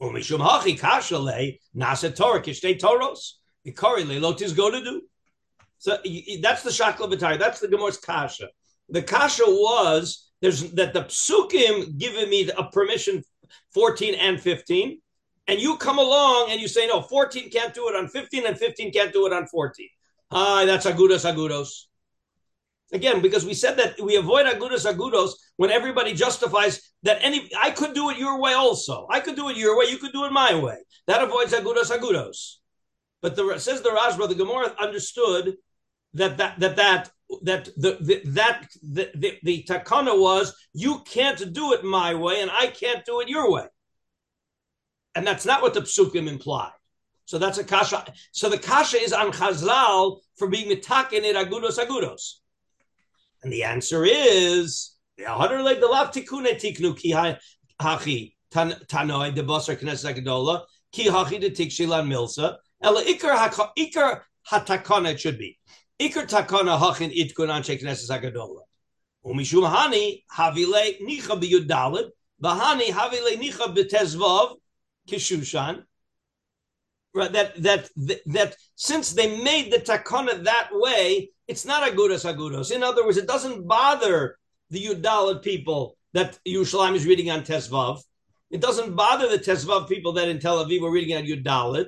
Umishum 0.00 0.46
hachi 0.46 0.78
kasha 0.78 1.18
le, 1.18 1.58
nasa 1.76 2.14
torah, 2.14 2.40
kishtei 2.40 2.78
toros. 2.78 3.40
Ikari 3.66 4.04
Leilot 4.04 4.42
is 4.42 4.52
going 4.52 4.72
to 4.72 4.82
do. 4.82 5.02
So 5.78 5.98
that's 6.40 6.62
the 6.62 6.70
Shakla 6.70 7.12
B'tari. 7.12 7.38
That's 7.38 7.60
the 7.60 7.68
Gemara's 7.68 7.98
Kasha. 7.98 8.48
The 8.88 9.02
Kasha 9.02 9.44
was 9.46 10.30
there's 10.40 10.72
that 10.72 10.92
the 10.92 11.02
Psukim 11.02 11.96
giving 11.98 12.28
me 12.28 12.50
a 12.50 12.64
permission 12.64 13.22
14 13.74 14.14
and 14.14 14.40
15, 14.40 15.00
and 15.48 15.60
you 15.60 15.76
come 15.76 15.98
along 15.98 16.50
and 16.50 16.60
you 16.60 16.68
say, 16.68 16.86
no, 16.86 17.00
14 17.02 17.50
can't 17.50 17.74
do 17.74 17.88
it 17.88 17.96
on 17.96 18.08
15, 18.08 18.46
and 18.46 18.58
15 18.58 18.92
can't 18.92 19.12
do 19.12 19.26
it 19.26 19.32
on 19.32 19.46
14. 19.46 19.88
Hi, 20.32 20.64
that's 20.64 20.86
Agudos 20.86 21.30
Agudos. 21.30 21.86
Again, 22.92 23.22
because 23.22 23.46
we 23.46 23.54
said 23.54 23.76
that 23.78 24.00
we 24.00 24.16
avoid 24.16 24.46
Agudos 24.46 24.90
Agudos 24.90 25.32
when 25.56 25.70
everybody 25.70 26.12
justifies 26.12 26.92
that 27.04 27.18
any 27.22 27.50
I 27.60 27.70
could 27.70 27.94
do 27.94 28.10
it 28.10 28.18
your 28.18 28.40
way 28.40 28.52
also. 28.52 29.06
I 29.10 29.20
could 29.20 29.36
do 29.36 29.48
it 29.48 29.56
your 29.56 29.78
way, 29.78 29.86
you 29.86 29.98
could 29.98 30.12
do 30.12 30.24
it 30.24 30.32
my 30.32 30.54
way. 30.54 30.76
That 31.06 31.22
avoids 31.22 31.52
Agudos 31.52 31.90
Agudos. 31.90 32.56
But 33.22 33.36
the 33.36 33.58
says 33.58 33.82
the 33.82 33.90
Rashba, 33.90 34.28
the 34.28 34.34
Gemara 34.34 34.74
understood 34.78 35.56
that 36.14 36.36
that 36.36 36.60
that 36.60 36.76
that 36.76 37.10
that 37.42 37.64
the, 37.76 37.96
the 38.00 38.22
that 38.32 38.68
the, 38.82 39.10
the, 39.14 39.38
the 39.42 39.66
takana 39.68 40.20
was 40.20 40.54
you 40.74 41.00
can't 41.06 41.52
do 41.52 41.72
it 41.72 41.84
my 41.84 42.14
way 42.14 42.42
and 42.42 42.50
I 42.50 42.66
can't 42.66 43.04
do 43.06 43.20
it 43.20 43.28
your 43.28 43.50
way. 43.50 43.66
and 45.14 45.26
that's 45.26 45.46
not 45.46 45.62
what 45.62 45.74
the 45.74 45.82
psukim 45.82 46.28
imply. 46.28 46.70
So 47.24 47.38
that's 47.38 47.58
a 47.58 47.64
kasha. 47.64 48.12
So 48.32 48.48
the 48.48 48.58
kasha 48.58 48.98
is 48.98 49.12
on 49.12 49.32
Chazal 49.32 50.18
for 50.36 50.48
being 50.48 50.68
mitaken 50.68 51.24
in 51.24 51.36
agudos 51.36 51.78
agudos. 51.78 52.38
And 53.42 53.52
the 53.52 53.64
answer 53.64 54.04
is 54.04 54.92
tanoi 55.20 55.64
de 59.34 59.42
knesset 59.42 60.22
milsa 62.06 62.56
ela 62.82 63.02
ikar 63.04 63.34
ikar 63.76 64.22
hatakana 64.50 65.12
it 65.12 65.20
should 65.20 65.38
be 65.38 65.58
ikar 66.00 66.26
takana 66.26 66.78
hachin 66.78 67.10
itkun 67.14 67.48
anshe 67.48 67.80
knesset 67.80 68.10
agadola 68.16 68.62
umishum 69.24 69.68
hani 69.74 70.22
havile 70.36 71.00
nicha 71.00 71.40
biyudalit 71.40 72.10
v'hani 72.42 72.88
havile 72.90 73.36
nicha 73.36 73.74
betezvav 73.74 74.56
kishushan 75.08 75.84
right, 77.14 77.32
that, 77.32 77.62
that 77.62 77.88
that 77.96 78.20
that 78.26 78.56
since 78.74 79.12
they 79.12 79.42
made 79.42 79.72
the 79.72 79.78
takana 79.78 80.44
that 80.44 80.70
way, 80.72 81.30
it's 81.48 81.64
not 81.64 81.90
agudas 81.90 82.24
agudos. 82.24 82.72
In 82.72 82.82
other 82.82 83.04
words, 83.04 83.16
it 83.16 83.26
doesn't 83.26 83.66
bother 83.66 84.38
the 84.70 84.84
Yudalit 84.84 85.42
people 85.42 85.96
that 86.14 86.38
Yerushalayim 86.46 86.94
is 86.94 87.06
reading 87.06 87.30
on 87.30 87.42
Tesvav. 87.42 88.02
It 88.50 88.60
doesn't 88.60 88.94
bother 88.94 89.28
the 89.28 89.38
Tesvav 89.38 89.88
people 89.88 90.12
that 90.12 90.28
in 90.28 90.38
Tel 90.38 90.64
Aviv 90.64 90.82
were 90.82 90.90
reading 90.90 91.16
on 91.16 91.24
Yudalit, 91.24 91.86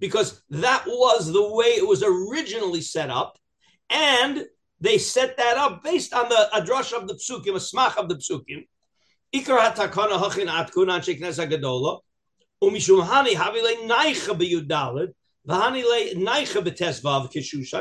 because 0.00 0.42
that 0.50 0.84
was 0.86 1.32
the 1.32 1.54
way 1.54 1.66
it 1.66 1.86
was 1.86 2.02
originally 2.02 2.80
set 2.80 3.10
up, 3.10 3.38
and 3.90 4.44
they 4.80 4.98
set 4.98 5.36
that 5.36 5.56
up 5.56 5.84
based 5.84 6.12
on 6.14 6.28
the 6.28 6.48
adrash 6.54 6.92
of 6.92 7.06
the 7.06 7.14
psukim, 7.14 7.54
a 7.54 7.60
smach 7.60 7.96
of 7.96 8.08
the 8.08 8.16
psukim. 8.16 8.66
Le. 9.32 9.46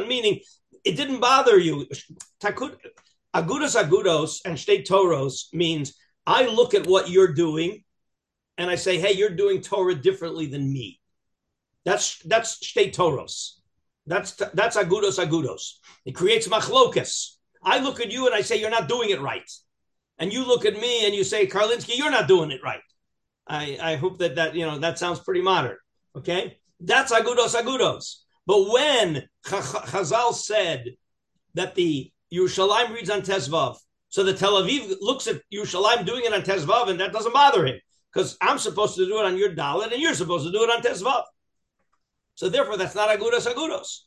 Meaning, 0.07 0.39
it 0.85 0.95
didn't 0.95 1.19
bother 1.19 1.57
you. 1.57 1.87
Agudos 3.35 3.75
agudos 3.75 4.39
and 4.45 4.59
state 4.59 4.87
toros 4.87 5.49
means 5.53 5.93
I 6.25 6.45
look 6.45 6.73
at 6.73 6.87
what 6.87 7.09
you're 7.09 7.33
doing, 7.33 7.83
and 8.57 8.69
I 8.69 8.75
say, 8.75 8.99
hey, 8.99 9.13
you're 9.13 9.29
doing 9.29 9.61
Torah 9.61 9.95
differently 9.95 10.45
than 10.45 10.71
me. 10.71 10.98
That's 11.85 12.19
that's 12.19 12.65
state 12.67 12.93
toros. 12.93 13.61
That's 14.05 14.33
that's 14.33 14.77
agudos 14.77 15.23
agudos. 15.23 15.73
It 16.05 16.13
creates 16.13 16.47
machlokas. 16.47 17.35
I 17.63 17.79
look 17.79 17.99
at 17.99 18.11
you 18.11 18.25
and 18.25 18.35
I 18.35 18.41
say 18.41 18.59
you're 18.59 18.69
not 18.69 18.87
doing 18.87 19.09
it 19.09 19.21
right, 19.21 19.49
and 20.17 20.31
you 20.31 20.45
look 20.45 20.65
at 20.65 20.79
me 20.79 21.05
and 21.05 21.13
you 21.13 21.23
say, 21.23 21.47
Karlinsky, 21.47 21.97
you're 21.97 22.11
not 22.11 22.27
doing 22.27 22.51
it 22.51 22.61
right. 22.63 22.81
I, 23.47 23.77
I 23.81 23.95
hope 23.95 24.19
that 24.19 24.35
that 24.35 24.55
you 24.55 24.65
know 24.65 24.77
that 24.79 24.99
sounds 24.99 25.19
pretty 25.19 25.41
modern. 25.41 25.77
Okay, 26.15 26.57
that's 26.79 27.11
agudos 27.11 27.55
agudos. 27.55 28.17
But 28.45 28.71
when 28.71 29.27
Chazal 29.45 30.33
said 30.33 30.95
that 31.53 31.75
the 31.75 32.11
Yerushalayim 32.33 32.93
reads 32.93 33.09
on 33.09 33.21
Tezvav, 33.21 33.77
so 34.09 34.23
the 34.23 34.33
Tel 34.33 34.61
Aviv 34.61 34.95
looks 35.01 35.27
at 35.27 35.41
Yerushalayim 35.53 36.05
doing 36.05 36.25
it 36.25 36.33
on 36.33 36.41
Tezvav, 36.41 36.89
and 36.89 36.99
that 36.99 37.13
doesn't 37.13 37.33
bother 37.33 37.65
him 37.65 37.79
because 38.11 38.37
I'm 38.41 38.57
supposed 38.57 38.95
to 38.95 39.05
do 39.05 39.19
it 39.19 39.25
on 39.25 39.37
your 39.37 39.53
Dalit, 39.53 39.93
and 39.93 40.01
you're 40.01 40.15
supposed 40.15 40.45
to 40.45 40.51
do 40.51 40.63
it 40.63 40.69
on 40.69 40.81
Tezvav. 40.81 41.23
So 42.39 42.47
therefore, 42.47 42.77
that's 42.77 42.95
not 42.95 43.09
agudos 43.09 43.53
agudos. 43.53 44.03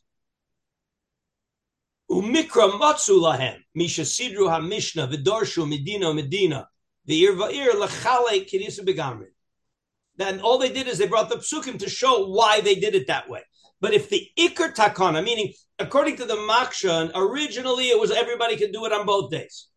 Umikra 2.09 2.71
matzu 2.79 3.21
lahem 3.21 3.59
misha 3.75 4.01
sidru 4.01 4.49
hamishna 4.49 5.07
v'dorshu 5.07 5.69
medina 5.69 6.11
medina 6.15 6.67
the 7.05 7.25
ir 7.25 7.33
va'ir 7.33 7.73
lachale 7.73 8.51
kirisa 8.51 8.79
begamrin. 8.79 9.27
Then 10.17 10.39
all 10.39 10.57
they 10.57 10.73
did 10.73 10.87
is 10.87 10.97
they 10.97 11.05
brought 11.05 11.29
the 11.29 11.35
psukim 11.35 11.77
to 11.77 11.87
show 11.87 12.25
why 12.25 12.59
they 12.59 12.73
did 12.73 12.95
it 12.95 13.05
that 13.05 13.29
way. 13.29 13.43
But 13.79 13.93
if 13.93 14.09
the 14.09 14.27
ikar 14.35 14.73
takana, 14.73 15.23
meaning 15.23 15.53
according 15.77 16.15
to 16.15 16.25
the 16.25 16.33
makshan, 16.33 17.11
originally 17.13 17.89
it 17.89 17.99
was 17.99 18.09
everybody 18.09 18.57
could 18.57 18.71
do 18.71 18.85
it 18.85 18.93
on 18.93 19.05
both 19.05 19.29
days, 19.29 19.67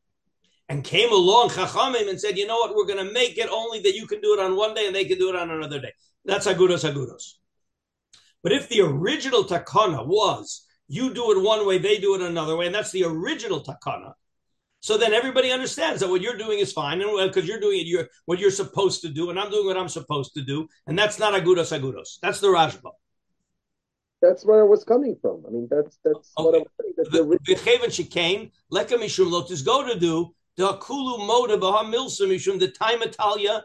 and 0.70 0.82
came 0.82 1.12
along 1.12 1.50
chachamim 1.50 2.08
and 2.08 2.18
said, 2.18 2.38
you 2.38 2.46
know 2.46 2.56
what, 2.56 2.74
we're 2.74 2.86
going 2.86 3.06
to 3.06 3.12
make 3.12 3.36
it 3.36 3.50
only 3.52 3.80
that 3.82 3.94
you 3.94 4.06
can 4.06 4.22
do 4.22 4.32
it 4.32 4.40
on 4.40 4.56
one 4.56 4.72
day 4.72 4.86
and 4.86 4.96
they 4.96 5.04
can 5.04 5.18
do 5.18 5.28
it 5.28 5.36
on 5.36 5.50
another 5.50 5.78
day. 5.78 5.92
That's 6.24 6.46
agudos 6.46 6.90
agudos. 6.90 7.34
But 8.46 8.52
if 8.52 8.68
the 8.68 8.82
original 8.82 9.42
takana 9.42 10.06
was 10.06 10.64
you 10.86 11.12
do 11.12 11.32
it 11.32 11.42
one 11.42 11.66
way, 11.66 11.78
they 11.78 11.98
do 11.98 12.14
it 12.14 12.20
another 12.20 12.56
way, 12.56 12.66
and 12.66 12.74
that's 12.76 12.92
the 12.92 13.02
original 13.02 13.60
takana, 13.60 14.12
so 14.78 14.96
then 14.96 15.12
everybody 15.12 15.50
understands 15.50 15.98
that 15.98 16.08
what 16.08 16.20
you're 16.20 16.36
doing 16.36 16.60
is 16.60 16.72
fine, 16.72 17.02
and 17.02 17.28
because 17.28 17.48
you're 17.48 17.58
doing 17.58 17.80
it, 17.80 17.88
you're 17.88 18.06
what 18.26 18.38
you're 18.38 18.52
supposed 18.52 19.00
to 19.02 19.08
do, 19.08 19.30
and 19.30 19.40
I'm 19.40 19.50
doing 19.50 19.66
what 19.66 19.76
I'm 19.76 19.88
supposed 19.88 20.32
to 20.34 20.42
do, 20.42 20.68
and 20.86 20.96
that's 20.96 21.18
not 21.18 21.34
agudos 21.34 21.76
agudos. 21.76 22.20
That's 22.22 22.38
the 22.38 22.46
Rashba. 22.46 22.92
That's 24.22 24.46
where 24.46 24.60
I 24.60 24.62
was 24.62 24.84
coming 24.84 25.16
from. 25.20 25.42
I 25.44 25.50
mean, 25.50 25.66
that's 25.68 25.98
that's 26.04 26.30
okay. 26.38 26.44
what 26.44 26.54
I'm 26.54 26.66
saying. 26.80 26.94
That's 26.96 27.10
the 27.10 28.50
leka 28.70 28.94
mishum 28.94 29.28
lotus 29.28 29.62
go 29.62 29.84
to 29.92 29.98
do 29.98 30.32
the 30.56 30.74
kulu 30.74 31.18
moda 31.18 31.58
milsa 31.58 32.28
mishum 32.28 32.60
the 32.60 32.68
time 32.68 33.02
Italia 33.02 33.64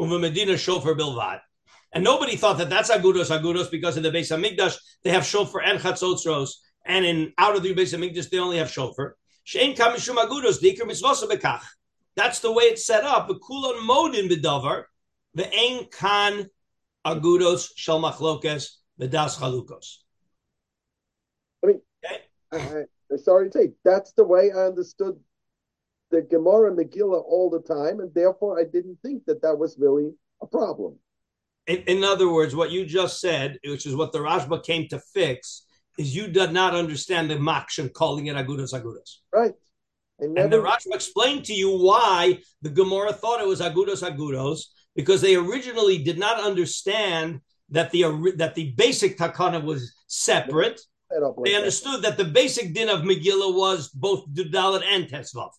Uv'medina 0.00 0.58
shofar 0.58 0.94
bilvad. 0.94 1.40
And 1.92 2.02
nobody 2.02 2.36
thought 2.36 2.58
that 2.58 2.70
that's 2.70 2.90
agudos 2.90 3.36
agudos 3.36 3.70
because 3.70 3.96
in 3.96 4.02
the 4.02 4.10
base 4.10 4.30
of 4.30 4.40
Mikdash 4.40 4.78
they 5.02 5.10
have 5.10 5.26
shofar 5.26 5.60
and 5.62 5.78
chatzotzros, 5.78 6.52
and 6.86 7.04
in 7.04 7.32
out 7.36 7.56
of 7.56 7.62
the 7.62 7.74
base 7.74 7.92
of 7.92 8.00
Mikdash 8.00 8.30
they 8.30 8.38
only 8.38 8.58
have 8.58 8.70
shofar. 8.70 9.16
Shein 9.46 9.76
kamishum 9.76 10.16
agudos 10.16 10.62
dikar 10.62 10.82
mitzvosa 10.82 11.28
bekach. 11.28 11.62
That's 12.16 12.40
the 12.40 12.52
way 12.52 12.64
it's 12.64 12.86
set 12.86 13.04
up. 13.04 13.28
Kulon 13.28 13.84
modin 13.84 14.28
bedavar 14.28 14.84
ve'ein 15.36 15.90
kan 15.90 16.48
agudos 17.06 17.70
shel 17.76 18.00
machlokes 18.00 18.68
v'das 18.98 19.38
chalukos. 19.38 19.96
I 21.62 21.66
mean, 21.66 21.80
okay. 22.04 22.22
I, 22.52 22.56
I, 23.12 23.16
sorry 23.16 23.50
to 23.50 23.58
say, 23.58 23.72
that's 23.84 24.12
the 24.12 24.24
way 24.24 24.50
I 24.50 24.66
understood 24.66 25.18
the 26.10 26.22
Gemara 26.22 26.72
Megillah 26.72 27.22
all 27.24 27.50
the 27.50 27.60
time, 27.60 28.00
and 28.00 28.12
therefore 28.14 28.58
I 28.58 28.64
didn't 28.64 28.98
think 29.02 29.24
that 29.26 29.42
that 29.42 29.56
was 29.56 29.76
really 29.78 30.12
a 30.42 30.46
problem. 30.46 30.96
In, 31.66 31.78
in 31.86 32.04
other 32.04 32.30
words, 32.32 32.54
what 32.54 32.70
you 32.70 32.84
just 32.84 33.20
said, 33.20 33.58
which 33.64 33.86
is 33.86 33.94
what 33.94 34.12
the 34.12 34.18
Rashba 34.18 34.64
came 34.64 34.88
to 34.88 35.00
fix, 35.14 35.66
is 35.98 36.14
you 36.14 36.28
did 36.28 36.52
not 36.52 36.74
understand 36.74 37.30
the 37.30 37.36
makshan 37.36 37.92
calling 37.92 38.26
it 38.26 38.36
agudas 38.36 38.74
agudas. 38.74 39.18
Right. 39.32 39.54
Never... 40.18 40.40
And 40.40 40.52
the 40.52 40.58
Rashba 40.58 40.94
explained 40.94 41.44
to 41.46 41.54
you 41.54 41.78
why 41.78 42.38
the 42.62 42.70
Gemara 42.70 43.12
thought 43.12 43.40
it 43.40 43.46
was 43.46 43.60
agudos 43.60 44.02
agudos 44.02 44.64
because 44.96 45.20
they 45.20 45.36
originally 45.36 45.98
did 45.98 46.18
not 46.18 46.40
understand 46.40 47.40
that 47.70 47.90
the 47.92 48.34
that 48.36 48.54
the 48.54 48.72
basic 48.72 49.16
takana 49.16 49.62
was 49.62 49.94
separate. 50.08 50.80
They 51.44 51.56
understood 51.56 52.02
that. 52.02 52.16
the 52.16 52.24
basic 52.24 52.72
din 52.74 52.88
of 52.88 53.00
Megillah 53.00 53.54
was 53.54 53.88
both 53.88 54.28
Dudalit 54.32 54.82
and 54.84 55.06
Tesvav. 55.06 55.50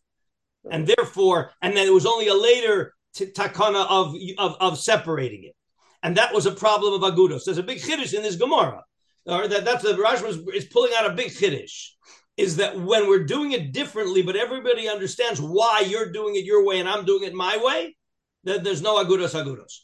And 0.70 0.88
therefore, 0.88 1.52
and 1.62 1.76
then 1.76 1.88
it 1.88 1.94
was 1.94 2.06
only 2.06 2.28
a 2.28 2.36
later 2.36 2.94
t- 3.16 3.26
takana 3.28 3.86
of, 3.90 4.16
of 4.38 4.58
of 4.60 4.78
separating 4.78 5.44
it, 5.44 5.56
and 6.04 6.18
that 6.18 6.34
was 6.34 6.46
a 6.46 6.52
problem 6.52 6.94
of 6.94 7.02
agudos. 7.02 7.46
There's 7.46 7.58
a 7.58 7.64
big 7.64 7.80
chiddush 7.80 8.14
in 8.14 8.24
this 8.24 8.36
Gemara 8.36 8.84
or 9.26 9.48
that 9.48 9.66
that's 9.66 9.84
the 9.84 9.94
Rashba 9.94 10.54
is 10.54 10.66
pulling 10.66 10.92
out 10.96 11.10
a 11.10 11.14
big 11.14 11.32
chiddush, 11.32 11.90
is 12.38 12.58
that 12.58 12.80
when 12.80 13.08
we're 13.08 13.26
doing 13.26 13.52
it 13.52 13.72
differently, 13.72 14.22
but 14.22 14.36
everybody 14.36 14.90
understands 14.90 15.40
why 15.40 15.84
you're 15.88 16.12
doing 16.12 16.36
it 16.36 16.46
your 16.46 16.66
way 16.66 16.80
and 16.80 16.90
I'm 16.90 17.06
doing 17.06 17.24
it 17.24 17.34
my 17.34 17.58
way, 17.58 17.96
that 18.44 18.64
there's 18.64 18.82
no 18.82 19.04
agudos 19.04 19.36
agudos. 19.36 19.82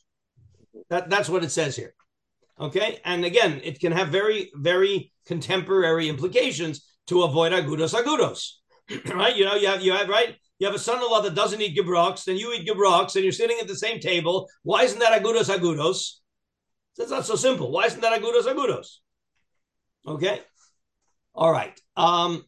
That 0.89 1.09
that's 1.09 1.29
what 1.29 1.43
it 1.43 1.51
says 1.51 1.75
here. 1.75 1.93
Okay, 2.59 2.99
and 3.05 3.23
again, 3.23 3.61
it 3.63 3.79
can 3.79 3.91
have 3.91 4.09
very 4.09 4.51
very 4.55 5.11
contemporary 5.25 6.09
implications 6.09 6.87
to 7.07 7.23
avoid 7.23 7.51
agudos 7.51 7.93
agudos. 7.93 8.53
right? 9.13 9.35
You 9.35 9.45
know, 9.45 9.55
you 9.55 9.67
have 9.67 9.81
you 9.81 9.91
have 9.93 10.09
right. 10.09 10.35
You 10.59 10.65
have 10.67 10.75
a 10.75 10.79
son-in-law 10.79 11.21
that 11.21 11.35
doesn't 11.35 11.61
eat 11.61 11.77
gebroks, 11.77 12.25
then 12.25 12.37
you 12.37 12.51
eat 12.53 12.67
gebroks, 12.67 13.15
and 13.15 13.23
you're 13.23 13.31
sitting 13.31 13.59
at 13.61 13.67
the 13.67 13.75
same 13.75 13.99
table. 13.99 14.49
Why 14.63 14.83
isn't 14.83 14.99
that 14.99 15.21
agudos 15.21 15.55
agudos? 15.55 16.13
That's 16.97 17.11
not 17.11 17.25
so 17.25 17.35
simple. 17.35 17.71
Why 17.71 17.85
isn't 17.85 18.01
that 18.01 18.19
agudos 18.19 18.45
agudos? 18.45 18.87
Okay. 20.07 20.41
All 21.35 21.51
right. 21.51 21.79
Um, 21.95 22.43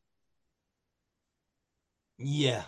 yeah. 2.18 2.64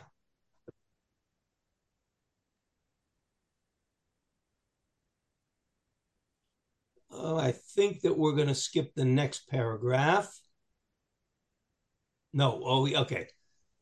Oh, 7.10 7.38
I 7.38 7.52
think 7.52 8.02
that 8.02 8.18
we're 8.18 8.36
going 8.36 8.48
to 8.48 8.56
skip 8.56 8.94
the 8.96 9.06
next 9.06 9.48
paragraph. 9.50 10.32
No, 12.34 12.62
oh, 12.64 12.88
okay. 13.02 13.28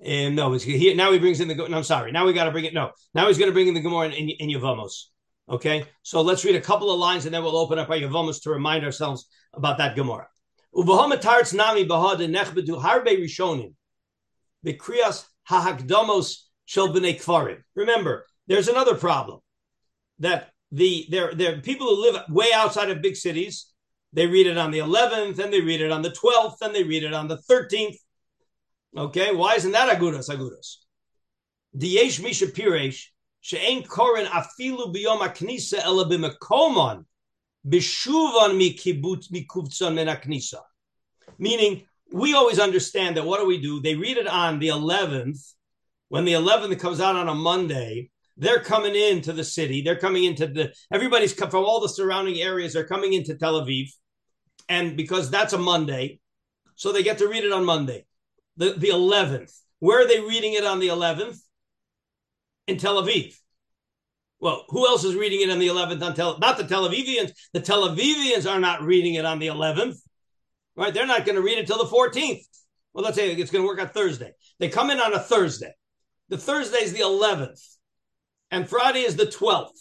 And 0.02 0.36
no, 0.36 0.54
it's 0.54 0.64
here. 0.64 0.96
Now 0.96 1.12
he 1.12 1.20
brings 1.20 1.42
in 1.42 1.48
the. 1.48 1.56
No, 1.56 1.66
I'm 1.66 1.84
sorry. 1.84 2.12
Now 2.12 2.26
we 2.26 2.34
got 2.34 2.46
to 2.46 2.52
bring 2.52 2.66
it. 2.66 2.74
No, 2.74 2.92
now 3.14 3.28
he's 3.28 3.38
going 3.38 3.50
to 3.50 3.54
bring 3.54 3.68
in 3.68 3.74
the 3.74 3.82
Gemara 3.82 4.08
in, 4.08 4.14
in, 4.14 4.30
in 4.30 4.50
Yavamos. 4.50 5.06
Okay, 5.50 5.86
so 6.04 6.22
let's 6.22 6.46
read 6.46 6.56
a 6.56 6.62
couple 6.62 6.92
of 6.92 7.00
lines 7.00 7.26
and 7.26 7.34
then 7.34 7.44
we'll 7.44 7.58
open 7.58 7.80
up 7.80 7.90
our 7.90 7.96
Yavamos 7.96 8.44
to 8.44 8.52
remind 8.52 8.86
ourselves 8.86 9.28
about 9.54 9.80
that 9.80 9.96
Gemara. 9.96 10.28
Uvahomatarts 10.76 11.54
nami 11.54 11.86
bahad 11.86 12.20
nechbedu 12.20 12.82
harbe 12.82 13.08
rishonim 13.08 13.74
bekriyas 14.66 15.26
hahakdamos 15.50 16.44
shel 16.66 16.90
b'nei 16.90 17.20
kfarim. 17.20 17.58
Remember, 17.76 18.26
there's 18.48 18.68
another 18.68 18.96
problem 18.96 19.40
that 20.20 20.50
the 20.72 21.08
there 21.10 21.34
there 21.34 21.60
people 21.62 21.88
who 21.88 22.02
live 22.04 22.22
way 22.30 22.48
outside 22.54 22.90
of 22.90 23.02
big 23.02 23.16
cities. 23.16 23.66
They 24.14 24.26
read 24.26 24.48
it 24.48 24.58
on 24.58 24.72
the 24.72 24.80
11th, 24.80 25.38
and 25.38 25.54
they 25.54 25.62
read 25.62 25.82
it 25.82 25.92
on 25.92 26.02
the 26.02 26.10
12th, 26.10 26.56
and 26.62 26.74
they 26.74 26.84
read 26.84 27.04
it 27.04 27.14
on 27.14 27.28
the 27.28 27.38
13th. 27.38 27.96
Okay, 28.98 29.36
why 29.36 29.56
isn't 29.56 29.72
that 29.72 29.96
agudas 29.96 30.30
agudas? 30.30 30.78
Diyesh 31.78 32.24
misha 32.24 32.48
piresh 32.48 33.06
she'en 33.42 33.84
koren 33.84 34.26
afilu 34.26 34.94
biyom 34.94 35.20
aknisa 35.20 35.80
ela 35.84 36.06
b'mekomon 36.06 37.06
bishuvan 37.68 38.58
mikibutz 38.58 39.32
mikuvtzon 39.32 39.94
min 39.94 40.08
aknisa. 40.08 40.62
Meaning, 41.38 41.86
we 42.12 42.34
always 42.34 42.60
understand 42.60 43.16
that 43.18 43.26
what 43.26 43.40
do 43.40 43.46
we 43.46 43.62
do? 43.62 43.80
They 43.80 43.96
read 43.96 44.18
it 44.18 44.28
on 44.28 44.58
the 44.58 44.70
11th. 44.70 45.54
When 46.08 46.26
the 46.26 46.34
11th 46.34 46.80
comes 46.80 47.00
out 47.00 47.16
on 47.16 47.30
a 47.30 47.36
Monday, 47.36 48.10
they're 48.38 48.64
coming 48.64 48.96
into 48.96 49.32
the 49.32 49.44
city. 49.44 49.84
They're 49.84 49.96
coming 49.96 50.24
into 50.24 50.48
the 50.48 50.74
everybody's 50.92 51.34
come 51.36 51.52
from 51.52 51.66
all 51.66 51.80
the 51.80 51.90
surrounding 51.90 52.42
areas. 52.42 52.74
They're 52.74 52.88
coming 52.88 53.14
into 53.14 53.36
Tel 53.36 53.62
Aviv, 53.62 53.90
and 54.68 54.98
because 54.98 55.30
that's 55.30 55.54
a 55.54 55.60
Monday, 55.60 56.20
so 56.74 56.92
they 56.92 57.04
get 57.04 57.20
to 57.20 57.28
read 57.28 57.44
it 57.44 57.52
on 57.52 57.64
Monday 57.64 58.06
the, 58.60 58.74
the 58.74 58.90
11th. 58.90 59.58
Where 59.80 60.04
are 60.04 60.08
they 60.08 60.20
reading 60.20 60.54
it 60.54 60.66
on 60.66 60.80
the 60.80 60.90
11th? 60.90 61.40
In 62.68 62.78
Tel 62.78 63.02
Aviv. 63.02 63.34
Well, 64.40 64.66
who 64.70 64.86
else 64.86 65.04
is 65.04 65.16
reading 65.16 65.42
it 65.42 65.50
on 65.50 65.60
the 65.60 65.68
11th 65.68 66.04
on 66.04 66.14
Tel 66.14 66.38
Not 66.38 66.58
the 66.58 66.66
Tel 66.66 66.88
Avivians. 66.88 67.32
The 67.54 67.62
Tel 67.62 67.90
Avivians 67.90 68.50
are 68.50 68.60
not 68.60 68.84
reading 68.84 69.16
it 69.16 69.26
on 69.26 69.40
the 69.40 69.48
11th, 69.48 69.98
right? 70.76 70.94
They're 70.94 71.08
not 71.08 71.26
going 71.26 71.36
to 71.36 71.42
read 71.42 71.58
it 71.58 71.68
till 71.68 71.84
the 71.84 71.90
14th. 71.90 72.44
Well, 72.94 73.04
let's 73.04 73.18
say 73.18 73.32
it's 73.32 73.52
going 73.52 73.64
to 73.64 73.68
work 73.68 73.82
on 73.82 73.90
Thursday. 73.90 74.32
They 74.60 74.70
come 74.70 74.92
in 74.92 75.00
on 75.00 75.14
a 75.14 75.20
Thursday. 75.20 75.74
The 76.30 76.38
Thursday 76.38 76.78
is 76.78 76.94
the 76.94 77.00
11th, 77.00 77.60
and 78.52 78.70
Friday 78.70 79.00
is 79.00 79.16
the 79.16 79.26
12th, 79.26 79.72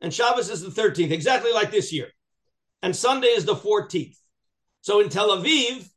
and 0.00 0.14
Shabbos 0.14 0.50
is 0.50 0.62
the 0.62 0.70
13th, 0.70 1.10
exactly 1.10 1.52
like 1.52 1.72
this 1.72 1.92
year, 1.92 2.08
and 2.80 2.94
Sunday 2.94 3.28
is 3.28 3.44
the 3.44 3.56
14th. 3.56 4.16
So 4.82 5.00
in 5.00 5.08
Tel 5.08 5.36
Aviv, 5.36 5.88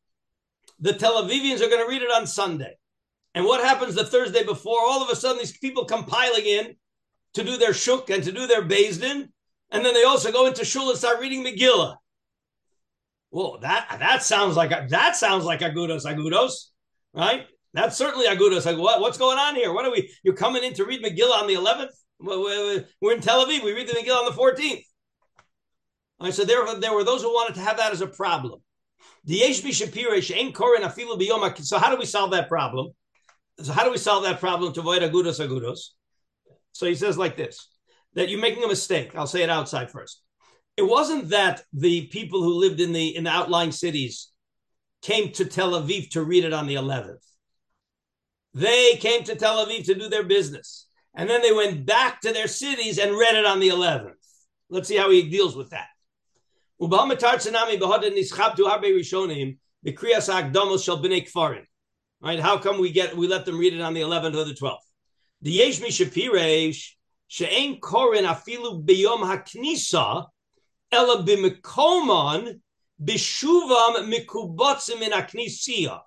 the 0.79 0.93
Tel 0.93 1.23
Avivians 1.23 1.61
are 1.61 1.69
going 1.69 1.83
to 1.83 1.89
read 1.89 2.01
it 2.01 2.11
on 2.11 2.25
Sunday. 2.27 2.75
And 3.35 3.45
what 3.45 3.63
happens 3.63 3.95
the 3.95 4.05
Thursday 4.05 4.43
before? 4.43 4.79
All 4.81 5.03
of 5.03 5.09
a 5.09 5.15
sudden, 5.15 5.37
these 5.37 5.57
people 5.57 5.85
come 5.85 6.05
piling 6.05 6.45
in 6.45 6.75
to 7.35 7.43
do 7.43 7.57
their 7.57 7.73
shuk 7.73 8.09
and 8.09 8.23
to 8.23 8.31
do 8.31 8.47
their 8.47 8.63
din, 8.63 9.29
and 9.71 9.85
then 9.85 9.93
they 9.93 10.03
also 10.03 10.31
go 10.31 10.47
into 10.47 10.65
shul 10.65 10.89
and 10.89 10.97
start 10.97 11.19
reading 11.19 11.43
Megillah. 11.43 11.95
Well, 13.31 13.59
that 13.61 13.97
that 13.99 14.23
sounds 14.23 14.55
like 14.55 14.71
a, 14.71 14.87
that 14.89 15.15
sounds 15.15 15.45
like 15.45 15.59
agudos 15.59 16.05
agudos, 16.05 16.69
right? 17.13 17.45
That's 17.73 17.95
certainly 17.95 18.25
agudos. 18.25 18.65
Like, 18.65 18.79
what, 18.79 18.99
what's 18.99 19.19
going 19.19 19.37
on 19.37 19.53
here? 19.53 19.71
What 19.71 19.85
are 19.85 19.91
we? 19.91 20.11
You're 20.23 20.35
coming 20.35 20.63
in 20.63 20.73
to 20.73 20.85
read 20.85 21.03
Megillah 21.03 21.41
on 21.41 21.47
the 21.47 21.53
11th. 21.53 21.89
We're 22.99 23.13
in 23.13 23.21
Tel 23.21 23.45
Aviv. 23.45 23.63
We 23.63 23.73
read 23.73 23.87
the 23.87 23.93
Megillah 23.93 24.25
on 24.25 24.25
the 24.25 24.31
14th. 24.31 24.81
All 26.19 26.25
right, 26.27 26.33
so 26.33 26.43
there, 26.43 26.65
there 26.79 26.93
were 26.93 27.03
those 27.03 27.21
who 27.21 27.29
wanted 27.29 27.53
to 27.55 27.61
have 27.61 27.77
that 27.77 27.93
as 27.93 28.01
a 28.01 28.07
problem. 28.07 28.61
So 29.29 29.35
how 31.77 31.91
do 31.91 31.97
we 31.99 32.05
solve 32.05 32.31
that 32.31 32.49
problem? 32.49 32.87
So 33.61 33.73
how 33.73 33.83
do 33.83 33.91
we 33.91 33.97
solve 33.97 34.23
that 34.23 34.39
problem 34.39 34.73
to 34.73 34.79
avoid 34.79 35.03
agudos 35.03 35.39
agudos? 35.39 35.89
So 36.71 36.87
he 36.87 36.95
says 36.95 37.15
like 37.15 37.37
this: 37.37 37.67
that 38.15 38.29
you're 38.29 38.39
making 38.39 38.63
a 38.63 38.67
mistake. 38.67 39.15
I'll 39.15 39.27
say 39.27 39.43
it 39.43 39.51
outside 39.51 39.91
first. 39.91 40.23
It 40.77 40.81
wasn't 40.81 41.29
that 41.29 41.61
the 41.73 42.07
people 42.07 42.41
who 42.41 42.55
lived 42.55 42.79
in 42.79 42.91
the 42.91 43.15
in 43.15 43.25
the 43.25 43.29
outlying 43.29 43.71
cities 43.71 44.31
came 45.03 45.31
to 45.33 45.45
Tel 45.45 45.71
Aviv 45.71 46.09
to 46.11 46.23
read 46.23 46.43
it 46.43 46.53
on 46.53 46.65
the 46.65 46.75
11th. 46.75 47.23
They 48.55 48.95
came 48.95 49.23
to 49.25 49.35
Tel 49.35 49.63
Aviv 49.63 49.85
to 49.85 49.93
do 49.93 50.09
their 50.09 50.23
business. 50.23 50.87
And 51.15 51.29
then 51.29 51.43
they 51.43 51.51
went 51.51 51.85
back 51.85 52.21
to 52.21 52.33
their 52.33 52.47
cities 52.47 52.97
and 52.97 53.11
read 53.11 53.35
it 53.35 53.45
on 53.45 53.59
the 53.59 53.69
11th. 53.69 54.13
Let's 54.69 54.87
see 54.87 54.97
how 54.97 55.11
he 55.11 55.29
deals 55.29 55.55
with 55.55 55.69
that. 55.69 55.87
Right? 62.21 62.39
How 62.39 62.57
come 62.57 62.79
we 62.79 62.91
get 62.91 63.17
we 63.17 63.27
let 63.27 63.45
them 63.45 63.57
read 63.57 63.73
it 63.73 63.81
on 63.81 63.93
the 63.93 64.01
11th 64.01 64.35
or 64.35 64.45
the 64.45 64.53
12th? 64.53 64.77
The 65.41 65.51
yesh 65.51 65.81
mi 65.81 65.89
shapiresh 65.89 66.93
she'en 67.27 67.79
korin 67.81 68.25
afilu 68.25 68.85
biyom 68.85 69.19
haknisa 69.19 70.27
ela 70.91 71.23
b'mekomon 71.23 72.59
b'shuvam 73.03 74.09
mikubotzim 74.11 74.99
min 74.99 75.11
haknisia 75.11 75.99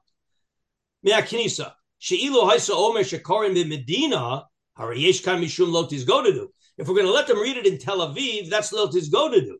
min 1.03 1.15
haknisa 1.15 1.73
she'ilu 1.99 2.47
haisa 2.47 2.75
omer 2.75 3.01
shekorin 3.01 3.55
b'medina 3.55 4.45
harayesh 4.79 5.23
kan 5.23 5.41
mishum 5.41 5.71
lotis 5.71 6.07
go 6.07 6.23
to 6.23 6.33
do. 6.33 6.49
If 6.79 6.89
we're 6.89 6.95
going 6.95 7.07
to 7.07 7.13
let 7.13 7.27
them 7.27 7.41
read 7.41 7.59
it 7.59 7.67
in 7.67 7.77
Tel 7.79 7.99
Aviv, 7.99 8.49
that's 8.49 8.73
lotis 8.73 9.11
go 9.13 9.31
to 9.31 9.41
do. 9.41 9.59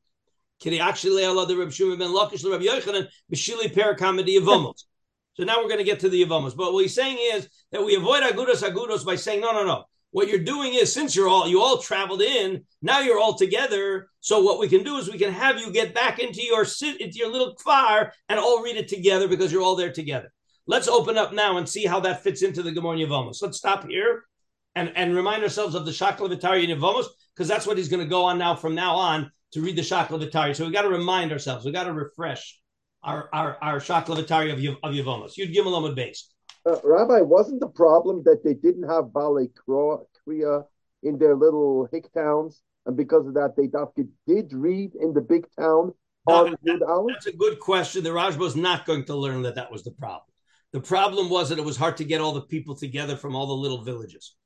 So 5.35 5.45
now 5.45 5.59
we're 5.59 5.69
going 5.69 5.79
to 5.79 5.85
get 5.85 6.01
to 6.01 6.09
the 6.09 6.23
Yavamos. 6.23 6.57
But 6.57 6.73
what 6.73 6.83
he's 6.83 6.95
saying 6.95 7.19
is 7.19 7.49
that 7.71 7.85
we 7.85 7.97
avoid 7.97 8.23
agudos 8.23 8.63
agudos 8.63 9.05
by 9.05 9.17
saying, 9.17 9.41
no, 9.41 9.53
no, 9.53 9.65
no. 9.65 9.85
What 10.11 10.29
you're 10.29 10.39
doing 10.41 10.75
is 10.75 10.93
since 10.93 11.17
you're 11.17 11.29
all 11.29 11.49
you 11.49 11.63
all 11.63 11.79
traveled 11.79 12.21
in, 12.21 12.65
now 12.83 13.01
you're 13.01 13.19
all 13.19 13.35
together. 13.35 14.09
So 14.21 14.43
what 14.43 14.59
we 14.59 14.69
can 14.69 14.85
do 14.85 14.99
is 14.99 15.11
we 15.11 15.19
can 15.19 15.33
have 15.33 15.59
you 15.59 15.73
get 15.73 15.95
back 15.95 16.19
into 16.19 16.43
your 16.43 16.67
into 16.83 17.17
your 17.17 17.33
little 17.33 17.57
fire 17.65 18.13
and 18.29 18.39
all 18.39 18.63
read 18.63 18.77
it 18.77 18.89
together 18.89 19.27
because 19.27 19.51
you're 19.51 19.63
all 19.63 19.75
there 19.75 19.93
together. 19.93 20.31
Let's 20.67 20.87
open 20.87 21.17
up 21.17 21.33
now 21.33 21.57
and 21.57 21.67
see 21.67 21.87
how 21.87 22.01
that 22.01 22.23
fits 22.23 22.43
into 22.43 22.63
the 22.63 22.73
Gemara 22.73 22.99
Yavamos. 22.99 23.41
Let's 23.41 23.57
stop 23.57 23.89
here 23.89 24.25
and, 24.75 24.93
and 24.95 25.17
remind 25.17 25.43
ourselves 25.43 25.75
of 25.75 25.87
the 25.87 25.93
Shakla 25.93 26.29
Vitari 26.29 26.67
Yavamos 26.67 27.07
because 27.35 27.49
that's 27.49 27.67
what 27.67 27.79
he's 27.79 27.89
going 27.89 28.03
to 28.03 28.09
go 28.09 28.25
on 28.25 28.37
now 28.37 28.55
from 28.55 28.75
now 28.75 28.95
on 28.95 29.33
to 29.53 29.61
read 29.61 29.77
the 29.77 29.83
Shakla 29.83 30.23
Vitari. 30.23 30.55
So 30.55 30.67
we 30.67 30.73
got 30.73 30.83
to 30.83 30.89
remind 30.89 31.33
ourselves, 31.33 31.65
we 31.65 31.73
got 31.73 31.85
to 31.85 31.93
refresh 31.93 32.59
our 33.03 33.29
our, 33.33 33.59
our 33.63 33.77
Shakla 33.79 34.17
Vitari 34.17 34.53
of, 34.53 34.59
of 34.83 34.95
Yavamos. 34.95 35.37
You'd 35.37 35.53
give 35.53 35.65
them 35.65 35.75
a 35.75 35.93
base. 35.93 36.29
Uh, 36.65 36.77
Rabbi, 36.85 37.21
wasn't 37.23 37.61
the 37.61 37.69
problem 37.69 38.23
that 38.25 38.43
they 38.45 38.55
didn't 38.55 38.89
have 38.89 39.07
Baalei 39.07 39.51
Kriya 39.69 40.65
in 41.03 41.19
their 41.19 41.35
little 41.35 41.89
hick 41.91 42.13
towns, 42.13 42.63
and 42.87 42.97
because 42.97 43.27
of 43.27 43.35
that, 43.35 43.57
they 43.57 43.69
did 44.33 44.53
read 44.53 44.93
in 44.95 45.13
the 45.13 45.21
big 45.21 45.47
town 45.59 45.93
on 46.27 46.57
that, 46.63 47.07
That's 47.09 47.27
a 47.27 47.37
good 47.37 47.59
question. 47.59 48.05
The 48.05 48.11
Rashba 48.11 48.39
was 48.39 48.55
not 48.55 48.87
going 48.87 49.05
to 49.07 49.17
learn 49.17 49.43
that 49.43 49.57
that 49.57 49.73
was 49.73 49.83
the 49.83 49.91
problem. 49.91 50.23
The 50.73 50.81
problem 50.81 51.29
was 51.29 51.49
that 51.49 51.59
it 51.59 51.65
was 51.65 51.77
hard 51.77 51.97
to 51.99 52.05
get 52.05 52.21
all 52.21 52.33
the 52.33 52.43
people 52.43 52.77
together 52.77 53.17
from 53.17 53.35
all 53.35 53.47
the 53.47 53.53
little 53.53 53.83
villages. 53.83 54.37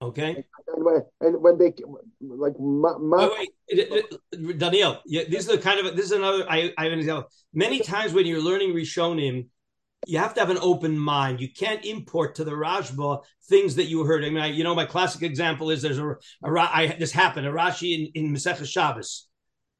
Okay. 0.00 0.44
And 0.68 0.84
when, 0.84 1.02
and 1.20 1.42
when 1.42 1.58
they 1.58 1.72
like 2.20 2.58
my, 2.60 2.96
my 2.98 3.28
wait, 3.68 3.90
wait, 3.90 4.58
Daniel, 4.58 5.00
yeah, 5.06 5.22
this 5.28 5.48
is 5.48 5.48
a 5.48 5.58
kind 5.58 5.84
of 5.84 5.96
this 5.96 6.06
is 6.06 6.12
another. 6.12 6.46
I, 6.48 6.72
I 6.78 6.84
have 6.84 6.92
an 6.92 7.00
example. 7.00 7.28
Many 7.52 7.80
times 7.80 8.12
when 8.12 8.24
you're 8.24 8.40
learning 8.40 8.74
Rishonim, 8.74 9.48
you 10.06 10.18
have 10.18 10.34
to 10.34 10.40
have 10.40 10.50
an 10.50 10.58
open 10.60 10.96
mind. 10.96 11.40
You 11.40 11.52
can't 11.52 11.84
import 11.84 12.36
to 12.36 12.44
the 12.44 12.52
Rashba 12.52 13.24
things 13.48 13.74
that 13.74 13.86
you 13.86 14.04
heard. 14.04 14.24
I 14.24 14.28
mean, 14.30 14.38
I, 14.38 14.46
you 14.46 14.62
know, 14.62 14.74
my 14.74 14.84
classic 14.84 15.22
example 15.22 15.70
is 15.70 15.82
there's 15.82 15.98
a, 15.98 16.10
a 16.10 16.16
I, 16.44 16.96
this 16.98 17.10
happened 17.10 17.48
a 17.48 17.50
Rashi 17.50 18.12
in 18.14 18.26
in 18.26 18.32
Masechah 18.32 18.66
Shabbos. 18.66 19.26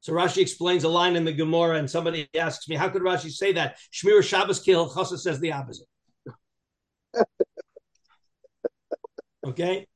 So 0.01 0.11
Rashi 0.11 0.41
explains 0.41 0.83
a 0.83 0.89
line 0.89 1.15
in 1.15 1.23
the 1.23 1.31
Gemara, 1.31 1.77
and 1.77 1.89
somebody 1.89 2.27
asks 2.37 2.67
me, 2.67 2.75
"How 2.75 2.89
could 2.89 3.03
Rashi 3.03 3.31
say 3.31 3.53
that?" 3.53 3.77
Shemiras 3.93 4.23
Shabbos 4.23 4.61
Kehilchasa 4.65 5.17
says 5.17 5.39
the 5.39 5.53
opposite. 5.53 5.87
okay, 9.47 9.87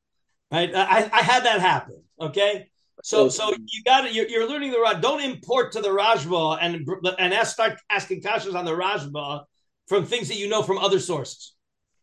Right? 0.53 0.73
I, 0.73 1.09
I 1.11 1.21
had 1.23 1.45
that 1.45 1.61
happen. 1.61 2.03
Okay. 2.21 2.69
So 3.01 3.27
so 3.27 3.49
you 3.49 3.83
got 3.83 4.01
to 4.01 4.13
you're, 4.13 4.27
you're, 4.29 4.47
learning 4.47 4.71
the 4.71 4.79
Raj. 4.79 5.01
Don't 5.01 5.21
import 5.21 5.71
to 5.73 5.81
the 5.81 5.89
Rashba 5.89 6.59
and 6.61 6.87
and 7.17 7.33
ask, 7.33 7.53
start 7.53 7.79
asking 7.89 8.21
kashas 8.21 8.53
on 8.53 8.63
the 8.63 8.71
Rashba 8.71 9.43
from 9.87 10.05
things 10.05 10.27
that 10.27 10.37
you 10.37 10.47
know 10.47 10.61
from 10.61 10.77
other 10.77 10.99
sources. 10.99 11.55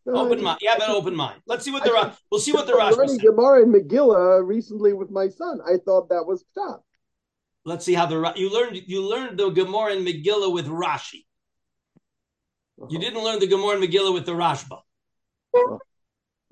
Open 0.05 0.43
mind. 0.43 0.59
Yeah, 0.61 0.75
but 0.77 0.89
open 0.89 1.15
mind. 1.15 1.41
Let's 1.47 1.63
see 1.63 1.71
what 1.71 1.85
the 1.85 1.93
Raj. 1.93 2.13
We'll 2.29 2.41
see 2.41 2.51
what 2.51 2.67
the 2.67 2.73
Rashba. 2.73 2.97
Learning 2.97 3.17
Gemara 3.17 3.63
and 3.63 3.73
Megillah 3.73 4.45
recently 4.45 4.93
with 4.93 5.09
my 5.09 5.29
son. 5.29 5.59
I 5.65 5.77
thought 5.85 6.09
that 6.09 6.25
was 6.27 6.43
tough. 6.53 6.81
Let's 7.63 7.85
see 7.85 7.93
how 7.93 8.05
the 8.05 8.33
you 8.35 8.53
learned 8.53 8.81
you 8.85 9.07
learned 9.07 9.39
the 9.39 9.49
Gemara 9.49 9.93
and 9.93 10.05
Megillah 10.05 10.53
with 10.53 10.67
Rashi. 10.67 11.25
Uh-huh. 12.79 12.87
You 12.89 12.99
didn't 12.99 13.23
learn 13.23 13.39
the 13.39 13.47
Gemara 13.47 13.77
and 13.77 13.83
Megillah 13.83 14.13
with 14.13 14.25
the 14.25 14.33
Rashba. 14.33 14.79
Uh-huh. 15.53 15.77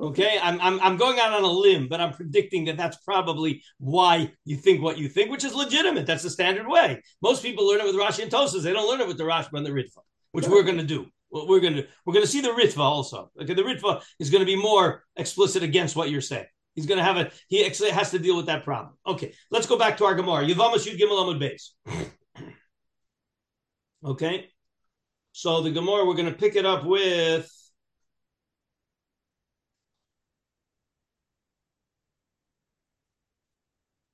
Okay, 0.01 0.39
I'm, 0.41 0.61
I'm 0.61 0.79
I'm 0.79 0.95
going 0.95 1.19
out 1.19 1.33
on 1.33 1.43
a 1.43 1.51
limb, 1.51 1.89
but 1.89 1.99
I'm 1.99 2.13
predicting 2.13 2.65
that 2.65 2.77
that's 2.77 2.95
probably 2.97 3.61
why 3.79 4.31
you 4.45 4.55
think 4.55 4.81
what 4.81 4.97
you 4.97 5.09
think, 5.09 5.29
which 5.29 5.43
is 5.43 5.53
legitimate. 5.53 6.05
That's 6.05 6.23
the 6.23 6.29
standard 6.29 6.67
way. 6.69 7.01
Most 7.21 7.43
people 7.43 7.67
learn 7.67 7.81
it 7.81 7.85
with 7.85 7.95
Rashi 7.95 8.23
and 8.23 8.31
Tosfos. 8.31 8.63
They 8.63 8.71
don't 8.71 8.87
learn 8.87 9.01
it 9.01 9.07
with 9.07 9.17
the 9.17 9.25
Rashba 9.25 9.55
and 9.55 9.65
the 9.65 9.71
Ritva, 9.71 9.99
which 10.31 10.47
we're 10.47 10.63
going 10.63 10.77
to 10.77 10.85
do. 10.85 11.07
We're 11.31 11.59
going 11.59 11.75
to 11.75 11.87
we're 12.05 12.13
going 12.13 12.25
to 12.25 12.31
see 12.31 12.39
the 12.39 12.49
Ritva 12.49 12.79
also. 12.79 13.29
Okay, 13.41 13.53
the 13.53 13.61
Ritva 13.61 14.01
is 14.19 14.29
going 14.29 14.39
to 14.39 14.45
be 14.45 14.55
more 14.55 15.03
explicit 15.17 15.63
against 15.63 15.97
what 15.97 16.09
you're 16.09 16.21
saying. 16.21 16.47
He's 16.75 16.85
going 16.85 16.99
to 16.99 17.03
have 17.03 17.17
a 17.17 17.29
he 17.49 17.65
actually 17.65 17.89
has 17.89 18.11
to 18.11 18.19
deal 18.19 18.37
with 18.37 18.45
that 18.45 18.63
problem. 18.63 18.93
Okay, 19.05 19.33
let's 19.51 19.67
go 19.67 19.77
back 19.77 19.97
to 19.97 20.05
our 20.05 20.15
Gemara. 20.15 20.45
Yavamas 20.45 20.87
Yud 20.87 20.97
Gimel 20.97 21.25
Amud 21.25 21.41
Beis. 21.41 22.45
Okay, 24.05 24.47
so 25.33 25.61
the 25.61 25.71
Gemara 25.71 26.05
we're 26.05 26.13
going 26.13 26.31
to 26.31 26.39
pick 26.39 26.55
it 26.55 26.65
up 26.65 26.85
with. 26.85 27.51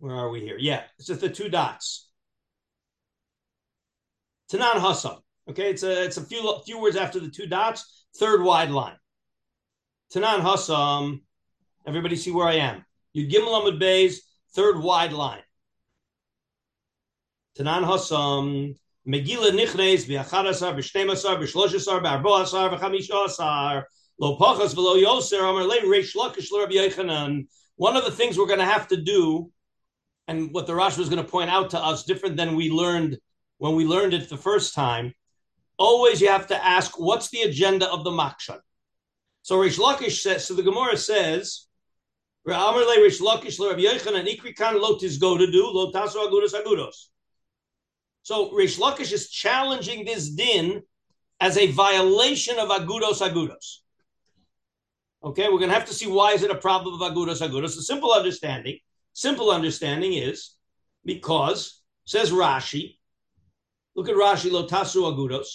Where 0.06 0.18
are 0.18 0.30
we 0.30 0.40
here? 0.40 0.58
Yeah, 0.60 0.84
it's 1.00 1.08
just 1.08 1.22
the 1.22 1.30
two 1.30 1.50
dots. 1.50 2.08
Tanan 4.54 4.80
Hassam. 4.80 5.18
Okay, 5.50 5.72
it's 5.72 5.82
a 5.82 6.04
it's 6.04 6.18
a 6.18 6.22
few 6.22 6.60
few 6.64 6.80
words 6.80 6.96
after 6.96 7.20
the 7.20 7.28
two 7.28 7.48
dots, 7.48 8.06
third 8.18 8.44
wide 8.44 8.70
line. 8.70 8.98
Tanan 10.14 10.42
Hassam. 10.42 11.24
Everybody 11.88 12.18
see 12.18 12.30
where 12.32 12.48
I 12.48 12.58
am. 12.58 12.86
You 13.14 13.28
Gimel 13.28 13.60
Amud 13.60 13.82
Beis, 13.82 14.18
third 14.54 14.80
wide 14.80 15.12
line. 15.12 15.42
Tanan 17.58 17.84
Hassam. 17.84 18.76
Megillah 19.08 19.58
Nichnes 19.58 20.06
v'achadasar 20.06 20.76
v'shtemasar 20.76 21.40
v'shloshisar 21.40 22.04
v'arboasar 22.04 22.78
v'chamishaasar 22.78 23.84
lo 24.20 24.38
pachas 24.38 24.76
v'lo 24.76 25.02
yoser 25.02 25.40
amar 25.40 25.64
le 25.64 25.82
reish 25.82 26.16
lakish 26.16 26.52
l'Rabbi 26.52 26.76
Yochanan. 26.76 27.48
One 27.78 27.98
of 27.98 28.06
the 28.06 28.12
things 28.12 28.38
we're 28.38 28.46
going 28.46 28.60
to 28.60 28.66
have 28.66 28.88
to 28.90 28.98
do 28.98 29.52
and 30.28 30.52
what 30.54 30.68
the 30.68 30.74
Rashi 30.74 30.98
was 30.98 31.10
going 31.10 31.24
to 31.24 31.30
point 31.30 31.50
out 31.50 31.70
to 31.72 31.80
us, 31.80 32.04
different 32.04 32.38
than 32.38 32.56
we 32.56 32.70
learned 32.70 33.18
when 33.58 33.76
we 33.76 33.86
learned 33.86 34.14
it 34.14 34.30
the 34.30 34.38
first 34.38 34.74
time. 34.74 35.14
Always, 35.78 36.22
you 36.22 36.30
have 36.30 36.48
to 36.48 36.66
ask, 36.66 37.00
what's 37.00 37.30
the 37.30 37.42
agenda 37.42 37.92
of 37.92 38.04
the 38.04 38.12
makshan? 38.12 38.60
So 39.42 39.60
Rish 39.60 39.78
Lakish 39.78 40.22
says. 40.22 40.46
So 40.46 40.54
the 40.56 40.64
Gemara 40.64 40.98
says, 40.98 41.68
Rish 42.46 43.20
Lakish 43.20 43.60
go 45.20 45.38
to 45.38 45.52
do. 45.52 45.92
So 48.24 48.52
Rish 48.52 48.78
Lakish 48.78 49.12
is 49.12 49.30
challenging 49.30 50.06
this 50.06 50.30
din 50.30 50.82
as 51.40 51.58
a 51.58 51.72
violation 51.72 52.58
of 52.58 52.70
Agudos 52.70 53.22
Agudos. 53.22 53.80
Okay, 55.24 55.44
we're 55.44 55.60
going 55.60 55.70
to 55.70 55.76
have 55.76 55.86
to 55.88 55.94
see 55.94 56.08
why 56.08 56.32
is 56.32 56.44
it 56.44 56.52
a 56.52 56.56
problem 56.56 57.00
of 57.00 57.02
Agudos 57.02 57.42
Agudos. 57.42 57.78
A 57.78 57.82
simple 57.82 58.12
understanding 58.14 58.80
Simple 59.16 59.50
understanding 59.50 60.12
is 60.12 60.52
because, 61.06 61.82
says 62.04 62.32
Rashi, 62.32 62.98
look 63.96 64.10
at 64.10 64.16
Rashi, 64.16 64.52
Lotasu 64.52 65.04
Agudos, 65.10 65.48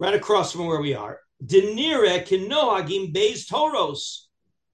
right 0.00 0.14
across 0.14 0.50
from 0.50 0.66
where 0.66 0.80
we 0.80 0.92
are. 0.92 1.20
Denire 1.40 2.26
kinohagim 2.26 3.14
beis 3.14 3.48
toros 3.48 4.28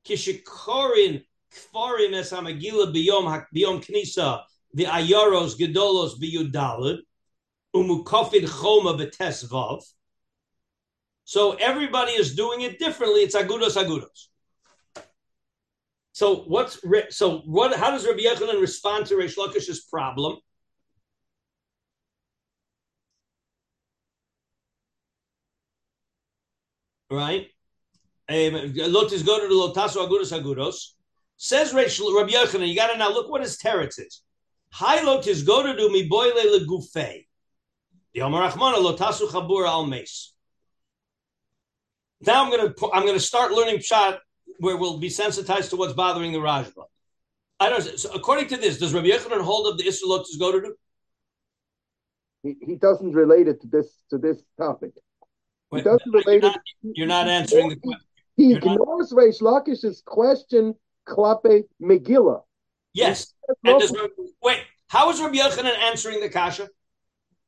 kishikorin 0.09 1.23
kfarim 1.53 2.15
es 2.15 2.33
hamagila 2.33 2.91
biyom 2.91 3.85
knisa 3.85 4.45
the 4.73 4.85
ayaros 4.85 5.59
gedolos 5.59 6.19
biyudalid 6.19 7.01
umukofid 7.75 8.49
choma 8.49 8.95
betesvav. 8.95 9.85
So 11.25 11.53
everybody 11.53 12.13
is 12.13 12.35
doing 12.35 12.63
it 12.63 12.79
differently. 12.79 13.21
It's 13.21 13.37
agudos 13.37 13.77
agudos. 13.77 14.29
So 16.17 16.37
what's 16.47 16.81
so 17.11 17.41
what? 17.41 17.77
How 17.77 17.91
does 17.91 18.07
Rabbi 18.07 18.21
Yochanan 18.21 18.59
respond 18.59 19.05
to 19.09 19.17
Reish 19.17 19.37
Lakish's 19.37 19.81
problem? 19.81 20.39
Right. 27.11 27.49
Um, 28.31 28.73
Lotis 28.95 29.27
go 29.27 29.39
to 29.43 29.47
the 29.47 29.53
Lotasu 29.53 30.09
Agudos 30.09 30.33
Agudos. 30.33 30.93
Says 31.37 31.75
Rabbi 31.75 31.91
Yochanan, 31.91 32.67
you 32.67 32.75
got 32.75 32.91
to 32.93 32.97
now 32.97 33.11
look 33.11 33.29
what 33.29 33.43
his 33.43 33.59
teretz 33.59 34.01
is. 34.01 34.23
Hi 34.73 35.01
Lotis 35.01 35.47
go 35.47 35.65
to 35.65 35.77
do 35.77 35.93
mi 35.93 36.09
boile 36.09 36.33
legufei. 36.33 37.27
The 38.15 38.23
Omar 38.23 38.51
Rachmana 38.51 38.77
Lotasu 38.77 39.29
Chabur 39.29 39.69
al 39.69 39.85
Meis. 39.85 40.33
Now 42.23 42.43
I'm 42.43 42.51
gonna 42.51 42.73
I'm 42.95 43.05
gonna 43.05 43.21
start 43.21 43.53
learning 43.53 43.81
shot 43.81 44.21
where 44.59 44.77
we'll 44.77 44.99
be 44.99 45.11
sensitized 45.11 45.71
to 45.71 45.77
what's 45.77 45.93
bothering 45.93 46.33
the 46.33 46.39
Rashba. 46.39 46.85
I 47.59 47.71
don't. 47.71 47.83
So 47.83 48.11
according 48.13 48.49
to 48.49 48.57
this, 48.57 48.79
does 48.79 48.93
Rabbi 48.93 49.09
Yochanan 49.09 49.41
hold 49.41 49.67
of 49.67 49.79
the 49.79 49.85
Isra 49.85 50.25
to 50.25 50.39
go 50.39 50.53
to 50.53 50.61
do? 50.61 50.75
He, 52.43 52.57
he 52.61 52.77
doesn't 52.77 53.13
relate 53.13 53.49
it 53.49 53.61
to 53.63 53.67
this 53.67 53.89
to 54.11 54.19
this 54.19 54.43
topic. 54.59 54.93
Wait, 55.71 55.81
he 55.81 55.85
doesn't 55.85 56.13
relate 56.13 56.43
you're 56.43 56.53
not, 56.53 56.57
it. 56.57 56.93
You're 56.95 57.07
not 57.07 57.29
answering 57.29 57.69
the 57.71 57.77
question. 57.77 58.07
He 58.37 58.53
ignores 58.55 59.13
Reish 59.13 59.41
Lakish's 59.41 60.03
question, 60.05 60.75
Klape 61.09 61.65
Megillah. 61.83 62.43
Yes. 62.93 63.33
Wait, 63.65 64.61
how 64.89 65.11
is 65.11 65.21
Rabbi 65.21 65.39
Yochanan 65.39 65.77
answering 65.79 66.21
the 66.21 66.29
kasha? 66.29 66.69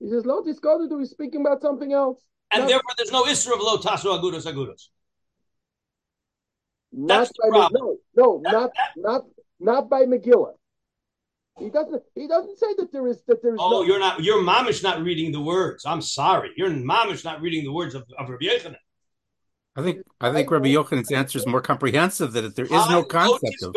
He 0.00 0.08
says, 0.08 0.24
"Lo 0.24 0.42
tisgodu." 0.42 0.98
He's 0.98 1.10
speaking 1.10 1.40
about 1.42 1.60
something 1.60 1.92
else. 1.92 2.24
And 2.50 2.62
not, 2.62 2.68
therefore, 2.68 2.90
there's 2.96 3.12
no 3.12 3.24
isra 3.24 3.54
of 3.54 3.60
lo 3.60 3.76
tasu 3.78 4.06
agudos 4.06 4.46
agudos. 4.46 4.88
Not 6.92 7.30
by 7.52 7.68
no, 7.72 7.96
no, 8.16 8.40
not 8.42 8.70
not 8.96 9.24
not 9.60 9.90
by 9.90 10.04
Megillah. 10.04 10.52
He 11.58 11.70
doesn't. 11.70 12.02
He 12.14 12.28
doesn't 12.28 12.58
say 12.58 12.74
that 12.78 12.92
there 12.92 13.06
is 13.08 13.22
that 13.26 13.42
there 13.42 13.54
is. 13.54 13.60
Oh, 13.60 13.70
no, 13.70 13.82
you're 13.82 13.98
not. 13.98 14.22
Your 14.22 14.42
mom 14.42 14.68
is 14.68 14.82
not 14.82 15.02
reading 15.02 15.32
the 15.32 15.40
words. 15.40 15.84
I'm 15.84 16.00
sorry. 16.00 16.50
Your 16.56 16.70
mom 16.70 17.10
is 17.10 17.24
not 17.24 17.40
reading 17.40 17.64
the 17.64 17.72
words 17.72 17.94
of, 17.94 18.04
of 18.18 18.28
Rabbi 18.28 18.44
Yochanan. 18.46 18.76
I 19.76 19.82
think 19.82 20.02
I 20.20 20.32
think 20.32 20.50
Rabbi 20.50 20.68
Yochanan's 20.68 21.12
answer 21.12 21.38
is 21.38 21.46
more 21.46 21.60
comprehensive. 21.60 22.32
That 22.32 22.56
there 22.56 22.64
is 22.64 22.88
no 22.88 23.04
concept 23.04 23.62
of. 23.62 23.74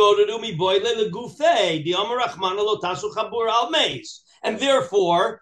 And 4.44 4.60
therefore, 4.60 5.42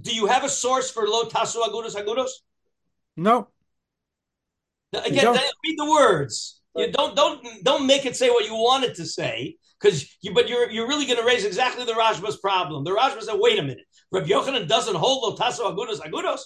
do 0.00 0.14
you 0.14 0.26
have 0.26 0.44
a 0.44 0.48
source 0.48 0.90
for 0.90 1.06
lo 1.06 1.24
tasu 1.24 1.62
agudos 1.62 1.94
agudos? 1.94 2.30
No. 3.16 3.48
Again, 4.92 5.34
read 5.34 5.78
the 5.78 5.90
words. 5.90 6.60
You 6.76 6.92
don't 6.92 7.16
don't 7.16 7.64
don't 7.64 7.86
make 7.86 8.06
it 8.06 8.16
say 8.16 8.30
what 8.30 8.44
you 8.44 8.54
want 8.54 8.84
it 8.84 8.94
to 8.96 9.06
say 9.06 9.56
because 9.80 10.16
you. 10.20 10.34
But 10.34 10.48
you're 10.48 10.70
you're 10.70 10.88
really 10.88 11.06
going 11.06 11.18
to 11.18 11.24
raise 11.24 11.44
exactly 11.44 11.84
the 11.84 11.92
Rashba's 11.92 12.36
problem. 12.38 12.84
The 12.84 12.90
Rashba 12.90 13.22
said, 13.22 13.36
"Wait 13.38 13.58
a 13.58 13.62
minute, 13.62 13.86
Rabbi 14.12 14.28
Yochanan 14.28 14.68
doesn't 14.68 14.94
hold 14.94 15.38
lotaso 15.38 15.60
agudos 15.60 16.00
agudos. 16.00 16.40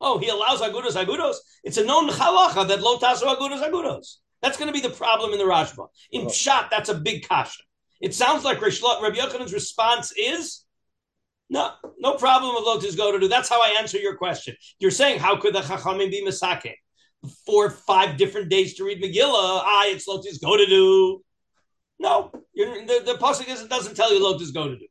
Oh, 0.00 0.18
he 0.18 0.28
allows 0.28 0.60
agudos 0.60 0.92
agudos. 0.92 1.36
It's 1.64 1.76
a 1.76 1.84
known 1.84 2.08
halacha 2.08 2.66
that 2.68 2.80
lotaso 2.80 3.34
agudos 3.34 3.62
agudos. 3.62 4.16
That's 4.42 4.56
going 4.56 4.68
to 4.68 4.72
be 4.72 4.80
the 4.80 4.94
problem 4.94 5.32
in 5.32 5.38
the 5.38 5.44
Rashba. 5.44 5.88
In 6.10 6.22
oh. 6.22 6.26
Pshat, 6.26 6.70
that's 6.70 6.88
a 6.88 6.94
big 6.94 7.28
kasha. 7.28 7.62
It 8.00 8.14
sounds 8.14 8.44
like 8.44 8.62
Rabbi 8.62 9.16
Yochanan's 9.16 9.52
response 9.52 10.12
is, 10.16 10.64
no, 11.50 11.72
no 11.98 12.14
problem 12.14 12.54
with 12.54 12.64
lotus 12.64 12.94
go 12.94 13.12
to 13.12 13.18
do. 13.18 13.28
That's 13.28 13.48
how 13.48 13.60
I 13.60 13.76
answer 13.78 13.98
your 13.98 14.16
question. 14.16 14.56
You're 14.78 14.90
saying, 14.90 15.18
how 15.18 15.36
could 15.36 15.54
the 15.54 15.60
chachamim 15.60 16.10
be 16.10 16.24
misake? 16.24 16.74
Four, 17.46 17.66
or 17.66 17.70
five 17.70 18.16
different 18.16 18.48
days 18.48 18.74
to 18.74 18.84
read 18.84 19.02
Megillah. 19.02 19.62
Ah, 19.64 19.86
it's 19.86 20.06
Lotus 20.06 20.38
go 20.38 20.56
to 20.56 20.66
do. 20.66 21.22
No, 21.98 22.30
the, 22.54 23.02
the 23.04 23.14
pasuk 23.20 23.68
doesn't 23.68 23.94
tell 23.94 24.12
you 24.12 24.22
Lotus 24.22 24.50
go 24.50 24.68
to 24.68 24.76
do. 24.76 24.86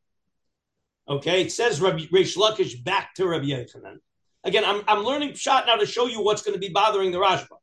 Okay, 1.08 1.42
it 1.42 1.52
says 1.52 1.82
Rabbi 1.82 2.06
Reish 2.13 2.38
Lakish 2.38 2.84
back 2.84 3.15
to 3.15 3.28
Rabbi 3.28 3.46
Yochanan. 3.46 3.98
Again, 4.44 4.63
I'm, 4.63 4.84
I'm 4.88 5.04
learning 5.04 5.34
shot 5.34 5.66
now 5.66 5.76
to 5.76 5.86
show 5.86 6.06
you 6.06 6.22
what's 6.22 6.43
going 6.43 6.53
to 6.53 6.60
be 6.60 6.70
bothering 6.70 7.12
the 7.12 7.18
Rashba. 7.18 7.58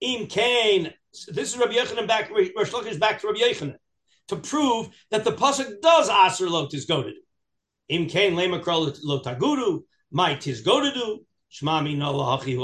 Im 0.00 0.26
Kain, 0.26 0.92
this 1.28 1.54
is 1.54 1.56
Rabbi 1.56 1.74
Yochanan 1.74 2.08
back, 2.08 2.30
Reish 2.30 2.52
Lakish 2.52 2.98
back 2.98 3.20
to 3.20 3.28
Rabbi 3.28 3.38
Yochanan 3.38 3.76
to 4.28 4.36
prove 4.36 4.88
that 5.10 5.24
the 5.24 5.32
pasuk 5.32 5.80
does 5.80 6.10
aser 6.10 6.50
Lotus 6.50 6.84
go 6.84 7.02
to 7.02 7.10
do. 7.10 7.20
Im 7.88 8.08
Kain 8.08 8.34
lemakra 8.34 8.92
lotagudu, 9.04 9.84
might 10.10 10.42
his 10.42 10.62
go 10.62 10.80
to 10.80 10.92
do. 10.92 11.24
Shmami 11.56 11.96
no 11.96 12.12
lahachi 12.12 12.56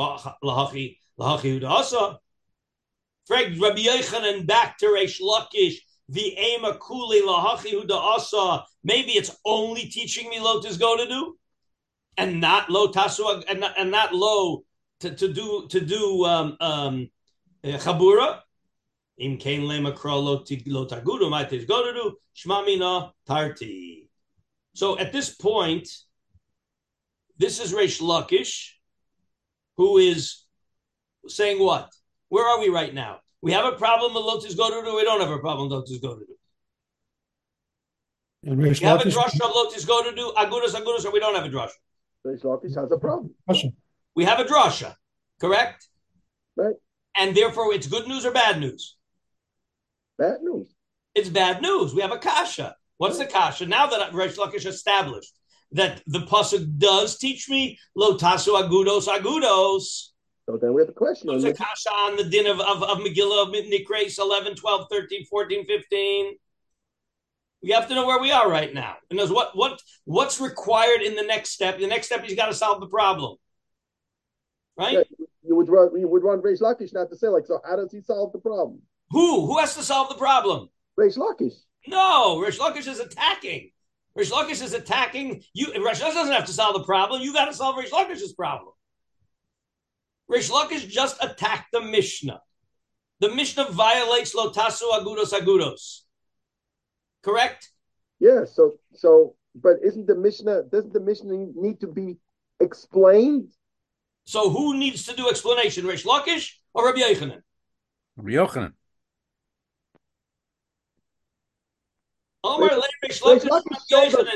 lahachi 0.43 0.99
lahachi 1.18 1.61
udasa. 1.61 2.18
Frag 3.26 3.61
Rabbi 3.61 3.84
Yochanan 3.84 4.47
back 4.47 4.76
to 4.78 4.86
Reish 4.86 5.20
Lakish. 5.20 5.76
The 6.09 6.36
ema 6.38 6.74
kuli 6.74 7.22
lahachi 7.22 7.72
udasa. 7.82 8.64
Maybe 8.84 9.12
it's 9.12 9.34
only 9.45 9.82
teaching 9.82 10.28
me 10.28 10.40
lotus 10.40 10.76
go 10.76 10.97
to 10.97 11.07
do, 11.07 11.38
and 12.18 12.40
not 12.40 12.68
lo 12.68 12.88
tasu 12.88 13.43
and 13.49 13.61
not, 13.61 13.78
and 13.78 13.90
not 13.90 14.14
lo 14.14 14.64
to, 15.01 15.14
to 15.14 15.32
do 15.32 15.68
to 15.68 15.80
do 15.80 16.24
um, 16.24 16.57
um, 16.61 17.09
eh, 17.64 17.78
chabura. 17.78 18.40
Im 19.18 19.38
kain 19.38 19.62
lema 19.62 19.95
lo 20.05 20.86
tagudu 20.86 21.30
maitis 21.30 21.66
go 21.66 21.84
to 21.84 21.93
do 21.93 22.16
shmamina 22.36 23.12
tarti. 23.26 24.09
So 24.74 24.99
at 24.99 25.12
this 25.12 25.34
point, 25.34 25.88
this 27.38 27.61
is 27.61 27.72
Reish 27.72 28.01
Lakish, 28.01 28.70
who 29.76 29.98
is 29.98 30.44
saying 31.26 31.58
what? 31.62 31.90
Where 32.28 32.46
are 32.46 32.60
we 32.60 32.68
right 32.68 32.94
now? 32.94 33.20
We 33.40 33.52
have 33.52 33.64
a 33.64 33.76
problem 33.76 34.14
with 34.14 34.24
Lotus 34.24 34.54
Godu, 34.54 34.86
or 34.86 34.96
we 34.96 35.04
don't 35.04 35.20
have 35.20 35.30
a 35.30 35.38
problem 35.38 35.68
with 35.68 35.78
Lotus 35.78 35.98
Godu. 35.98 36.26
We 38.44 38.68
have 38.86 39.00
a 39.00 39.04
drush 39.04 39.34
of 39.34 39.50
Lotus 39.54 39.84
Godu, 39.84 40.34
Agudas, 40.34 40.74
Agudas, 40.74 41.04
or 41.04 41.12
we 41.12 41.20
don't 41.20 41.34
have 41.34 41.44
a 41.44 41.48
drush. 41.48 41.70
Reish 42.26 42.42
Lakish 42.42 42.74
has 42.76 42.90
a 42.90 42.98
problem. 42.98 43.34
We 44.14 44.24
have 44.24 44.40
a 44.40 44.44
drasha, 44.44 44.94
correct? 45.40 45.88
Right. 46.56 46.74
And 47.16 47.36
therefore, 47.36 47.72
it's 47.72 47.86
good 47.86 48.06
news 48.06 48.24
or 48.24 48.32
bad 48.32 48.60
news? 48.60 48.96
Bad 50.18 50.42
news. 50.42 50.72
It's 51.14 51.28
bad 51.28 51.62
news. 51.62 51.94
We 51.94 52.02
have 52.02 52.12
a 52.12 52.18
kasha. 52.18 52.76
What's 52.98 53.18
the 53.18 53.26
kasha? 53.26 53.66
Now 53.66 53.88
that 53.88 54.12
Reish 54.12 54.36
Lakish 54.36 54.66
established 54.66 55.32
that 55.72 56.02
the 56.06 56.20
pasuk 56.20 56.78
does 56.78 57.18
teach 57.18 57.48
me 57.48 57.78
lo 57.94 58.16
tasu 58.16 58.60
agudos 58.60 59.08
agudos. 59.08 60.08
So 60.46 60.58
then 60.60 60.74
we 60.74 60.82
have 60.82 60.88
a 60.88 60.92
question. 60.92 61.28
What's 61.28 61.44
a 61.44 61.54
kasha 61.54 61.90
on 61.90 62.16
the 62.16 62.24
din 62.24 62.46
of, 62.46 62.60
of, 62.60 62.82
of 62.82 62.98
Megillah 62.98 63.48
of 63.48 63.54
Nikres 63.54 64.18
11, 64.18 64.56
12, 64.56 64.86
13, 64.90 65.24
14, 65.26 65.66
15? 65.66 66.34
We 67.62 67.70
have 67.70 67.88
to 67.88 67.94
know 67.94 68.06
where 68.06 68.20
we 68.20 68.32
are 68.32 68.50
right 68.50 68.74
now. 68.74 68.96
And 69.08 69.18
knows 69.18 69.30
what 69.30 69.56
what 69.56 69.80
what's 70.04 70.40
required 70.40 71.02
in 71.02 71.14
the 71.14 71.22
next 71.22 71.50
step. 71.50 71.78
The 71.78 71.86
next 71.86 72.06
step, 72.06 72.24
he's 72.24 72.34
got 72.36 72.46
to 72.46 72.54
solve 72.54 72.80
the 72.80 72.88
problem. 72.88 73.36
Right? 74.76 74.94
Yeah, 74.94 75.26
you 75.44 75.54
would 75.56 75.68
run 75.68 75.90
you 75.98 76.08
would 76.08 76.24
run 76.24 76.40
Reish 76.42 76.60
Lakish 76.60 76.92
not 76.92 77.10
to 77.10 77.16
say 77.16 77.28
like, 77.28 77.46
so 77.46 77.60
how 77.64 77.76
does 77.76 77.92
he 77.92 78.00
solve 78.00 78.32
the 78.32 78.40
problem? 78.40 78.80
Who? 79.10 79.46
Who 79.46 79.58
has 79.58 79.76
to 79.76 79.82
solve 79.82 80.08
the 80.08 80.16
problem? 80.16 80.70
Reish 80.98 81.16
Lakish. 81.16 81.54
No, 81.86 82.38
Rish 82.38 82.58
Lakish 82.58 82.86
is 82.86 83.00
attacking. 83.00 83.71
Rish 84.14 84.30
Lakish 84.30 84.62
is 84.62 84.74
attacking 84.74 85.42
you. 85.54 85.72
Rish 85.72 86.00
Lakish 86.00 86.14
doesn't 86.14 86.34
have 86.34 86.46
to 86.46 86.52
solve 86.52 86.74
the 86.74 86.84
problem. 86.84 87.22
You 87.22 87.32
got 87.32 87.46
to 87.46 87.54
solve 87.54 87.76
Rish 87.76 87.90
Lakish's 87.90 88.34
problem. 88.34 88.72
Rish 90.28 90.50
Lakish 90.50 90.88
just 90.88 91.22
attacked 91.22 91.72
the 91.72 91.80
Mishnah. 91.80 92.40
The 93.20 93.34
Mishnah 93.34 93.70
violates 93.70 94.34
Lotasu 94.34 94.90
Agudos 94.92 95.32
Agudos. 95.32 96.00
Correct? 97.22 97.68
Yeah. 98.18 98.44
So 98.44 98.78
so, 98.92 99.36
but 99.54 99.76
isn't 99.82 100.06
the 100.06 100.14
Mishnah? 100.14 100.64
Doesn't 100.64 100.92
the 100.92 101.00
Mishnah 101.00 101.46
need 101.54 101.80
to 101.80 101.86
be 101.86 102.16
explained? 102.60 103.52
So 104.24 104.50
who 104.50 104.76
needs 104.76 105.06
to 105.06 105.16
do 105.16 105.28
explanation, 105.28 105.86
Rish 105.86 106.04
Lakish 106.04 106.52
or 106.74 106.86
Rabbi 106.86 107.00
Yochanan? 107.00 107.42
Rabbi 108.16 108.30
Yochanan. 108.30 108.72
Omar 112.45 112.70
Lakish, 112.70 113.12
showed 113.12 113.36
us 113.36 113.64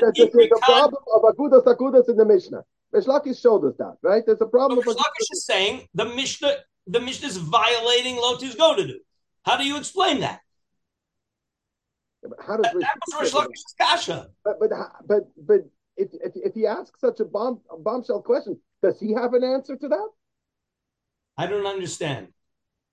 that 0.00 0.12
there's 0.16 0.50
a 0.52 0.60
problem 0.60 1.02
of 1.12 1.22
agudas 1.22 1.64
agudas 1.64 2.08
in 2.08 2.16
the 2.16 2.24
Mishnah. 2.24 2.62
Rish 2.92 3.04
Lakish 3.04 3.40
showed 3.40 3.64
us 3.64 3.74
that, 3.78 3.96
right? 4.02 4.22
There's 4.24 4.40
a 4.40 4.46
problem. 4.46 4.78
Rish 4.78 4.96
Lakish 4.96 5.32
is 5.32 5.44
saying 5.44 5.88
the 5.94 6.04
Mishnah, 6.04 6.56
the 6.86 7.00
Mishnah 7.00 7.28
is 7.28 7.36
violating 7.36 8.16
Lotus 8.16 8.54
Godadu. 8.54 8.98
How 9.44 9.56
do 9.56 9.66
you 9.66 9.76
explain 9.76 10.20
that? 10.20 10.40
How 12.44 12.56
does 12.56 12.72
that, 12.72 12.98
was 13.06 13.20
Rish 13.20 13.32
Lakish's 13.32 13.74
kasha? 13.78 14.28
But 14.44 14.58
but 14.60 14.70
but 15.06 15.22
but 15.36 15.60
if 15.96 16.10
if 16.12 16.32
if 16.36 16.54
he 16.54 16.66
asks 16.66 17.00
such 17.00 17.20
a 17.20 17.24
bomb 17.24 17.60
a 17.70 17.76
bombshell 17.76 18.22
question, 18.22 18.58
does 18.82 19.00
he 19.00 19.12
have 19.12 19.34
an 19.34 19.42
answer 19.42 19.76
to 19.76 19.88
that? 19.88 20.08
I 21.36 21.46
don't 21.46 21.66
understand. 21.66 22.28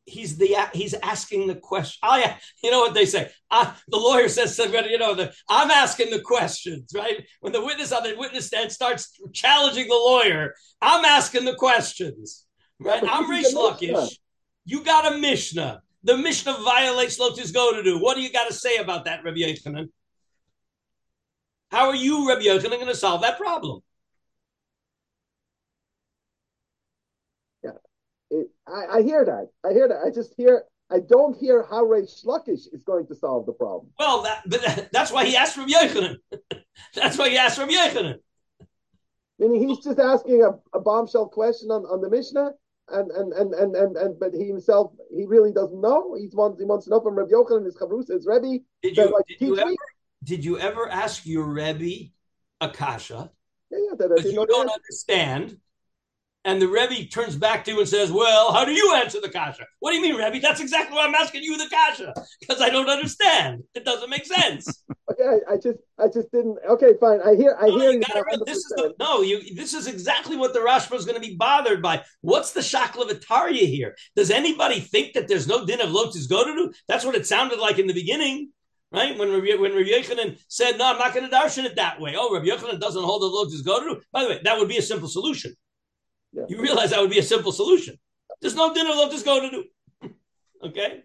He's 0.06 0.38
the 0.38 0.58
he's 0.74 0.94
asking 0.96 1.48
the 1.48 1.56
question. 1.56 2.00
Oh 2.04 2.18
yeah, 2.18 2.36
you 2.62 2.72
know 2.72 2.80
what 2.80 2.94
they 2.94 3.06
say. 3.06 3.32
Uh, 3.50 3.74
the 3.88 3.98
lawyer 3.98 4.28
says, 4.28 4.58
you 4.60 4.98
know, 4.98 5.16
the, 5.16 5.34
I'm 5.50 5.72
asking 5.72 6.10
the 6.10 6.20
questions, 6.20 6.92
right? 6.94 7.26
When 7.40 7.54
the 7.54 7.64
witness 7.64 7.94
on 7.94 8.04
the 8.04 8.16
witness 8.18 8.48
stand 8.48 8.72
starts 8.72 9.18
challenging 9.32 9.88
the 9.88 9.96
lawyer, 9.96 10.56
I'm 10.82 11.06
asking 11.06 11.46
the 11.46 11.56
questions, 11.56 12.46
right? 12.80 13.02
I'm 13.08 13.30
Rish 13.30 13.54
Lakish. 13.54 14.18
You 14.66 14.84
got 14.84 15.14
a 15.14 15.18
Mishnah. 15.18 15.82
The 16.04 16.18
Mishnah 16.18 16.58
violates 16.64 17.18
Lotus 17.18 17.52
do. 17.52 17.98
What 18.00 18.16
do 18.16 18.22
you 18.22 18.32
got 18.32 18.50
to 18.50 18.54
say 18.54 18.78
about 18.78 19.06
that, 19.06 19.24
Rabbi 19.24 19.38
Yochanan? 19.38 19.90
How 21.72 21.88
are 21.88 21.96
you, 21.96 22.28
Rabbi 22.28 22.42
Yochanan, 22.42 22.72
going 22.72 22.88
to 22.88 22.96
solve 22.96 23.22
that 23.22 23.38
problem? 23.38 23.82
Yeah, 27.64 27.72
it, 28.30 28.50
I, 28.74 28.98
I, 28.98 29.02
hear 29.02 29.24
that. 29.26 29.50
I 29.64 29.74
hear 29.74 29.88
that. 29.88 30.00
I 30.06 30.10
just 30.10 30.34
hear. 30.36 30.64
I 30.92 31.00
don't 31.00 31.36
hear 31.38 31.66
how 31.70 31.84
Ray 31.84 32.02
Lakish 32.02 32.68
is 32.72 32.84
going 32.86 33.08
to 33.08 33.16
solve 33.16 33.46
the 33.46 33.54
problem. 33.54 33.92
Well, 33.98 34.22
that, 34.24 34.42
that, 34.46 34.90
that's 34.92 35.12
why 35.12 35.26
he 35.26 35.36
asked 35.36 35.56
from 35.56 35.68
Yochanan. 35.68 36.18
that's 36.94 37.18
why 37.18 37.30
he 37.30 37.38
asked 37.38 37.58
from 37.58 37.70
Yochanan. 37.70 38.20
Meaning 39.40 39.68
he's 39.68 39.84
just 39.84 40.00
asking 40.00 40.44
a, 40.44 40.78
a 40.78 40.82
bombshell 40.82 41.28
question 41.28 41.72
on, 41.72 41.84
on 41.86 42.02
the 42.02 42.10
Mishnah, 42.10 42.52
and 42.90 43.12
and 43.12 43.34
and 43.34 43.54
and 43.54 43.76
and, 43.76 43.98
and 43.98 44.20
but 44.20 44.34
he 44.34 44.46
himself 44.46 44.92
he 45.16 45.26
really 45.26 45.52
doesn't 45.52 45.80
know. 45.80 46.16
He 46.16 46.30
wants 46.34 46.60
he 46.60 46.66
wants 46.66 46.86
to 46.86 46.92
know 46.92 47.02
from 47.02 47.16
Rabbi 47.16 47.32
Yochanan 47.32 47.66
his 47.66 47.76
chavrusa 47.76 48.14
his 48.14 48.28
Rebbe. 48.28 48.64
Did 48.82 48.98
you, 48.98 49.06
like, 49.06 49.26
did, 49.28 49.42
you 49.42 49.58
ever, 49.58 49.72
did 50.24 50.46
you 50.46 50.60
ever 50.60 50.90
ask 50.90 51.26
your 51.26 51.46
Rebbe 51.46 52.12
Akasha? 52.62 53.32
Yeah, 53.72 53.78
yeah, 53.90 53.96
that, 53.98 54.16
because 54.16 54.32
you 54.32 54.46
don't 54.46 54.70
understand. 54.70 55.58
And 56.46 56.62
the 56.62 56.68
Rebbe 56.68 57.06
turns 57.10 57.38
back 57.38 57.64
to 57.66 57.72
you 57.72 57.80
and 57.80 57.88
says, 57.88 58.12
Well, 58.12 58.52
how 58.52 58.66
do 58.66 58.74
you 58.74 58.94
answer 58.96 59.22
the 59.22 59.30
Kasha? 59.30 59.66
What 59.80 59.92
do 59.92 59.98
you 59.98 60.02
mean, 60.02 60.16
Rebbe? 60.16 60.42
That's 60.42 60.60
exactly 60.60 60.96
why 60.96 61.06
I'm 61.06 61.16
asking 61.16 61.44
you 61.44 61.58
the 61.58 61.70
Kasha, 61.70 62.14
because 62.42 62.62
I 62.62 62.70
don't 62.70 62.90
understand. 62.90 63.64
It 63.74 63.86
doesn't 63.86 64.10
make 64.10 64.26
sense. 64.26 64.84
okay, 65.12 65.40
I 65.50 65.56
just 65.56 65.80
I 65.98 66.08
just 66.08 66.32
didn't 66.32 66.58
okay, 66.70 66.94
fine. 67.00 67.22
I 67.22 67.36
hear 67.36 67.58
I 67.60 67.68
no, 67.68 67.80
hear 67.80 67.92
you. 67.92 68.02
you 68.02 68.46
this 68.46 68.58
is 68.58 68.74
the, 68.76 68.94
no, 69.00 69.22
you 69.22 69.56
this 69.56 69.74
is 69.74 69.88
exactly 69.88 70.36
what 70.36 70.54
the 70.54 70.60
Rashba 70.60 70.96
is 70.96 71.06
going 71.06 71.22
to 71.22 71.26
be 71.26 71.38
bothered 71.38 71.82
by. 71.82 72.04
What's 72.20 72.52
the 72.52 72.60
Shaklavataria 72.60 73.66
here? 73.66 73.96
Does 74.18 74.30
anybody 74.30 74.82
think 74.82 75.14
that 75.14 75.30
there's 75.30 75.48
no 75.48 75.66
din 75.66 75.80
of 75.80 75.92
lotus 75.92 76.28
go 76.28 76.44
to 76.44 76.54
do? 76.54 76.74
That's 76.90 77.06
what 77.06 77.16
it 77.16 77.26
sounded 77.26 77.60
like 77.60 77.80
in 77.80 77.88
the 77.88 77.94
beginning. 77.94 78.52
Right 78.92 79.18
when 79.18 79.32
Rabbi, 79.32 79.56
when 79.56 79.74
Rabbi 79.74 79.90
Yochanan 79.90 80.38
said, 80.50 80.78
"No, 80.78 80.92
I'm 80.92 81.00
not 81.00 81.16
going 81.16 81.28
to 81.28 81.36
darshan 81.36 81.64
it 81.64 81.78
that 81.78 82.00
way." 82.00 82.16
Oh, 82.16 82.32
Rabbi 82.34 82.46
Yochanan 82.46 82.80
doesn't 82.80 83.04
hold 83.04 83.24
the 83.24 83.28
lotus 83.28 83.62
go 83.62 83.80
to. 83.80 84.02
By 84.12 84.24
the 84.24 84.30
way, 84.30 84.42
that 84.44 84.60
would 84.60 84.68
be 84.68 84.78
a 84.78 84.84
simple 84.84 85.08
solution. 85.08 85.56
Yeah. 86.34 86.46
You 86.50 86.62
realize 86.62 86.90
that 86.90 87.00
would 87.00 87.10
be 87.10 87.20
a 87.20 87.24
simple 87.24 87.52
solution. 87.52 87.98
There's 88.42 88.56
no 88.56 88.74
dinner 88.74 88.90
left 88.92 89.12
just 89.12 89.26
go 89.26 89.40
to 89.40 89.50
do. 89.50 90.10
okay? 90.64 91.04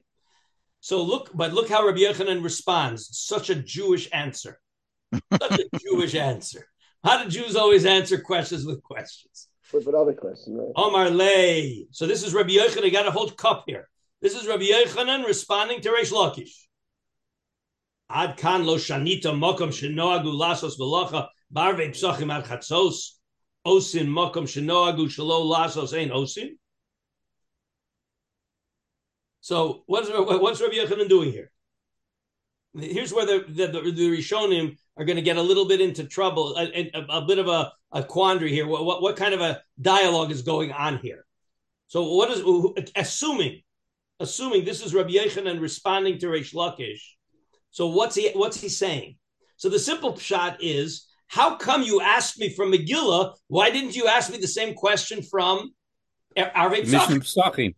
So 0.81 1.03
look, 1.03 1.31
but 1.35 1.53
look 1.53 1.69
how 1.69 1.87
Rabbi 1.87 2.01
Yochanan 2.01 2.43
responds. 2.43 3.09
Such 3.19 3.51
a 3.51 3.55
Jewish 3.55 4.09
answer. 4.13 4.61
Such 5.13 5.61
a 5.61 5.79
Jewish 5.79 6.15
answer. 6.15 6.67
How 7.05 7.23
do 7.23 7.31
Jews 7.31 7.57
always 7.57 7.85
answer 7.85 8.19
questions 8.21 8.65
with 8.65 8.83
questions? 8.83 9.49
With 9.73 9.87
another 9.87 10.15
question, 10.15 10.57
right? 10.57 10.73
Omar 10.77 11.11
Lay. 11.11 11.87
So 11.91 12.07
this 12.07 12.25
is 12.25 12.33
Rabbi 12.33 12.51
Yochanan. 12.51 12.85
You 12.85 12.91
got 12.91 13.07
a 13.07 13.11
whole 13.11 13.31
cup 13.31 13.65
here. 13.67 13.89
This 14.23 14.35
is 14.35 14.47
Rabbi 14.47 14.65
Yochanan 14.65 15.27
responding 15.27 15.81
to 15.83 15.91
Reish 15.91 16.11
Lakish. 16.11 16.53
Ad 18.11 18.39
kan 18.39 18.65
lo 18.65 18.77
shanita 18.77 19.27
mokom 19.27 19.69
shenoagu 19.69 20.33
lasos 20.33 20.79
v'locha 20.79 21.29
barve 21.53 21.91
psachim 21.91 22.33
ad 22.33 22.45
chatzos 22.45 23.18
osin 23.67 24.07
makom 24.07 24.45
shenoagu 24.45 25.07
shalo 25.07 25.45
lasos 25.45 25.97
ein 25.97 26.11
osin. 26.11 26.57
So 29.41 29.83
what's 29.87 30.09
what's 30.11 30.61
Rabbi 30.61 30.75
Yochanan 30.75 31.09
doing 31.09 31.33
here? 31.33 31.51
Here's 32.79 33.13
where 33.13 33.27
the 33.27 33.45
the, 33.49 33.67
the, 33.67 33.91
the 33.91 34.19
Rishonim 34.19 34.77
are 34.97 35.05
going 35.05 35.17
to 35.17 35.23
get 35.23 35.37
a 35.37 35.43
little 35.43 35.67
bit 35.67 35.81
into 35.81 36.05
trouble, 36.05 36.57
a, 36.57 36.91
a, 36.95 37.21
a 37.21 37.23
bit 37.25 37.39
of 37.39 37.49
a, 37.49 37.73
a 37.93 38.03
quandary 38.03 38.53
here. 38.53 38.67
What, 38.67 38.85
what, 38.85 39.01
what 39.01 39.17
kind 39.17 39.33
of 39.33 39.41
a 39.41 39.63
dialogue 39.81 40.33
is 40.33 40.43
going 40.43 40.73
on 40.73 40.99
here? 40.99 41.25
So 41.87 42.13
what 42.13 42.31
is 42.31 42.43
assuming 42.97 43.63
assuming 44.21 44.65
this 44.65 44.85
is 44.85 44.93
Rabbi 44.95 45.13
Yochanan 45.13 45.61
responding 45.61 46.19
to 46.19 46.27
Reish 46.27 46.53
Lakish? 46.55 47.01
So 47.71 47.87
what's 47.87 48.17
he 48.17 48.31
what's 48.31 48.61
he 48.61 48.69
saying? 48.69 49.17
So 49.57 49.69
the 49.69 49.79
simple 49.79 50.17
shot 50.19 50.59
is 50.61 51.08
how 51.29 51.57
come 51.57 51.83
you 51.83 52.01
asked 52.01 52.39
me 52.39 52.49
from 52.49 52.73
Megillah? 52.73 53.37
Why 53.49 53.71
didn't 53.71 53.95
you 53.95 54.07
ask 54.07 54.31
me 54.31 54.39
the 54.39 54.49
same 54.49 54.75
question 54.75 55.23
from 55.23 55.73
Arvei 56.37 56.83
Psachim? 56.83 57.75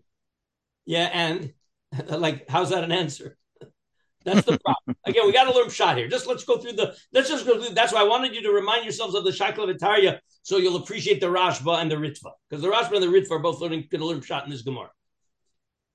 Yeah, 0.86 1.10
and 1.12 1.52
like, 2.08 2.48
how's 2.48 2.70
that 2.70 2.84
an 2.84 2.92
answer? 2.92 3.36
That's 4.24 4.46
the 4.46 4.58
problem. 4.58 4.96
Again, 5.04 5.26
we 5.26 5.32
got 5.32 5.44
to 5.44 5.54
learn 5.54 5.70
shot 5.70 5.96
here. 5.96 6.06
Just 6.06 6.26
let's 6.26 6.44
go 6.44 6.58
through 6.58 6.72
the. 6.72 6.94
Let's 7.12 7.28
just 7.28 7.46
go 7.46 7.60
through. 7.60 7.74
That's 7.74 7.92
why 7.92 8.00
I 8.00 8.04
wanted 8.04 8.34
you 8.34 8.42
to 8.42 8.50
remind 8.50 8.84
yourselves 8.84 9.14
of 9.14 9.24
the 9.24 9.30
Shaikla 9.30 9.74
Vitaria, 9.74 10.18
so 10.42 10.58
you'll 10.58 10.76
appreciate 10.76 11.20
the 11.20 11.26
Rashba 11.26 11.80
and 11.80 11.90
the 11.90 11.96
Ritva, 11.96 12.32
because 12.48 12.62
the 12.62 12.70
Rashba 12.70 12.94
and 12.94 13.02
the 13.02 13.08
Ritva 13.08 13.32
are 13.32 13.38
both 13.38 13.60
learning 13.60 13.88
going 13.90 14.00
to 14.00 14.06
learn 14.06 14.20
shot 14.20 14.44
in 14.44 14.50
this 14.50 14.62
Gemara. 14.62 14.90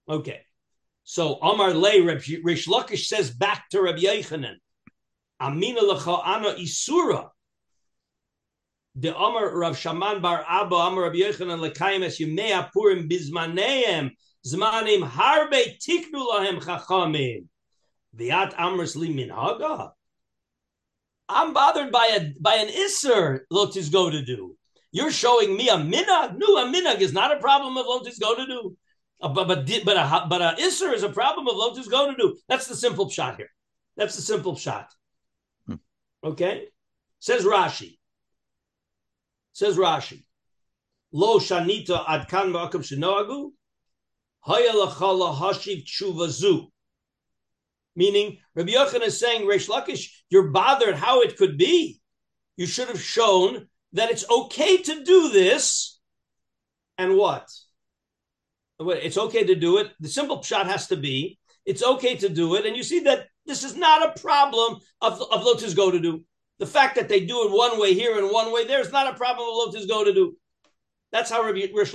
Okay, 0.10 0.42
so 1.04 1.36
Amar 1.36 1.74
Lei 1.74 2.02
Rish 2.02 2.68
Lakish 2.68 3.06
says 3.06 3.30
back 3.30 3.70
to 3.70 3.82
Rabbi 3.82 4.00
Yechanan, 4.00 4.56
Amina 5.40 5.82
lecha 5.82 6.26
ana 6.26 6.56
isura 6.56 7.30
the 8.96 9.16
Amar 9.16 9.58
Rav 9.58 9.78
Shaman 9.78 10.22
Bar 10.22 10.46
Abba 10.48 10.76
Amar 10.76 11.04
Rav 11.04 11.14
Yochanan 11.14 11.60
Lekayim 11.60 12.04
Es 12.04 12.20
Yimei 12.20 12.52
Apurim 12.52 13.10
Bizmaneim 13.10 14.12
Zmanim 14.46 15.08
Harbe 15.08 15.78
Tiknu 15.80 16.14
Lahem 16.14 16.62
Chachamim 16.62 17.46
Viat 18.18 18.56
Amris 18.56 18.96
Li 18.96 19.14
Minhaga 19.14 19.92
I'm 21.28 21.54
bothered 21.54 21.92
by 21.92 22.18
a 22.20 22.34
by 22.40 22.56
an 22.56 22.68
Isser 22.68 23.40
Lotus 23.50 23.90
go 23.90 24.10
to 24.10 24.24
do. 24.24 24.56
You're 24.92 25.12
showing 25.12 25.58
me 25.58 25.70
a 25.70 25.74
minag. 25.74 26.38
No, 26.38 26.58
a 26.58 26.72
minag 26.72 27.00
is 27.02 27.12
not 27.12 27.36
a 27.36 27.40
problem 27.40 27.76
of 27.78 27.86
Lotus 27.88 28.20
go 28.20 28.36
to 28.36 28.46
do. 28.46 28.78
Uh, 29.22 29.30
but 29.30 29.48
but 29.48 29.66
but 29.86 29.98
a 29.98 30.26
but 30.30 30.42
a 30.42 30.56
isser 30.60 30.94
is 30.94 31.04
a 31.04 31.10
problem 31.10 31.48
of 31.48 31.56
lotus 31.56 31.88
go 31.88 32.12
to 32.12 32.18
do. 32.18 32.38
That's 32.50 32.68
the 32.68 32.76
simple 32.76 33.10
shot 33.10 33.38
here. 33.38 33.50
That's 33.96 34.16
the 34.16 34.22
simple 34.22 34.56
shot. 34.56 34.94
Hmm. 35.68 35.76
Okay, 36.24 36.68
says 37.20 37.46
Rashi. 37.46 37.98
Says 39.56 39.78
Rashi. 39.78 40.26
Lo 41.14 41.40
shanita 41.40 42.06
adkan 42.06 42.52
ma'akum 42.52 42.84
shenoagu 42.84 43.52
hashiv 44.46 45.86
tshuvazu. 45.86 46.68
Meaning, 47.96 48.40
Rabbi 48.54 48.74
Yochanan 48.74 49.04
is 49.04 49.18
saying, 49.18 49.48
Reish 49.48 49.70
Lakish, 49.70 50.10
you're 50.30 50.50
bothered 50.50 50.96
how 50.96 51.22
it 51.22 51.38
could 51.38 51.58
be. 51.58 52.02
You 52.58 52.66
should 52.66 52.90
have 52.90 53.00
shown 53.02 53.70
that 53.94 54.12
it's 54.12 54.30
okay 54.30 54.82
to 54.82 55.04
do 55.06 55.30
this. 55.32 56.02
And 56.98 57.16
what? 57.16 57.50
It's 58.82 59.18
okay 59.18 59.46
to 59.46 59.56
do 59.56 59.78
it. 59.78 59.94
The 60.02 60.10
simple 60.10 60.44
shot 60.44 60.68
has 60.68 60.88
to 60.88 60.98
be 60.98 61.40
it's 61.66 61.84
okay 61.84 62.16
to 62.18 62.30
do 62.30 62.56
it. 62.56 62.66
And 62.66 62.78
you 62.78 62.84
see 62.84 63.02
that 63.02 63.28
this 63.46 63.64
is 63.64 63.76
not 63.76 64.06
a 64.06 64.20
problem 64.20 64.80
of, 65.02 65.22
of 65.22 65.44
Lotus 65.44 65.74
go 65.74 65.92
to 65.92 66.00
do. 66.00 66.24
The 66.60 66.66
fact 66.66 66.96
that 66.96 67.10
they 67.10 67.26
do 67.26 67.46
it 67.46 67.52
one 67.52 67.80
way 67.80 67.94
here 67.94 68.18
and 68.18 68.32
one 68.32 68.54
way 68.54 68.66
there 68.66 68.80
is 68.80 68.92
not 68.92 69.14
a 69.14 69.18
problem 69.18 69.48
of 69.48 69.56
Lotus 69.56 69.86
go 69.86 70.04
to 70.04 70.14
do. 70.14 70.38
That's 71.12 71.30
how 71.30 71.44
Rabbi 71.44 71.68
Rish 71.74 71.94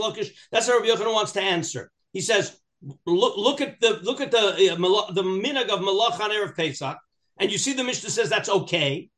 that's 0.50 0.66
how 0.66 0.78
Rabbi 0.78 0.88
Yochanan 0.88 1.14
wants 1.14 1.32
to 1.32 1.42
answer. 1.42 1.90
He 2.12 2.20
says, 2.20 2.58
look, 3.06 3.36
look 3.36 3.60
at 3.60 3.80
the 3.80 4.00
look 4.02 4.20
at 4.20 4.30
the 4.30 4.38
uh, 4.38 5.12
the 5.12 5.22
minhag 5.22 5.68
of 5.68 5.80
Malach 5.80 6.20
on 6.20 6.30
erev 6.30 6.56
Pesach, 6.56 6.96
and 7.38 7.50
you 7.50 7.58
see 7.58 7.72
the 7.72 7.84
Mishnah 7.84 8.10
says 8.10 8.28
that's 8.28 8.48
okay. 8.48 9.10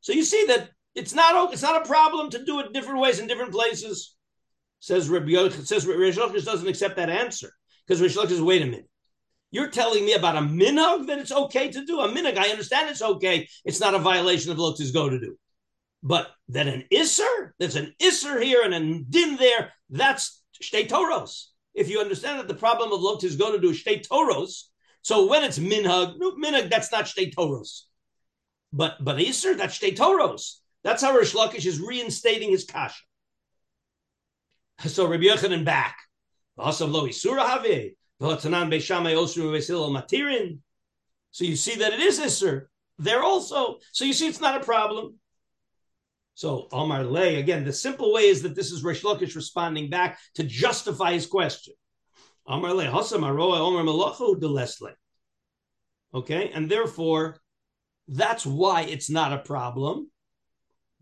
So 0.00 0.12
you 0.12 0.24
see 0.24 0.46
that 0.46 0.70
it's 0.94 1.14
not 1.14 1.52
it's 1.52 1.62
not 1.62 1.82
a 1.82 1.88
problem 1.88 2.30
to 2.30 2.44
do 2.44 2.60
it 2.60 2.72
different 2.72 3.00
ways 3.00 3.18
in 3.18 3.26
different 3.26 3.52
places. 3.52 4.14
Says 4.80 5.08
Rabbi 5.08 5.26
Yochanan, 5.30 5.66
says 5.66 5.86
Rish 5.86 6.16
Lakish 6.16 6.44
doesn't 6.44 6.68
accept 6.68 6.96
that 6.96 7.10
answer 7.10 7.52
because 7.86 8.00
Rish 8.00 8.16
Lakish 8.16 8.30
says, 8.30 8.42
wait 8.42 8.62
a 8.62 8.66
minute. 8.66 8.88
You're 9.54 9.70
telling 9.70 10.04
me 10.04 10.14
about 10.14 10.36
a 10.36 10.40
minhag 10.40 11.06
that 11.06 11.20
it's 11.20 11.30
okay 11.30 11.70
to 11.70 11.84
do. 11.84 12.00
A 12.00 12.08
minhag, 12.08 12.36
I 12.36 12.48
understand 12.48 12.90
it's 12.90 13.00
okay. 13.00 13.48
It's 13.64 13.78
not 13.78 13.94
a 13.94 14.00
violation 14.00 14.50
of 14.50 14.58
Lotus 14.58 14.90
go 14.90 15.08
to 15.08 15.20
do. 15.20 15.38
But 16.02 16.32
that 16.48 16.66
an 16.66 16.82
isser, 16.92 17.52
there's 17.60 17.76
an 17.76 17.94
isser 18.02 18.42
here 18.42 18.62
and 18.64 18.74
a 18.74 19.04
din 19.08 19.36
there, 19.36 19.72
that's 19.90 20.42
shtei 20.60 20.88
toros. 20.88 21.52
If 21.72 21.88
you 21.88 22.00
understand 22.00 22.40
that 22.40 22.48
the 22.48 22.54
problem 22.54 22.92
of 22.92 23.00
Lotus 23.00 23.36
go 23.36 23.52
to 23.52 23.60
do 23.60 23.72
shtei 23.72 24.02
toros, 24.02 24.72
so 25.02 25.28
when 25.28 25.44
it's 25.44 25.60
minhag, 25.60 26.18
no, 26.18 26.32
minhag, 26.32 26.68
that's 26.68 26.90
not 26.90 27.04
shtei 27.04 27.32
toros. 27.32 27.86
But 28.72 29.04
but 29.04 29.18
isser, 29.18 29.56
that's 29.56 29.78
shtei 29.78 29.94
toros. 29.94 30.62
That's 30.82 31.00
how 31.00 31.14
Rish 31.16 31.32
Lakish 31.32 31.64
is 31.64 31.78
reinstating 31.78 32.50
his 32.50 32.64
kasha. 32.64 33.04
So 34.80 35.06
Rabbi 35.06 35.26
Yochanan 35.26 35.64
back. 35.64 35.96
Also 36.58 36.88
lo 36.88 37.06
isura 37.06 37.46
have. 37.46 37.94
So 41.30 41.44
you 41.44 41.56
see 41.56 41.74
that 41.76 41.92
it 41.92 42.00
is 42.00 42.20
isser 42.20 42.66
there 42.98 43.22
also. 43.22 43.78
So 43.92 44.04
you 44.04 44.12
see 44.12 44.28
it's 44.28 44.40
not 44.40 44.60
a 44.60 44.64
problem. 44.64 45.18
So 46.34 46.68
Omar 46.72 47.04
Lay, 47.04 47.36
again, 47.36 47.64
the 47.64 47.72
simple 47.72 48.12
way 48.12 48.22
is 48.22 48.42
that 48.42 48.54
this 48.54 48.72
is 48.72 48.82
Rish 48.82 49.02
Lakish 49.02 49.36
responding 49.36 49.90
back 49.90 50.18
to 50.34 50.42
justify 50.42 51.12
his 51.12 51.26
question. 51.26 51.74
Omar 52.46 52.74
Lay, 52.74 52.86
Hasam 52.86 53.26
Aroa 53.26 53.60
Omar 53.60 53.82
Malachu 53.82 54.40
de 54.40 54.48
Leslie. 54.48 54.92
Okay, 56.12 56.50
and 56.50 56.70
therefore 56.70 57.40
that's 58.08 58.44
why 58.46 58.82
it's 58.82 59.10
not 59.10 59.32
a 59.32 59.38
problem. 59.38 60.10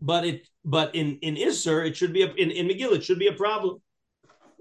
But 0.01 0.25
it 0.25 0.47
but 0.65 0.95
in 0.95 1.19
in 1.21 1.35
Isser, 1.35 1.87
it 1.87 1.95
should 1.95 2.13
be 2.13 2.23
a, 2.23 2.27
in, 2.33 2.51
in 2.51 2.67
McGill, 2.67 2.93
it 2.93 3.03
should 3.03 3.19
be 3.19 3.27
a 3.27 3.33
problem. 3.33 3.81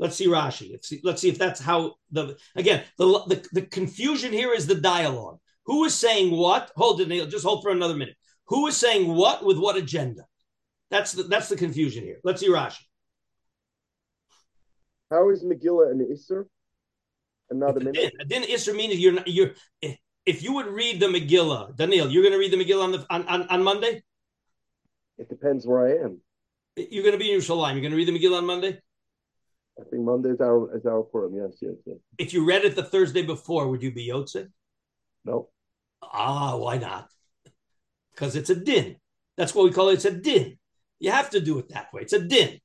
Let's 0.03 0.17
see 0.17 0.27
Rashi. 0.27 0.73
Let's 0.73 0.89
see, 0.89 1.01
let's 1.05 1.21
see 1.23 1.29
if 1.29 1.39
that's 1.39 1.61
how 1.61 1.95
the 2.11 2.37
again 2.57 2.83
the, 2.99 3.07
the 3.29 3.49
the 3.53 3.63
confusion 3.63 4.33
here 4.33 4.53
is 4.53 4.67
the 4.67 4.75
dialogue. 4.75 5.39
Who 5.67 5.85
is 5.85 5.95
saying 5.95 6.33
what? 6.37 6.73
Hold 6.75 7.01
it, 7.01 7.07
Neil. 7.07 7.27
Just 7.27 7.45
hold 7.45 7.63
for 7.63 7.71
another 7.71 7.95
minute. 7.95 8.17
Who 8.47 8.67
is 8.67 8.77
saying 8.77 9.07
what 9.07 9.45
with 9.45 9.59
what 9.59 9.77
agenda? 9.77 10.27
That's 10.91 11.13
the 11.13 11.23
that's 11.23 11.49
the 11.49 11.55
confusion 11.55 12.03
here. 12.03 12.19
Let's 12.25 12.41
see 12.41 12.49
Rashi. 12.49 12.83
How 15.09 15.31
is 15.31 15.45
Megillah 15.45 15.93
an 15.93 16.01
Isser? 16.13 16.47
Another 17.49 17.79
minute. 17.79 18.13
Din 18.27 18.43
Isser 18.43 18.75
means 18.75 18.99
you're 18.99 19.13
not, 19.13 19.29
you're 19.29 19.53
if 20.27 20.43
you 20.43 20.53
would 20.55 20.67
read 20.67 20.99
the 20.99 21.07
Megillah, 21.07 21.77
Daniel, 21.77 22.11
you're 22.11 22.25
going 22.25 22.33
to 22.33 22.41
read 22.41 22.53
the 22.53 22.57
Megillah 22.57 22.83
on 22.83 22.91
the 22.91 23.07
on, 23.09 23.29
on, 23.29 23.43
on 23.47 23.63
Monday. 23.63 24.03
It 25.17 25.29
depends 25.29 25.65
where 25.65 25.87
I 25.87 26.05
am. 26.05 26.21
You're 26.75 27.05
going 27.05 27.13
to 27.13 27.19
be 27.19 27.31
in 27.31 27.39
Yerushalayim. 27.39 27.75
You're 27.75 27.83
going 27.83 27.93
to 27.93 27.97
read 27.97 28.09
the 28.09 28.19
Megillah 28.19 28.39
on 28.39 28.47
Monday. 28.47 28.81
I 29.81 29.85
think 29.91 30.03
Monday 30.05 30.31
is 30.31 30.41
our 30.41 30.77
is 30.77 30.85
our 30.85 31.07
forum. 31.11 31.35
Yes, 31.35 31.57
yes, 31.61 31.75
yes. 31.87 31.97
If 32.19 32.35
you 32.35 32.45
read 32.45 32.65
it 32.65 32.77
the 32.77 32.83
Thursday 32.83 33.23
before, 33.23 33.69
would 33.69 33.83
you 33.83 33.93
be 33.93 34.09
Yotze? 34.09 34.49
No. 35.25 35.49
Ah, 36.03 36.57
why 36.57 36.79
not? 36.79 37.09
Because 38.13 38.37
it's 38.37 38.51
a 38.51 38.55
din. 38.55 38.97
That's 39.37 39.55
what 39.55 39.65
we 39.65 39.73
call 39.73 39.89
it. 39.89 39.95
It's 39.95 40.05
a 40.05 40.11
din. 40.11 40.59
You 41.01 41.11
have 41.11 41.31
to 41.31 41.41
do 41.41 41.59
it 41.59 41.71
that 41.71 41.93
way. 41.93 42.03
It's 42.03 42.13
a 42.13 42.21
din. 42.21 42.59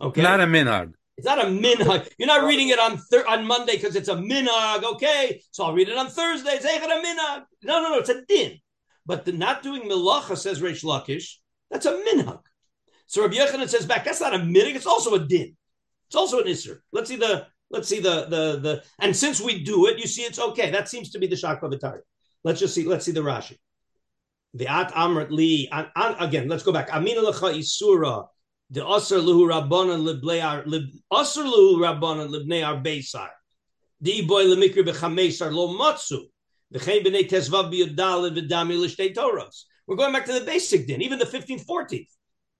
Okay. 0.00 0.22
Not 0.22 0.40
a 0.40 0.46
minhag. 0.46 0.92
It's 1.16 1.26
not 1.26 1.44
a 1.44 1.48
minhag. 1.48 2.08
You're 2.18 2.28
not 2.28 2.44
reading 2.44 2.68
it 2.68 2.78
on 2.78 2.96
thir- 2.96 3.26
on 3.26 3.46
Monday 3.46 3.76
because 3.76 3.96
it's 3.96 4.08
a 4.08 4.16
minhag. 4.16 4.84
Okay, 4.84 5.40
so 5.50 5.64
I'll 5.64 5.74
read 5.74 5.88
it 5.88 5.96
on 5.96 6.08
Thursday. 6.08 6.52
It's 6.52 6.64
a 6.64 6.68
minhag. 6.68 7.44
No, 7.62 7.82
no, 7.82 7.88
no. 7.90 7.98
It's 7.98 8.08
a 8.08 8.24
din. 8.24 8.58
But 9.06 9.24
the 9.24 9.32
not 9.32 9.62
doing 9.62 9.82
milacha 9.82 10.36
says 10.36 10.60
Reish 10.60 10.84
Lakish. 10.84 11.36
That's 11.70 11.86
a 11.86 11.92
minhag. 11.92 12.40
So 13.06 13.22
Rabbi 13.22 13.36
Yochanan 13.36 13.68
says 13.68 13.86
back. 13.86 14.04
That's 14.04 14.20
not 14.20 14.34
a 14.34 14.38
minhag. 14.38 14.74
It's 14.74 14.86
also 14.86 15.14
a 15.14 15.20
din. 15.20 15.56
It's 16.08 16.16
also 16.16 16.40
an 16.40 16.46
isser. 16.46 16.78
Let's 16.92 17.08
see 17.08 17.16
the 17.16 17.46
let's 17.70 17.88
see 17.88 18.00
the 18.00 18.26
the 18.26 18.60
the. 18.60 18.84
And 18.98 19.14
since 19.14 19.40
we 19.40 19.62
do 19.62 19.86
it, 19.86 19.98
you 19.98 20.06
see 20.06 20.22
it's 20.22 20.38
okay. 20.38 20.70
That 20.70 20.88
seems 20.88 21.10
to 21.10 21.18
be 21.18 21.26
the 21.26 21.36
shakla 21.36 22.00
Let's 22.44 22.60
just 22.60 22.74
see. 22.74 22.84
Let's 22.84 23.04
see 23.04 23.12
the 23.12 23.20
Rashi. 23.20 23.56
The 24.54 24.66
at 24.66 24.92
amrat 24.92 25.30
li 25.30 25.68
again. 25.72 26.48
Let's 26.48 26.62
go 26.62 26.72
back. 26.72 26.88
Amina 26.94 27.20
lecha 27.20 27.54
isura 27.54 28.26
the 28.70 28.80
asr 28.80 29.22
luhu 29.22 29.48
rabbanan 29.48 30.04
libnei 30.06 30.40
asr 31.12 31.44
luhu 31.44 31.78
rabbanan 31.78 32.30
libnei 32.30 32.66
ar 32.66 32.82
beisar. 32.82 33.28
Di 34.00 34.26
boy 34.26 34.44
lemikri 34.44 34.86
bechamesar 34.86 35.52
lo 35.52 35.76
toros. 39.14 39.66
We're 39.86 39.96
going 39.96 40.12
back 40.12 40.26
to 40.26 40.32
the 40.34 40.42
basic 40.42 40.86
din, 40.86 41.00
even 41.00 41.18
the 41.18 41.24
15th, 41.24 41.64
14th. 41.64 42.06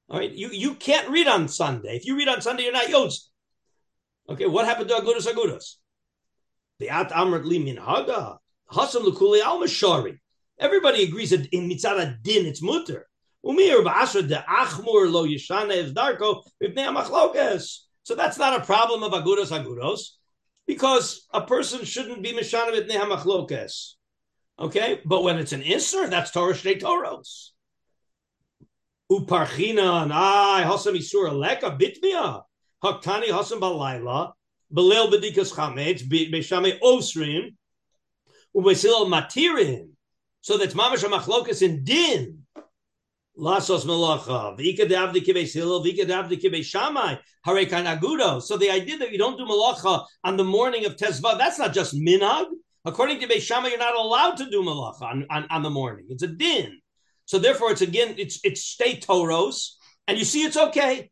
All 0.09 0.19
right, 0.19 0.33
you, 0.33 0.49
you 0.49 0.75
can't 0.75 1.11
read 1.11 1.29
on 1.29 1.47
Sunday. 1.47 1.97
If 1.97 2.07
you 2.07 2.17
read 2.17 2.29
on 2.29 2.41
Sunday, 2.41 2.63
you're 2.63 2.73
not 2.73 2.87
yotz. 2.87 3.28
Okay, 4.29 4.47
what 4.47 4.67
happened 4.67 4.89
to 4.89 4.95
Agudas 4.95 5.27
Agudas? 5.27 5.77
The 6.79 6.91
at 6.91 7.11
amrat 7.11 7.45
li 7.45 7.59
min 7.59 7.77
haga 7.77 8.39
hasam 8.71 9.05
l'kulei 9.05 9.41
al 9.41 9.61
mashari. 9.61 10.19
Everybody 10.59 11.05
agrees 11.05 11.31
that 11.31 11.47
in 11.47 11.69
mitzvah 11.69 12.19
din 12.23 12.47
it's 12.47 12.63
mutter. 12.63 13.07
Umir 13.45 13.83
ba'asra 13.85 14.29
de 14.29 14.45
achmur 14.49 15.11
lo 15.11 15.27
yishana 15.27 15.75
is 15.75 15.93
darko 15.93 16.43
machlokas. 16.63 17.79
So 18.03 18.15
that's 18.15 18.39
not 18.39 18.61
a 18.61 18.65
problem 18.65 19.03
of 19.03 19.13
agudos 19.13 19.51
agudos, 19.51 20.11
because 20.67 21.27
a 21.33 21.41
person 21.41 21.85
shouldn't 21.85 22.23
be 22.23 22.33
mishana 22.33 22.73
v'bnei 22.73 23.01
hamachlokas. 23.01 23.95
Okay, 24.59 25.01
but 25.05 25.23
when 25.23 25.39
it's 25.39 25.53
an 25.53 25.63
isser, 25.63 26.11
that's 26.11 26.33
Torah 26.33 26.53
shtei 26.53 26.81
Toros. 26.81 27.55
Uparchina 29.11 30.03
and 30.03 30.13
I 30.13 30.65
hasam 30.67 30.97
isur 30.97 31.33
leka 31.33 31.71
bitmia 31.71 32.43
haktani 32.85 33.29
hasam 33.29 33.61
balayla 33.61 34.33
belel 34.73 35.11
bedikas 35.13 35.53
chametz 35.55 36.03
b'shame 36.09 36.79
osrim 36.81 37.55
ubesil 38.55 39.07
matirin 39.09 39.89
so 40.41 40.57
that's 40.57 40.75
mamash 40.75 41.05
machlokas 41.05 41.63
in 41.63 41.85
din. 41.85 42.45
Lasos 43.39 43.85
melacha. 43.85 44.59
Vika 44.59 44.89
davdi 44.89 45.25
kibes 45.25 45.53
hillel. 45.53 45.85
Vika 45.85 46.07
davdi 46.07 46.41
kibes 46.41 46.73
shamai. 46.73 47.19
Harekan 47.47 47.87
agudo. 47.87 48.41
So 48.43 48.57
the 48.57 48.71
idea 48.71 48.99
that 48.99 49.13
you 49.13 49.19
don't 49.19 49.37
do 49.37 49.45
malacha 49.45 50.07
on 50.25 50.37
the 50.37 50.45
morning 50.45 50.87
of 50.87 50.97
Tezva, 50.97 51.39
that's 51.39 51.59
not 51.59 51.73
just 51.73 51.95
minag. 51.95 52.47
According 52.85 53.21
to 53.21 53.27
Beis 53.27 53.43
Shammai, 53.43 53.69
you're 53.69 53.79
not 53.79 53.95
allowed 53.95 54.37
to 54.39 54.49
do 54.49 54.63
malacha 54.63 55.03
on, 55.03 55.27
on, 55.29 55.47
on 55.51 55.63
the 55.63 55.71
morning. 55.71 56.07
It's 56.09 56.23
a 56.23 56.29
din. 56.29 56.81
So 57.27 57.39
therefore, 57.39 57.73
it's 57.73 57.83
again, 57.83 58.15
it's 58.17 58.41
it's 58.43 58.63
state 58.63 59.03
toros, 59.03 59.77
and 60.07 60.17
you 60.17 60.25
see, 60.25 60.45
it's 60.45 60.57
okay. 60.57 61.11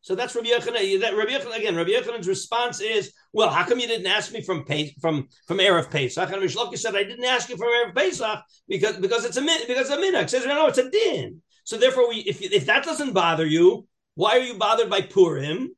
So 0.00 0.14
that's 0.14 0.34
Rabbi 0.34 0.48
Yochanan. 0.48 1.00
That 1.00 1.16
Rabbi 1.16 1.32
Yochanan 1.32 1.58
again. 1.58 1.76
Rabbi 1.76 1.90
Yochanan's 1.90 2.28
response 2.28 2.80
is, 2.80 3.12
"Well, 3.32 3.50
how 3.50 3.64
come 3.64 3.78
you 3.78 3.88
didn't 3.88 4.06
ask 4.06 4.32
me 4.32 4.42
from 4.42 4.64
from 5.00 5.28
from 5.46 5.58
erev 5.58 5.90
Pesach?" 5.90 6.30
And 6.30 6.40
Rish 6.40 6.56
said, 6.76 6.96
"I 6.96 7.04
didn't 7.04 7.24
ask 7.24 7.48
you 7.48 7.56
from 7.56 7.68
erev 7.68 7.94
Pesach 7.94 8.40
because 8.68 8.96
because 8.96 9.24
it's 9.24 9.36
a 9.36 9.42
min 9.42 9.60
because 9.66 9.90
a 9.90 9.96
minhag 9.96 10.30
says 10.30 10.46
no, 10.46 10.66
it's 10.66 10.78
a 10.78 10.90
din. 10.90 11.42
So 11.64 11.76
therefore, 11.76 12.08
we 12.08 12.20
if 12.20 12.40
if 12.40 12.66
that 12.66 12.84
doesn't 12.84 13.12
bother 13.12 13.46
you, 13.46 13.86
why 14.14 14.38
are 14.38 14.42
you 14.42 14.54
bothered 14.54 14.88
by 14.88 15.02
Purim?" 15.02 15.76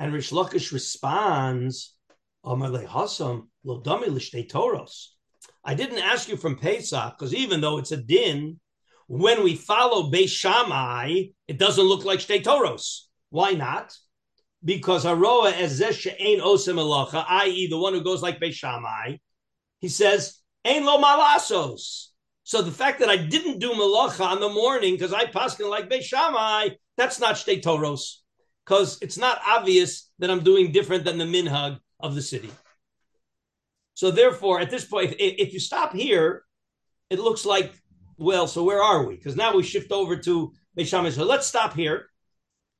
And 0.00 0.12
Rish 0.12 0.30
Lakish 0.30 0.72
responds. 0.72 1.94
I 5.64 5.74
didn't 5.74 5.98
ask 5.98 6.28
you 6.28 6.36
from 6.36 6.56
Pesach 6.56 7.18
because 7.18 7.34
even 7.34 7.60
though 7.60 7.78
it's 7.78 7.90
a 7.92 7.96
din, 7.96 8.60
when 9.08 9.42
we 9.42 9.56
follow 9.56 10.10
Beis 10.10 10.30
Shammai, 10.30 11.24
it 11.48 11.58
doesn't 11.58 11.84
look 11.84 12.04
like 12.04 12.20
Shtei 12.20 12.42
Toros. 12.42 13.08
Why 13.30 13.52
not? 13.52 13.92
because 14.64 15.06
Aroa 15.06 15.52
ezesh 15.52 16.00
she'ein 16.00 16.40
osem 16.40 16.76
elacha, 16.76 17.24
i.e., 17.28 17.68
the 17.68 17.78
one 17.78 17.94
who 17.94 18.02
goes 18.02 18.22
like 18.22 18.40
Beis 18.40 18.54
Shammai, 18.54 19.16
he 19.80 19.88
says, 19.88 20.38
Ein 20.64 20.84
lo 20.84 21.00
malasos. 21.00 22.08
So 22.42 22.62
the 22.62 22.70
fact 22.70 23.00
that 23.00 23.10
I 23.10 23.16
didn't 23.16 23.58
do 23.58 23.72
malacha 23.72 24.24
on 24.24 24.40
the 24.40 24.48
morning 24.48 24.94
because 24.94 25.12
I 25.12 25.26
paskin 25.26 25.70
like 25.70 25.88
Beis 25.88 26.02
Shammai, 26.02 26.70
that's 26.96 27.20
not 27.20 27.36
shtei 27.36 27.62
toros, 27.62 28.22
because 28.64 28.98
it's 29.00 29.18
not 29.18 29.40
obvious 29.46 30.10
that 30.18 30.30
I'm 30.30 30.42
doing 30.42 30.72
different 30.72 31.04
than 31.04 31.18
the 31.18 31.24
minhag 31.24 31.78
of 32.00 32.14
the 32.14 32.22
city. 32.22 32.50
So 33.94 34.10
therefore, 34.10 34.60
at 34.60 34.70
this 34.70 34.84
point, 34.84 35.16
if 35.18 35.52
you 35.52 35.60
stop 35.60 35.92
here, 35.92 36.44
it 37.10 37.18
looks 37.18 37.44
like, 37.44 37.72
well, 38.18 38.46
so 38.46 38.64
where 38.64 38.82
are 38.82 39.04
we? 39.04 39.16
Because 39.16 39.36
now 39.36 39.54
we 39.54 39.62
shift 39.62 39.92
over 39.92 40.16
to 40.16 40.52
Beis 40.76 40.88
Shammai. 40.88 41.10
So 41.10 41.24
let's 41.24 41.46
stop 41.46 41.74
here 41.74 42.06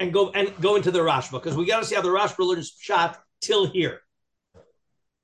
and 0.01 0.12
go 0.12 0.30
and 0.30 0.53
go 0.61 0.76
into 0.76 0.91
the 0.91 1.01
Rashba 1.01 1.32
because 1.32 1.57
we 1.57 1.66
got 1.66 1.80
to 1.80 1.86
see 1.86 1.95
how 1.95 2.03
the 2.03 2.09
Rashba 2.09 2.41
learns 2.41 2.74
shot 2.78 3.18
till 3.41 3.66
here. 3.66 4.01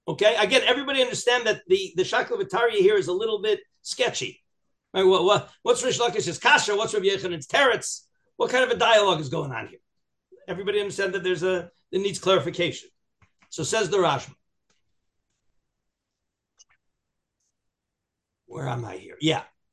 Okay, 0.06 0.36
again, 0.36 0.62
everybody 0.66 1.00
understand 1.00 1.46
that 1.46 1.62
the 1.66 1.92
the 1.96 2.02
Shakla 2.02 2.70
here 2.70 2.96
is 2.96 3.08
a 3.08 3.12
little 3.12 3.40
bit 3.40 3.60
sketchy. 3.82 4.42
Right? 4.92 5.04
What, 5.04 5.24
what, 5.24 5.50
what's 5.62 5.82
Rish 5.82 5.98
Lakish's 5.98 6.38
kasha? 6.38 6.76
What's 6.76 6.94
Rabbi 6.94 7.06
Yechanan's 7.06 7.48
teretz? 7.48 8.02
What 8.36 8.50
kind 8.50 8.64
of 8.64 8.70
a 8.70 8.76
dialogue 8.76 9.20
is 9.20 9.28
going 9.28 9.50
on 9.50 9.68
here? 9.68 9.80
Everybody 10.46 10.78
understand 10.78 11.14
that 11.14 11.24
there's 11.24 11.42
a 11.42 11.70
it 11.90 12.00
needs 12.00 12.18
clarification. 12.18 12.90
So 13.48 13.62
says 13.62 13.90
the 13.90 13.96
Rashba. 13.96 14.34
Where 18.46 18.68
am 18.68 18.84
I 18.84 18.96
here? 18.96 19.16
Yeah. 19.20 19.42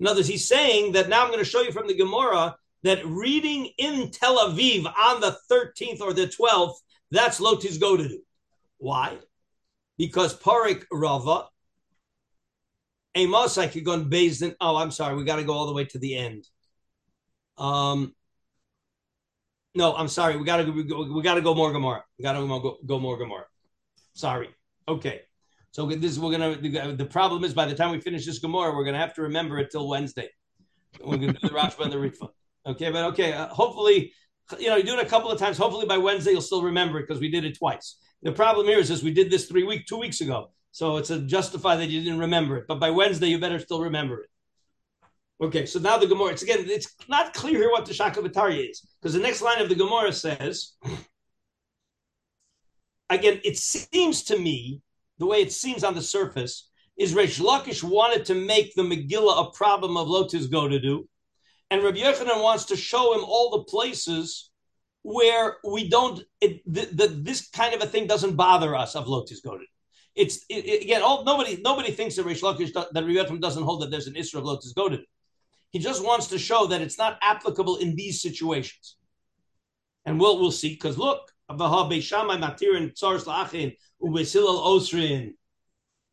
In 0.00 0.06
other 0.06 0.18
words, 0.18 0.28
he's 0.28 0.48
saying 0.48 0.92
that 0.92 1.08
now 1.08 1.22
I'm 1.22 1.28
going 1.28 1.38
to 1.38 1.44
show 1.44 1.60
you 1.60 1.72
from 1.72 1.86
the 1.86 1.94
Gemara 1.94 2.56
that 2.82 3.04
reading 3.04 3.70
in 3.78 4.10
Tel 4.10 4.38
Aviv 4.48 4.86
on 4.86 5.20
the 5.20 5.36
13th 5.50 6.00
or 6.00 6.12
the 6.12 6.26
12th, 6.26 6.76
that's 7.10 7.38
Lotis 7.38 7.78
do. 7.78 8.20
Why? 8.78 9.18
because 10.00 10.34
Parik 10.34 10.86
Rava, 10.90 11.44
Amos, 13.14 13.58
I 13.58 13.66
could 13.66 13.84
go 13.84 13.92
on 13.92 14.08
Bezdin. 14.08 14.54
Oh, 14.58 14.76
I'm 14.76 14.90
sorry. 14.90 15.14
We 15.14 15.24
got 15.24 15.36
to 15.36 15.44
go 15.44 15.52
all 15.52 15.66
the 15.66 15.74
way 15.74 15.84
to 15.84 15.98
the 15.98 16.16
end. 16.16 16.48
Um, 17.58 18.14
no, 19.74 19.94
I'm 19.94 20.08
sorry. 20.08 20.38
We 20.38 20.44
got 20.46 20.56
to 20.56 20.64
go. 20.64 21.04
We 21.04 21.22
got 21.22 21.34
to 21.34 21.42
go 21.42 21.54
more 21.54 21.70
Gemara. 21.70 22.02
We 22.16 22.22
got 22.22 22.32
to 22.32 22.38
go, 22.46 22.78
go 22.86 22.98
more 22.98 23.18
Gemara. 23.18 23.44
Sorry. 24.14 24.48
Okay. 24.88 25.20
So 25.72 25.86
this 25.86 26.18
we're 26.18 26.32
gonna. 26.32 26.56
The 26.96 27.06
problem 27.06 27.44
is 27.44 27.54
by 27.54 27.66
the 27.66 27.74
time 27.74 27.90
we 27.90 28.00
finish 28.00 28.26
this 28.26 28.40
Gemara, 28.40 28.74
we're 28.74 28.84
gonna 28.84 28.98
have 28.98 29.14
to 29.14 29.22
remember 29.22 29.58
it 29.58 29.70
till 29.70 29.88
Wednesday. 29.88 30.28
We're 31.00 31.16
gonna 31.16 31.32
do 31.32 31.48
the 31.48 31.54
Rashba 31.54 31.84
and 31.84 31.92
the 31.92 31.96
Ritva. 31.96 32.28
Okay, 32.66 32.90
but 32.90 33.04
okay. 33.12 33.32
Uh, 33.32 33.46
hopefully, 33.48 34.12
you 34.58 34.68
know, 34.68 34.76
you 34.76 34.82
do 34.82 34.98
it 34.98 35.06
a 35.06 35.08
couple 35.08 35.30
of 35.30 35.38
times. 35.38 35.56
Hopefully 35.56 35.86
by 35.86 35.96
Wednesday 35.96 36.32
you'll 36.32 36.40
still 36.40 36.62
remember 36.62 36.98
it 36.98 37.06
because 37.06 37.20
we 37.20 37.30
did 37.30 37.44
it 37.44 37.56
twice. 37.56 37.98
The 38.22 38.32
problem 38.32 38.66
here 38.66 38.78
is 38.78 38.88
this: 38.88 39.02
we 39.02 39.12
did 39.12 39.30
this 39.30 39.46
three 39.46 39.62
week, 39.62 39.86
two 39.86 39.98
weeks 39.98 40.20
ago, 40.20 40.50
so 40.72 40.96
it's 40.96 41.10
a 41.10 41.20
justify 41.20 41.76
that 41.76 41.88
you 41.88 42.02
didn't 42.02 42.18
remember 42.18 42.56
it. 42.56 42.64
But 42.66 42.80
by 42.80 42.90
Wednesday, 42.90 43.28
you 43.28 43.38
better 43.38 43.60
still 43.60 43.80
remember 43.80 44.22
it. 44.22 44.30
Okay, 45.42 45.66
so 45.66 45.78
now 45.78 45.96
the 45.96 46.06
Gemara. 46.08 46.32
It's 46.32 46.42
again, 46.42 46.64
it's 46.66 46.96
not 47.08 47.32
clear 47.32 47.56
here 47.56 47.70
what 47.70 47.86
the 47.86 47.92
Shakavatari 47.92 48.70
is 48.70 48.86
because 49.00 49.14
the 49.14 49.20
next 49.20 49.40
line 49.40 49.60
of 49.60 49.68
the 49.68 49.76
Gemara 49.76 50.12
says. 50.12 50.72
Again, 53.08 53.40
it 53.42 53.56
seems 53.56 54.22
to 54.24 54.38
me 54.38 54.82
the 55.20 55.26
way 55.26 55.40
it 55.42 55.52
seems 55.52 55.84
on 55.84 55.94
the 55.94 56.02
surface 56.02 56.68
is 56.96 57.14
Reish 57.14 57.40
Lakish 57.40 57.84
wanted 57.84 58.24
to 58.24 58.34
make 58.34 58.74
the 58.74 58.82
Megillah 58.82 59.46
a 59.46 59.52
problem 59.52 59.96
of 59.96 60.08
Lotus 60.08 60.46
go 60.46 60.66
to 60.66 60.80
do, 60.80 61.08
and 61.70 61.84
Rabbi 61.84 61.98
Yochanan 61.98 62.42
wants 62.42 62.64
to 62.66 62.76
show 62.76 63.14
him 63.14 63.24
all 63.24 63.50
the 63.50 63.64
places 63.64 64.50
where 65.02 65.58
we 65.64 65.88
don't 65.88 66.22
it, 66.40 66.60
the, 66.66 66.86
the, 66.92 67.06
this 67.06 67.48
kind 67.48 67.74
of 67.74 67.82
a 67.82 67.86
thing 67.86 68.06
doesn't 68.06 68.36
bother 68.36 68.74
us 68.74 68.96
of 68.96 69.08
lotus 69.08 69.40
goaded. 69.40 69.66
It's 70.14 70.44
it, 70.48 70.66
it, 70.66 70.82
again, 70.82 71.02
all, 71.02 71.24
nobody 71.24 71.60
nobody 71.62 71.92
thinks 71.92 72.16
that 72.16 72.24
Rish 72.24 72.42
Lakish 72.42 72.72
that 72.72 72.92
Riyotrim 72.92 73.40
doesn't 73.40 73.62
hold 73.62 73.82
that 73.82 73.90
there's 73.90 74.08
an 74.08 74.16
issue 74.16 74.38
of 74.38 74.44
lotus 74.44 74.72
goaded. 74.72 75.00
He 75.70 75.78
just 75.78 76.04
wants 76.04 76.28
to 76.28 76.38
show 76.38 76.66
that 76.66 76.80
it's 76.80 76.98
not 76.98 77.18
applicable 77.22 77.76
in 77.76 77.94
these 77.94 78.20
situations, 78.20 78.96
and 80.04 80.18
we'll 80.18 80.40
we'll 80.40 80.50
see. 80.50 80.70
Because 80.70 80.98
look, 80.98 81.30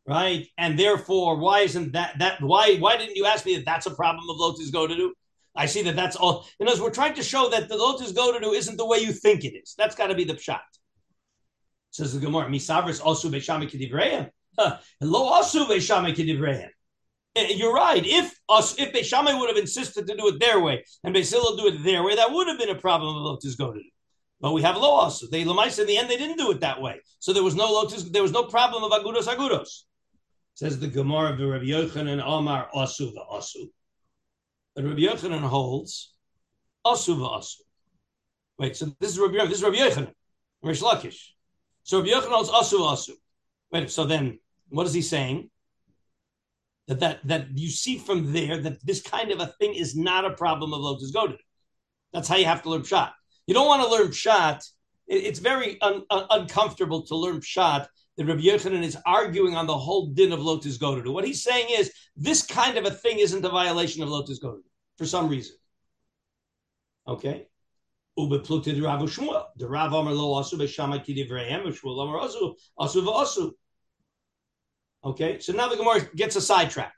right? 0.06 0.48
And 0.56 0.78
therefore, 0.78 1.36
why 1.36 1.60
isn't 1.60 1.92
that 1.92 2.18
that 2.18 2.40
why 2.42 2.76
why 2.76 2.96
didn't 2.96 3.16
you 3.16 3.26
ask 3.26 3.44
me 3.44 3.56
that 3.56 3.66
that's 3.66 3.86
a 3.86 3.94
problem 3.94 4.28
of 4.28 4.36
lotus 4.36 4.70
go 4.70 4.86
to 4.86 4.94
do? 4.94 5.14
I 5.54 5.66
see 5.66 5.82
that 5.82 5.96
that's 5.96 6.16
all. 6.16 6.46
In 6.60 6.68
other 6.68 6.82
we're 6.82 6.90
trying 6.90 7.14
to 7.14 7.22
show 7.22 7.50
that 7.50 7.68
the 7.68 7.76
lotus 7.76 8.12
go 8.12 8.32
to 8.32 8.40
do 8.40 8.52
isn't 8.52 8.76
the 8.76 8.86
way 8.86 8.98
you 8.98 9.12
think 9.12 9.44
it 9.44 9.54
is. 9.54 9.74
That's 9.76 9.94
got 9.94 10.06
to 10.06 10.14
be 10.14 10.24
the 10.24 10.34
pshat. 10.34 10.60
Says 11.90 12.14
the 12.14 12.20
Gemara, 12.20 12.48
Misavris 12.48 13.04
also 13.04 13.28
beishami 13.28 13.70
kidivreim. 13.70 14.30
Lo 15.00 15.24
also 15.24 15.66
beishami 15.66 16.14
kidivreim. 16.14 16.68
Eh, 17.36 17.52
you're 17.54 17.74
right. 17.74 18.04
If 18.04 18.34
us, 18.48 18.78
if 18.78 18.92
Beis 18.92 19.04
Shammai 19.04 19.38
would 19.38 19.48
have 19.48 19.58
insisted 19.58 20.06
to 20.06 20.16
do 20.16 20.28
it 20.28 20.40
their 20.40 20.60
way 20.60 20.84
and 21.04 21.14
Beisil 21.14 21.56
do 21.56 21.68
it 21.68 21.84
their 21.84 22.02
way, 22.02 22.16
that 22.16 22.32
would 22.32 22.48
have 22.48 22.58
been 22.58 22.70
a 22.70 22.74
problem 22.74 23.16
of 23.16 23.22
lotus 23.22 23.54
go 23.54 23.72
to 23.72 23.78
do. 23.78 23.90
But 24.40 24.52
we 24.52 24.62
have 24.62 24.76
lo 24.76 24.90
also. 24.90 25.26
They 25.26 25.44
lemais 25.44 25.78
in 25.78 25.86
the 25.86 25.96
end 25.96 26.08
they 26.08 26.16
didn't 26.16 26.38
do 26.38 26.50
it 26.50 26.60
that 26.60 26.80
way, 26.80 27.00
so 27.18 27.32
there 27.32 27.42
was 27.42 27.56
no 27.56 27.70
lotus. 27.70 28.04
There 28.04 28.22
was 28.22 28.32
no 28.32 28.44
problem 28.44 28.84
of 28.84 28.92
agudos 28.92 29.26
agudos. 29.26 29.82
Says 30.54 30.78
the 30.78 30.86
Gemara 30.86 31.32
of 31.32 31.38
the 31.38 31.46
Rabbi 31.46 31.66
Yochanan 31.66 32.22
Omar 32.24 32.68
asu 32.74 33.12
asu. 33.32 33.68
But 34.74 34.84
Rabbi 34.84 35.00
Yochanan 35.00 35.40
holds 35.40 36.14
asu 36.86 37.16
v'asu. 37.16 37.56
Wait, 38.58 38.76
so 38.76 38.86
this 39.00 39.10
is 39.10 39.18
Rabbi 39.18 39.44
this 39.46 39.58
is 39.58 39.64
Rabbi 39.64 39.76
Yochanan, 39.76 40.12
Rish 40.62 40.82
Lakish. 40.82 41.30
So 41.82 41.98
Rabbi 41.98 42.10
Yochanan 42.10 42.30
holds 42.30 42.50
asu 42.50 42.78
v'asu. 42.78 43.12
Wait, 43.72 43.90
so 43.90 44.04
then 44.04 44.38
what 44.68 44.86
is 44.86 44.94
he 44.94 45.02
saying? 45.02 45.50
That, 46.86 47.00
that 47.00 47.26
that 47.26 47.46
you 47.58 47.68
see 47.68 47.98
from 47.98 48.32
there 48.32 48.56
that 48.62 48.84
this 48.86 49.02
kind 49.02 49.30
of 49.30 49.40
a 49.40 49.48
thing 49.60 49.74
is 49.74 49.94
not 49.94 50.24
a 50.24 50.30
problem 50.30 50.72
of 50.72 50.80
lotus 50.80 51.10
godin. 51.10 51.38
That's 52.12 52.28
how 52.28 52.36
you 52.36 52.46
have 52.46 52.62
to 52.62 52.70
learn 52.70 52.84
shot. 52.84 53.12
You 53.48 53.54
don't 53.54 53.66
want 53.66 53.82
to 53.82 53.88
learn 53.88 54.12
shot. 54.12 54.62
it's 55.06 55.38
very 55.38 55.80
un, 55.80 56.04
un, 56.10 56.26
uncomfortable 56.30 57.00
to 57.06 57.16
learn 57.16 57.40
shot 57.40 57.88
that 58.18 58.26
Rabbi 58.26 58.42
Yochanan 58.42 58.84
is 58.84 58.96
arguing 59.06 59.56
on 59.56 59.66
the 59.66 59.76
whole 59.76 60.08
din 60.08 60.32
of 60.32 60.40
lotus 60.40 60.76
godin. 60.76 61.10
What 61.10 61.24
he's 61.24 61.42
saying 61.42 61.68
is 61.70 61.90
this 62.14 62.42
kind 62.42 62.76
of 62.76 62.84
a 62.84 62.90
thing 62.90 63.20
isn't 63.20 63.42
a 63.42 63.48
violation 63.48 64.02
of 64.02 64.10
lotus 64.10 64.38
godin 64.38 64.64
for 64.98 65.06
some 65.06 65.30
reason. 65.30 65.56
Okay. 67.08 67.46
Okay, 75.04 75.38
so 75.38 75.52
now 75.54 75.68
the 75.68 75.76
Gemara 75.76 76.00
gets 76.16 76.36
a 76.36 76.40
sidetrack, 76.40 76.92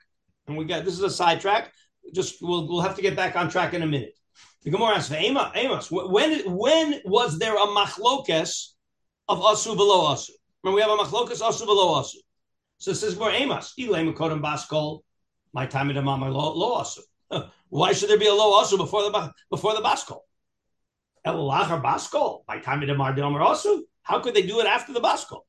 and 0.47 0.57
we 0.57 0.65
got 0.65 0.83
this 0.83 0.95
is 0.95 1.03
a 1.03 1.09
sidetrack. 1.09 1.71
Just 2.13 2.41
we'll 2.41 2.67
we'll 2.67 2.81
have 2.81 2.95
to 2.95 3.01
get 3.01 3.15
back 3.15 3.37
on 3.37 3.49
track 3.49 3.73
in 3.73 3.83
a 3.83 3.87
minute. 3.87 4.15
The 4.63 4.69
Gemara 4.69 4.95
asks, 4.95 5.11
Amos, 5.11 5.51
Amos, 5.55 5.91
when 5.91 6.55
when 6.55 7.01
was 7.05 7.39
there 7.39 7.55
a 7.55 7.67
machlokes 7.67 8.73
of 9.27 9.39
asu 9.39 9.75
below 9.75 10.13
asu? 10.13 10.29
When 10.61 10.75
we 10.75 10.81
have 10.81 10.91
a 10.91 10.97
machlokes 10.97 11.41
asu 11.41 11.65
below 11.65 12.01
asu. 12.01 12.17
So 12.77 12.91
it 12.91 12.95
says 12.95 13.17
more 13.17 13.31
Amos, 13.31 13.73
Ilay 13.79 14.13
Makodim 14.13 14.41
Baskol, 14.41 15.01
my 15.53 15.65
time 15.65 15.89
in 15.89 16.03
Mama 16.03 16.29
lo 16.29 16.83
asu. 16.83 16.99
Why 17.69 17.93
should 17.93 18.09
there 18.09 18.19
be 18.19 18.27
a 18.27 18.33
low 18.33 18.61
asu 18.61 18.77
before 18.77 19.03
the 19.03 19.31
before 19.49 19.73
the 19.73 19.81
baskol? 19.81 20.19
Elachar 21.25 21.81
baskol 21.81 22.45
by 22.45 22.59
time 22.59 22.81
of 22.81 22.87
the 22.87 22.93
Mardomer 22.93 23.41
also. 23.41 23.81
How 24.03 24.19
could 24.19 24.33
they 24.33 24.41
do 24.41 24.59
it 24.59 24.67
after 24.67 24.93
the 24.93 24.99
baskol? 24.99 25.41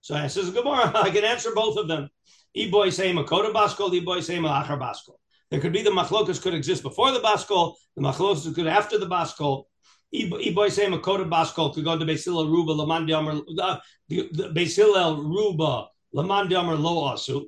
So 0.00 0.14
I 0.14 0.28
says 0.28 0.50
Gemara, 0.50 0.92
I 0.94 1.10
can 1.10 1.24
answer 1.24 1.50
both 1.54 1.76
of 1.76 1.88
them. 1.88 2.08
Eboy 2.56 2.92
say 2.92 3.12
Makoda 3.12 3.52
baskol, 3.52 3.90
Eboy 3.90 4.22
say 4.22 4.38
Malachar 4.38 4.78
baskol. 4.80 5.16
There 5.50 5.60
could 5.60 5.72
be 5.72 5.82
the 5.82 5.90
machlokas 5.90 6.42
could 6.42 6.54
exist 6.54 6.82
before 6.82 7.10
the 7.10 7.20
baskol, 7.20 7.74
the 7.96 8.02
machlokas 8.02 8.54
could 8.54 8.66
after 8.66 8.98
the 8.98 9.06
baskol. 9.06 9.64
Eboy 10.14 10.70
say 10.70 10.86
Makoda 10.86 11.28
baskol 11.28 11.74
could 11.74 11.84
go 11.84 11.98
to 11.98 12.04
Basil 12.04 12.48
Ruba, 12.48 12.72
Laman 12.72 13.06
Diamar, 13.06 13.42
uh, 13.60 13.78
Basil 14.52 15.22
Ruba, 15.22 15.88
Laman 16.12 16.48
Diamar 16.48 16.78
Lo 16.78 17.12
Asu. 17.12 17.46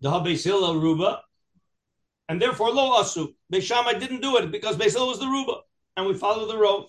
The 0.00 0.10
Basil 0.10 0.80
Ruba, 0.80 1.22
and 2.32 2.40
therefore 2.40 2.70
lo 2.70 3.00
asu. 3.00 3.34
Beis 3.52 3.62
Shammai 3.62 3.98
didn't 3.98 4.22
do 4.22 4.36
it 4.38 4.50
because 4.50 4.76
Beisil 4.76 5.06
was 5.06 5.18
the 5.18 5.26
ruba, 5.26 5.60
and 5.96 6.06
we 6.06 6.14
follow 6.14 6.46
the 6.46 6.56
road. 6.56 6.86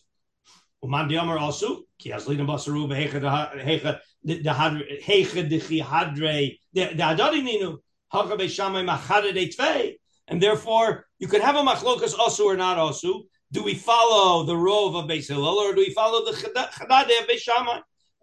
Uman 0.83 1.09
diamar 1.09 1.39
also 1.39 1.83
ki 1.97 2.11
aslina 2.11 2.45
basaru 2.45 2.87
behecha 2.87 3.19
hecha 3.61 3.99
the 4.23 4.39
hecha 4.39 5.49
the 5.49 5.59
chihadre 5.59 6.57
the 6.73 6.87
adarininu 7.11 7.77
and 10.27 10.41
therefore 10.41 11.05
you 11.19 11.27
could 11.27 11.41
have 11.41 11.55
a 11.55 11.59
machlokas 11.59 12.17
also 12.17 12.45
or 12.45 12.55
not 12.55 12.77
also. 12.77 13.23
Do 13.51 13.63
we 13.63 13.75
follow 13.75 14.43
the 14.43 14.57
rove 14.57 14.95
of 14.95 15.05
Beis 15.05 15.27
Hillel 15.27 15.59
or 15.59 15.75
do 15.75 15.81
we 15.81 15.93
follow 15.93 16.25
the 16.25 16.31
chadade 16.31 17.21
of 17.21 17.27
Beis 17.27 17.39
Shammai? 17.39 17.79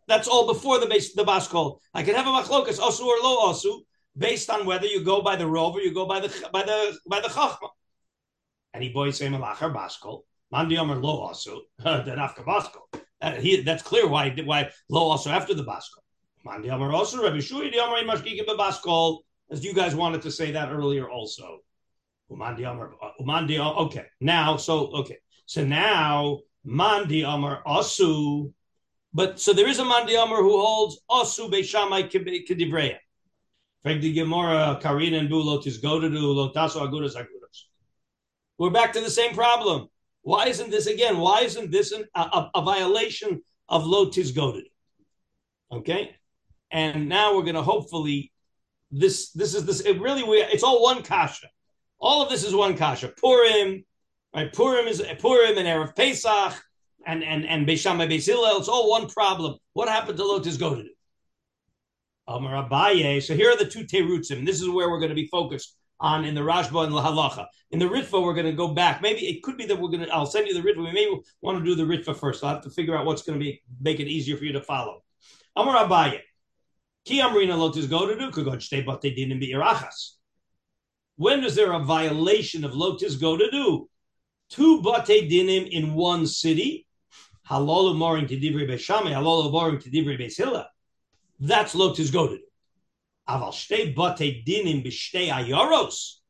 That's 0.09 0.27
all 0.27 0.47
before 0.47 0.81
the 0.81 0.87
base 0.87 1.15
the 1.15 1.25
baskol. 1.25 1.79
I 1.95 2.03
can 2.03 2.17
have 2.17 2.27
a 2.27 2.31
machlokas 2.31 2.81
also 2.81 3.05
or 3.05 3.17
lo 3.23 3.39
also 3.39 3.83
based 4.17 4.51
on 4.51 4.67
whether 4.67 4.87
you 4.87 5.05
go 5.05 5.23
by 5.23 5.37
the 5.37 5.47
rove 5.47 5.77
or 5.77 5.81
you 5.81 5.95
go 5.95 6.07
by 6.07 6.21
the 6.21 6.49
by 6.53 6.63
the 6.65 6.99
by 7.09 7.21
the 7.21 7.29
chachma. 7.29 7.69
And 8.75 8.83
he 8.83 8.89
boys 8.91 9.19
say 9.19 9.29
malachar 9.29 9.73
baskol. 9.73 10.23
Mandi 10.51 10.79
Omer 10.79 10.97
lo 10.97 11.19
also 11.19 11.63
then 11.79 12.19
after 12.19 12.43
baskol. 12.43 12.87
That's 13.21 13.83
clear 13.85 14.09
why 14.09 14.31
why 14.45 14.71
lo 14.89 15.03
also 15.03 15.31
after 15.31 15.55
the 15.55 15.65
baskol. 15.65 16.03
Mandi 16.45 16.71
Omer 16.71 16.93
also 16.93 17.23
Rabbi 17.23 17.39
Shui 17.39 17.71
the 17.71 17.79
Omer 17.79 18.03
mashkikim 18.03 18.47
baskol 18.59 19.21
as 19.51 19.65
you 19.65 19.75
guys 19.75 19.95
wanted 19.95 20.23
to 20.23 20.31
say 20.31 20.53
that 20.53 20.71
earlier 20.71 21.09
also. 21.09 21.59
Umandi 22.31 22.65
Omer 22.65 22.93
uh, 23.03 23.11
Umandi 23.21 23.59
uh, 23.59 23.75
okay 23.85 24.07
now 24.21 24.57
so 24.57 24.87
okay 24.93 25.19
so 25.47 25.65
now 25.65 26.39
Mandi 26.65 27.25
Omer 27.25 27.61
asu. 27.67 28.53
But 29.13 29.41
so 29.41 29.53
there 29.53 29.67
is 29.67 29.81
a 29.81 29.85
Mandi 29.85 30.17
Omer 30.17 30.37
who 30.37 30.61
holds 30.61 31.01
asu 31.11 31.51
beishamai 31.51 32.09
kedivreya. 32.11 32.99
Karina 33.85 35.19
and 35.19 35.31
Bulo 35.31 35.63
Tizgodu, 35.63 36.11
Lotaso 36.13 36.87
Agudas 36.87 37.17
Agudas. 37.17 37.65
We're 38.59 38.71
back 38.71 38.93
to 38.93 39.01
the 39.01 39.11
same 39.11 39.35
problem. 39.35 39.89
Why 40.23 40.49
isn't 40.49 40.71
this 40.71 40.87
again? 40.87 41.19
Why 41.19 41.41
isn't 41.41 41.71
this 41.71 41.93
an, 41.93 42.05
a, 42.15 42.51
a, 42.55 42.63
violation 42.63 43.41
of 43.71 43.87
Lo 43.87 44.07
Tizgodu? 44.11 44.65
Okay, 45.73 46.15
and 46.71 47.09
now 47.09 47.35
we're 47.35 47.43
going 47.43 47.55
to 47.55 47.63
hopefully 47.63 48.33
this 48.91 49.31
this 49.33 49.55
is 49.55 49.65
this 49.65 49.81
it 49.81 50.01
really 50.01 50.23
we 50.23 50.39
it's 50.39 50.63
all 50.63 50.83
one 50.83 51.03
kasha. 51.03 51.49
All 52.01 52.23
of 52.23 52.31
this 52.31 52.45
is 52.45 52.55
one 52.55 52.77
kasha. 52.77 53.09
Purim, 53.09 53.85
right? 54.35 54.53
Purim 54.53 54.87
is 54.87 55.03
Purim 55.19 55.59
and 55.59 55.67
erev 55.67 55.95
Pesach 55.95 56.61
and 57.07 57.23
and 57.23 57.47
and 57.47 57.67
Beisham 57.67 57.99
Beis 57.99 58.29
It's 58.29 58.69
all 58.69 58.91
one 58.91 59.09
problem. 59.09 59.57
What 59.73 59.89
happened 59.89 60.19
to 60.19 60.25
Lo 60.25 60.41
Tizgodu? 60.41 60.89
Amar 62.27 62.69
Abaye. 62.69 63.23
So 63.23 63.35
here 63.35 63.51
are 63.51 63.57
the 63.57 63.65
two 63.65 63.85
terutzim. 63.85 64.47
This 64.47 64.61
is 64.61 64.69
where 64.69 64.89
we're 64.89 65.01
going 65.01 65.11
to 65.11 65.15
be 65.15 65.27
focused 65.27 65.77
on 65.99 66.25
in 66.25 66.35
the 66.35 66.41
Rashba 66.41 66.85
and 66.85 66.95
the 66.95 67.01
Halacha. 67.01 67.47
In 67.73 67.79
the 67.79 67.87
Ritva, 67.87 68.23
we're 68.23 68.35
going 68.35 68.47
to 68.47 68.53
go 68.53 68.69
back. 68.69 69.03
Maybe 69.03 69.27
it 69.27 69.43
could 69.43 69.57
be 69.57 69.67
that 69.67 69.79
we're 69.79 69.89
going 69.89 70.01
to. 70.01 70.09
I'll 70.11 70.27
send 70.27 70.47
you 70.47 70.55
the 70.55 70.67
Ritva. 70.67 70.85
We 70.85 70.93
may 70.93 71.21
want 71.43 71.59
to 71.59 71.65
do 71.65 71.75
the 71.75 71.83
Ritva 71.83 72.17
first. 72.17 72.43
I'll 72.43 72.55
have 72.55 72.63
to 72.63 72.71
figure 72.71 72.97
out 72.97 73.05
what's 73.05 73.23
going 73.23 73.39
to 73.39 73.45
be 73.45 73.63
make 73.81 74.01
it 74.01 74.09
easier 74.09 74.37
for 74.37 74.45
you 74.45 74.53
to 74.53 74.63
follow. 74.63 75.03
Amar 75.57 75.87
Abaye. 75.87 76.21
Go 77.09 78.07
to 78.07 78.17
do. 78.17 78.31
When 81.17 81.45
is 81.45 81.55
there 81.55 81.73
a 81.73 81.79
violation 81.79 82.65
of 82.65 82.75
lotus 82.75 83.17
go 83.17 83.37
to 83.37 83.51
do? 83.51 83.89
Two 84.49 84.83
bate 84.83 85.31
dinim 85.31 85.69
in 85.69 85.95
one 85.95 86.27
city. 86.27 86.87
Halolu 87.49 87.97
moring 87.97 88.27
to 88.29 88.37
divrei 88.37 88.67
be'shame. 88.67 89.13
Halolu 89.13 89.51
moring 89.53 89.79
to 89.81 89.91
divrei 89.91 90.19
be'sila. 90.19 90.67
That's 91.39 91.75
lotus 91.75 92.11
goaded. 92.11 92.41
Aval 93.29 93.53
shtei 93.53 93.95
bate 93.95 94.45
dinim 94.45 94.85
b'shtei 94.85 95.31
ayoros. 95.31 96.21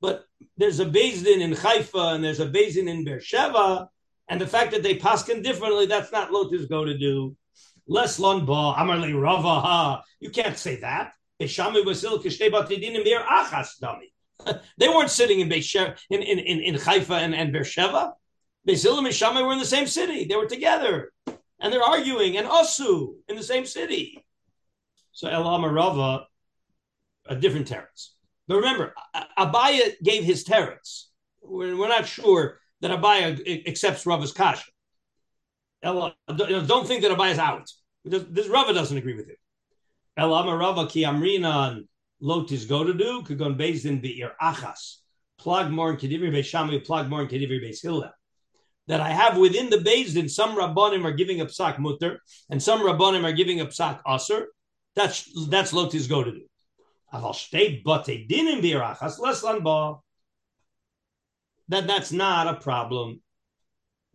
But 0.00 0.26
there's 0.56 0.80
a 0.80 0.84
Din 0.84 1.40
in 1.40 1.52
Haifa 1.52 2.14
and 2.14 2.22
there's 2.22 2.40
a 2.40 2.46
Din 2.48 2.88
in 2.88 3.04
Beersheba, 3.04 3.88
and 4.28 4.40
the 4.40 4.46
fact 4.46 4.72
that 4.72 4.82
they 4.82 4.96
paskin 4.96 5.42
differently, 5.42 5.86
that's 5.86 6.12
not 6.12 6.30
lotus 6.30 6.66
go 6.66 6.84
to 6.84 6.96
do. 6.96 7.36
Less 7.86 8.18
lon 8.18 8.46
ba 8.46 8.74
amarli 8.78 9.18
rava 9.20 9.60
ha. 9.60 10.02
You 10.20 10.30
can't 10.30 10.56
say 10.56 10.76
that. 10.76 11.12
They 14.78 14.88
weren't 14.88 15.10
sitting 15.10 15.40
in 15.40 15.48
Beersheba, 15.48 15.96
in 16.10 16.22
in 16.22 16.38
in, 16.38 16.60
in 16.60 16.74
Haifa 16.74 17.14
and, 17.14 17.34
and 17.34 17.52
Beersheba. 17.52 18.14
Basil 18.64 18.98
and 18.98 19.14
Shammai 19.14 19.42
were 19.42 19.52
in 19.52 19.58
the 19.58 19.64
same 19.64 19.86
city. 19.86 20.24
They 20.24 20.36
were 20.36 20.46
together, 20.46 21.12
and 21.60 21.72
they're 21.72 21.82
arguing 21.82 22.36
and 22.36 22.46
asu 22.46 23.14
in 23.28 23.36
the 23.36 23.42
same 23.42 23.66
city. 23.66 24.24
So 25.12 25.28
El 25.28 25.44
Amarava, 25.44 26.24
a 27.26 27.36
different 27.36 27.68
teretz. 27.68 28.10
But 28.48 28.56
remember, 28.56 28.94
Abaye 29.38 29.94
gave 30.02 30.24
his 30.24 30.44
teretz. 30.44 31.04
We're, 31.42 31.76
we're, 31.76 31.88
not 31.88 32.06
sure 32.06 32.58
that 32.80 32.90
Abaye 32.90 33.66
accepts 33.68 34.06
Rava's 34.06 34.32
kasha. 34.32 34.70
Don't 35.84 36.86
think 36.86 37.02
that 37.02 37.12
Abaye 37.12 37.32
is 37.32 37.38
out. 37.38 37.70
This 38.04 38.48
Rava 38.48 38.72
doesn't 38.72 38.96
agree 38.96 39.14
with 39.14 39.28
it. 39.28 39.38
El 40.16 40.30
Amarava 40.30 40.88
ki 40.88 41.02
amrinan 41.02 41.86
lotis 42.22 42.68
go 42.68 42.84
to 42.84 42.94
do 42.94 43.22
kagon 43.22 43.58
bezin 43.58 44.00
be'ir 44.00 44.32
achas. 44.40 44.96
Plug 45.38 45.70
more 45.70 45.90
in 45.90 45.96
Kedivri 45.96 46.30
Beis 46.30 46.84
plug 46.84 47.08
more 47.08 47.22
in 47.22 47.28
Kedivri 47.28 47.60
Beis 47.62 47.82
Hillel 47.82 48.12
that 48.86 49.00
I 49.00 49.10
have 49.10 49.36
within 49.36 49.70
the 49.70 49.78
Bezdin, 49.78 50.30
some 50.30 50.56
Rabbanim 50.56 51.04
are 51.04 51.12
giving 51.12 51.40
a 51.40 51.46
psak 51.46 51.78
mutter, 51.78 52.20
and 52.50 52.62
some 52.62 52.80
Rabbanim 52.80 53.24
are 53.24 53.32
giving 53.32 53.60
a 53.60 53.66
psak 53.66 54.00
aser, 54.06 54.48
that's 54.94 55.28
that's 55.48 55.72
lotis 55.72 56.08
go 56.08 56.22
to 56.22 56.30
do. 56.30 56.42
Aval 57.12 57.32
shtei 57.32 57.82
bate 57.82 58.28
dinim 58.28 58.62
birachas 58.62 59.18
leslan 59.18 59.64
ba. 59.64 59.98
That 61.68 61.86
that's 61.86 62.12
not 62.12 62.46
a 62.46 62.60
problem. 62.60 63.22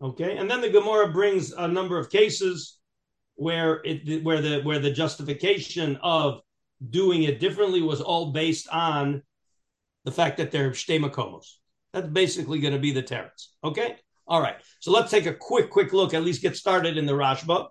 Okay, 0.02 0.38
and 0.38 0.50
then 0.50 0.62
the 0.62 0.70
Gemara 0.70 1.12
brings 1.12 1.52
a 1.52 1.68
number 1.68 1.98
of 1.98 2.10
cases 2.10 2.78
where 3.34 3.80
it 3.84 4.22
where 4.24 4.40
the 4.40 4.60
where 4.62 4.78
the 4.78 4.90
justification 4.90 5.98
of 6.02 6.40
doing 6.88 7.24
it 7.24 7.40
differently 7.40 7.82
was 7.82 8.00
all 8.00 8.32
based 8.32 8.68
on 8.68 9.22
the 10.04 10.12
fact 10.12 10.38
that 10.38 10.50
they're 10.50 10.70
shtei 10.70 10.98
makomos. 10.98 11.46
That's 11.92 12.08
basically 12.08 12.60
going 12.60 12.74
to 12.74 12.80
be 12.80 12.92
the 12.92 13.02
teretz. 13.02 13.48
Okay, 13.62 13.96
all 14.26 14.40
right. 14.40 14.56
So 14.80 14.90
let's 14.90 15.10
take 15.10 15.26
a 15.26 15.34
quick 15.34 15.70
quick 15.70 15.92
look. 15.92 16.14
At 16.14 16.22
least 16.22 16.42
get 16.42 16.56
started 16.56 16.96
in 16.96 17.06
the 17.06 17.12
Rashba. 17.12 17.68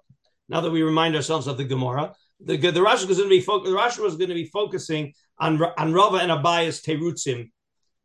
Now 0.49 0.61
that 0.61 0.71
we 0.71 0.81
remind 0.81 1.15
ourselves 1.15 1.47
of 1.47 1.57
the 1.57 1.63
Gemara, 1.63 2.13
the 2.39 2.57
the 2.57 2.79
Rashi 2.79 3.07
was 3.07 3.17
going 3.17 3.29
to 3.29 3.35
be 3.35 3.41
fo- 3.41 3.63
the 3.63 3.71
Rashi 3.71 3.99
was 3.99 4.17
going 4.17 4.29
to 4.29 4.35
be 4.35 4.45
focusing 4.45 5.13
on 5.39 5.61
on 5.77 5.93
Rava 5.93 6.17
and 6.17 6.31
Abaye's 6.31 6.81
terutzim, 6.81 7.51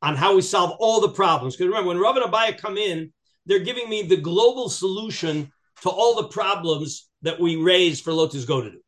on 0.03 0.17
how 0.17 0.35
we 0.35 0.43
solve 0.43 0.77
all 0.79 1.01
the 1.01 1.11
problems. 1.11 1.57
Because 1.57 1.69
remember, 1.69 1.89
when 1.89 1.99
Rava 1.99 2.21
and 2.21 2.33
Abaya 2.33 2.59
come 2.59 2.77
in, 2.77 3.13
they're 3.47 3.61
giving 3.61 3.89
me 3.89 4.03
the 4.03 4.17
global 4.17 4.69
solution 4.69 5.53
to 5.83 5.91
all 5.91 6.17
the 6.17 6.29
problems 6.29 7.09
that 7.23 7.41
we 7.41 7.57
raise 7.57 8.01
for 8.01 8.13
Lotus 8.13 8.45
Go 8.45 8.61
to 8.63 8.71
do. 8.71 8.81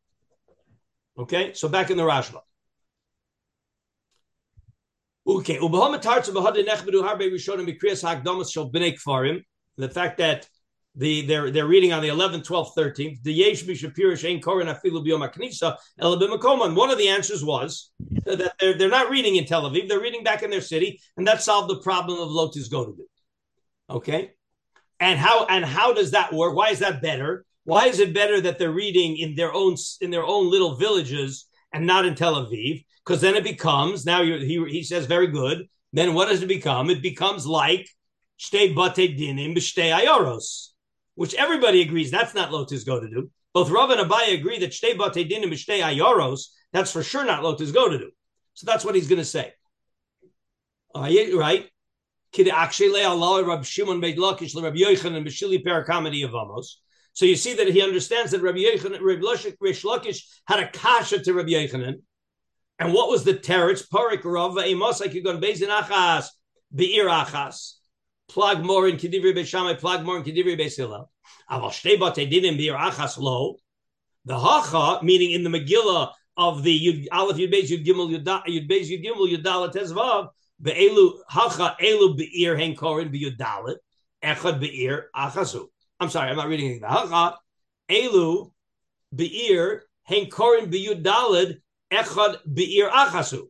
Okay, 1.19 1.53
so 1.53 1.67
back 1.67 1.89
in 1.89 1.97
the 1.97 2.03
Rashba. 2.03 2.41
Okay, 5.27 5.57
the 9.77 9.89
fact 9.89 10.17
that 10.17 10.47
the 10.95 11.21
they're 11.27 11.51
they're 11.51 11.67
reading 11.67 11.93
on 11.93 12.01
the 12.01 12.07
11th, 12.07 12.45
12th, 12.45 12.71
13th. 12.75 13.21
The. 13.23 13.33
One 16.75 16.89
of 16.89 16.97
the 16.97 17.07
answers 17.09 17.43
was 17.45 17.91
that 18.25 18.53
they're 18.59 18.77
they're 18.77 18.89
not 18.89 19.09
reading 19.09 19.35
in 19.35 19.45
Tel 19.45 19.69
Aviv; 19.69 19.87
they're 19.87 19.99
reading 20.01 20.23
back 20.23 20.43
in 20.43 20.49
their 20.49 20.61
city, 20.61 20.99
and 21.17 21.27
that 21.27 21.41
solved 21.41 21.69
the 21.69 21.81
problem 21.81 22.19
of 22.19 22.29
lotus 22.31 22.67
godubit. 22.69 23.05
Okay, 23.89 24.31
and 24.99 25.19
how 25.19 25.45
and 25.45 25.63
how 25.65 25.93
does 25.93 26.11
that 26.11 26.33
work? 26.33 26.55
Why 26.55 26.69
is 26.69 26.79
that 26.79 27.01
better? 27.01 27.45
Why 27.63 27.87
is 27.87 27.99
it 27.99 28.13
better 28.13 28.39
that 28.41 28.59
they're 28.59 28.71
reading 28.71 29.17
in 29.17 29.35
their 29.35 29.53
own 29.53 29.75
in 30.01 30.11
their 30.11 30.25
own 30.25 30.49
little 30.49 30.75
villages 30.75 31.45
and 31.73 31.85
not 31.85 32.05
in 32.05 32.15
Tel 32.15 32.35
Aviv? 32.35 32.85
Because 33.05 33.21
then 33.21 33.35
it 33.35 33.43
becomes 33.43 34.05
now 34.05 34.23
he 34.23 34.65
he 34.69 34.83
says 34.83 35.05
very 35.05 35.27
good. 35.27 35.67
Then 35.93 36.13
what 36.13 36.29
does 36.29 36.41
it 36.41 36.47
become? 36.47 36.89
It 36.89 37.01
becomes 37.01 37.45
like 37.45 37.87
shtei 38.39 38.75
bate 38.75 39.17
dinim 39.17 39.55
b'shtei 39.55 39.91
ayoros 39.91 40.69
which 41.17 41.33
everybody 41.33 41.81
agrees 41.81 42.11
that's 42.11 42.35
not 42.35 42.51
lotus 42.51 42.83
go 42.83 42.99
to 42.99 43.09
do. 43.09 43.31
Both 43.51 43.71
Rav 43.71 43.89
and 43.89 43.99
Abaye 43.99 44.39
agree 44.39 44.59
that 44.59 44.69
shtei 44.69 44.95
bate 44.95 45.27
dinim 45.27 45.51
shtei 45.51 45.81
ayoros, 45.81 46.49
that's 46.71 46.91
for 46.91 47.01
sure 47.01 47.25
not 47.25 47.43
lotus 47.43 47.71
go 47.71 47.89
to 47.89 47.97
do. 47.97 48.11
So 48.53 48.65
that's 48.67 48.85
what 48.85 48.93
he's 48.93 49.07
going 49.07 49.17
to 49.17 49.25
say. 49.25 49.51
Right? 50.95 51.69
So 52.33 52.43
you 57.25 57.35
see 57.35 57.53
that 57.55 57.67
he 57.67 57.81
understands 57.81 58.31
that 58.31 58.41
Rabbi 58.41 58.59
Yochanan, 58.59 59.01
Rabbi 59.01 59.21
Lakish 59.21 60.23
had 60.47 60.59
a 60.59 60.67
kasha 60.69 61.19
to 61.23 61.33
Rabbi 61.33 61.49
Yochanan. 61.49 62.01
And 62.79 62.93
what 62.93 63.09
was 63.09 63.23
the 63.23 63.33
teretz? 63.33 63.87
Parik 63.87 64.23
Rav 64.23 64.57
Amos 64.57 64.99
going 64.99 65.41
Bezin 65.41 65.69
Achas 65.69 66.27
Be'ir 66.73 67.07
Achas 67.07 67.77
plug 68.27 68.63
more 68.63 68.87
in 68.87 68.97
Kedivri 68.97 69.35
Beis 69.35 69.47
Shammai, 69.47 69.75
plug 69.75 70.05
more 70.05 70.17
in 70.17 70.23
Kedivri 70.23 70.59
Beisila. 70.59 71.05
Aval 71.49 71.69
Shtebate 71.69 72.31
Dinim 72.31 72.57
Bir 72.57 72.73
Achas 72.73 73.17
Lo. 73.17 73.55
The 74.25 74.37
Hacha, 74.37 75.03
meaning 75.03 75.31
in 75.31 75.43
the 75.43 75.49
Megillah 75.49 76.11
of 76.35 76.63
the 76.63 76.77
Yud 76.77 77.07
Aleph 77.11 77.37
Yud 77.37 77.53
Beis 77.53 77.69
Yud 77.69 77.85
Gimel 77.85 78.11
Yud 78.11 78.69
Beis 78.69 78.89
Yud 78.89 79.03
Gimel 79.03 79.31
Yud 79.31 79.43
Dalet 79.43 79.73
Tezvav, 79.73 80.29
Be'elu 80.61 81.19
Hacha 81.27 81.75
Elu 81.81 82.17
Be'ir 82.17 82.57
Hen 82.57 82.75
Korin 82.75 83.11
Be'Yud 83.11 83.37
Dalet, 83.37 83.77
Echad 84.23 84.59
Be'ir 84.59 85.09
Achasu. 85.15 85.67
I'm 85.99 86.09
sorry, 86.09 86.29
I'm 86.29 86.37
not 86.37 86.47
reading 86.47 86.81
it. 86.81 87.33
Elu 87.89 88.51
beir 89.13 89.83
hein 90.03 90.29
korin 90.29 90.71
biyud 90.71 91.03
dalid 91.03 91.61
echad 91.91 92.37
beir 92.45 92.89
achasu. 92.89 93.47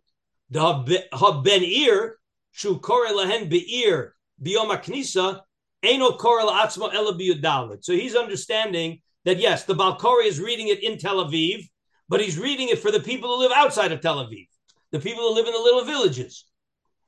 The 0.49 1.03
ha 1.13 1.41
ben 1.41 1.63
ir 1.63 2.17
shu 2.51 2.79
kore 2.79 3.09
lahen 3.09 3.49
beir 3.49 4.15
biyom 4.41 4.69
aknisa 4.75 5.41
eno 5.83 6.11
kore 6.13 6.43
la'atzmo 6.43 6.93
ela 6.93 7.13
biyud 7.13 7.41
dalid. 7.41 7.83
So 7.83 7.93
he's 7.93 8.15
understanding 8.15 9.01
that 9.25 9.39
yes, 9.39 9.65
the 9.65 9.75
Balkori 9.75 10.25
is 10.25 10.39
reading 10.39 10.69
it 10.69 10.83
in 10.83 10.97
Tel 10.97 11.25
Aviv, 11.25 11.67
but 12.07 12.21
he's 12.21 12.37
reading 12.37 12.69
it 12.69 12.79
for 12.79 12.91
the 12.91 12.99
people 13.01 13.29
who 13.29 13.41
live 13.41 13.51
outside 13.53 13.91
of 13.91 13.99
Tel 13.99 14.25
Aviv, 14.25 14.47
the 14.91 14.99
people 14.99 15.27
who 15.27 15.35
live 15.35 15.47
in 15.47 15.53
the 15.53 15.59
little 15.59 15.83
villages. 15.83 16.45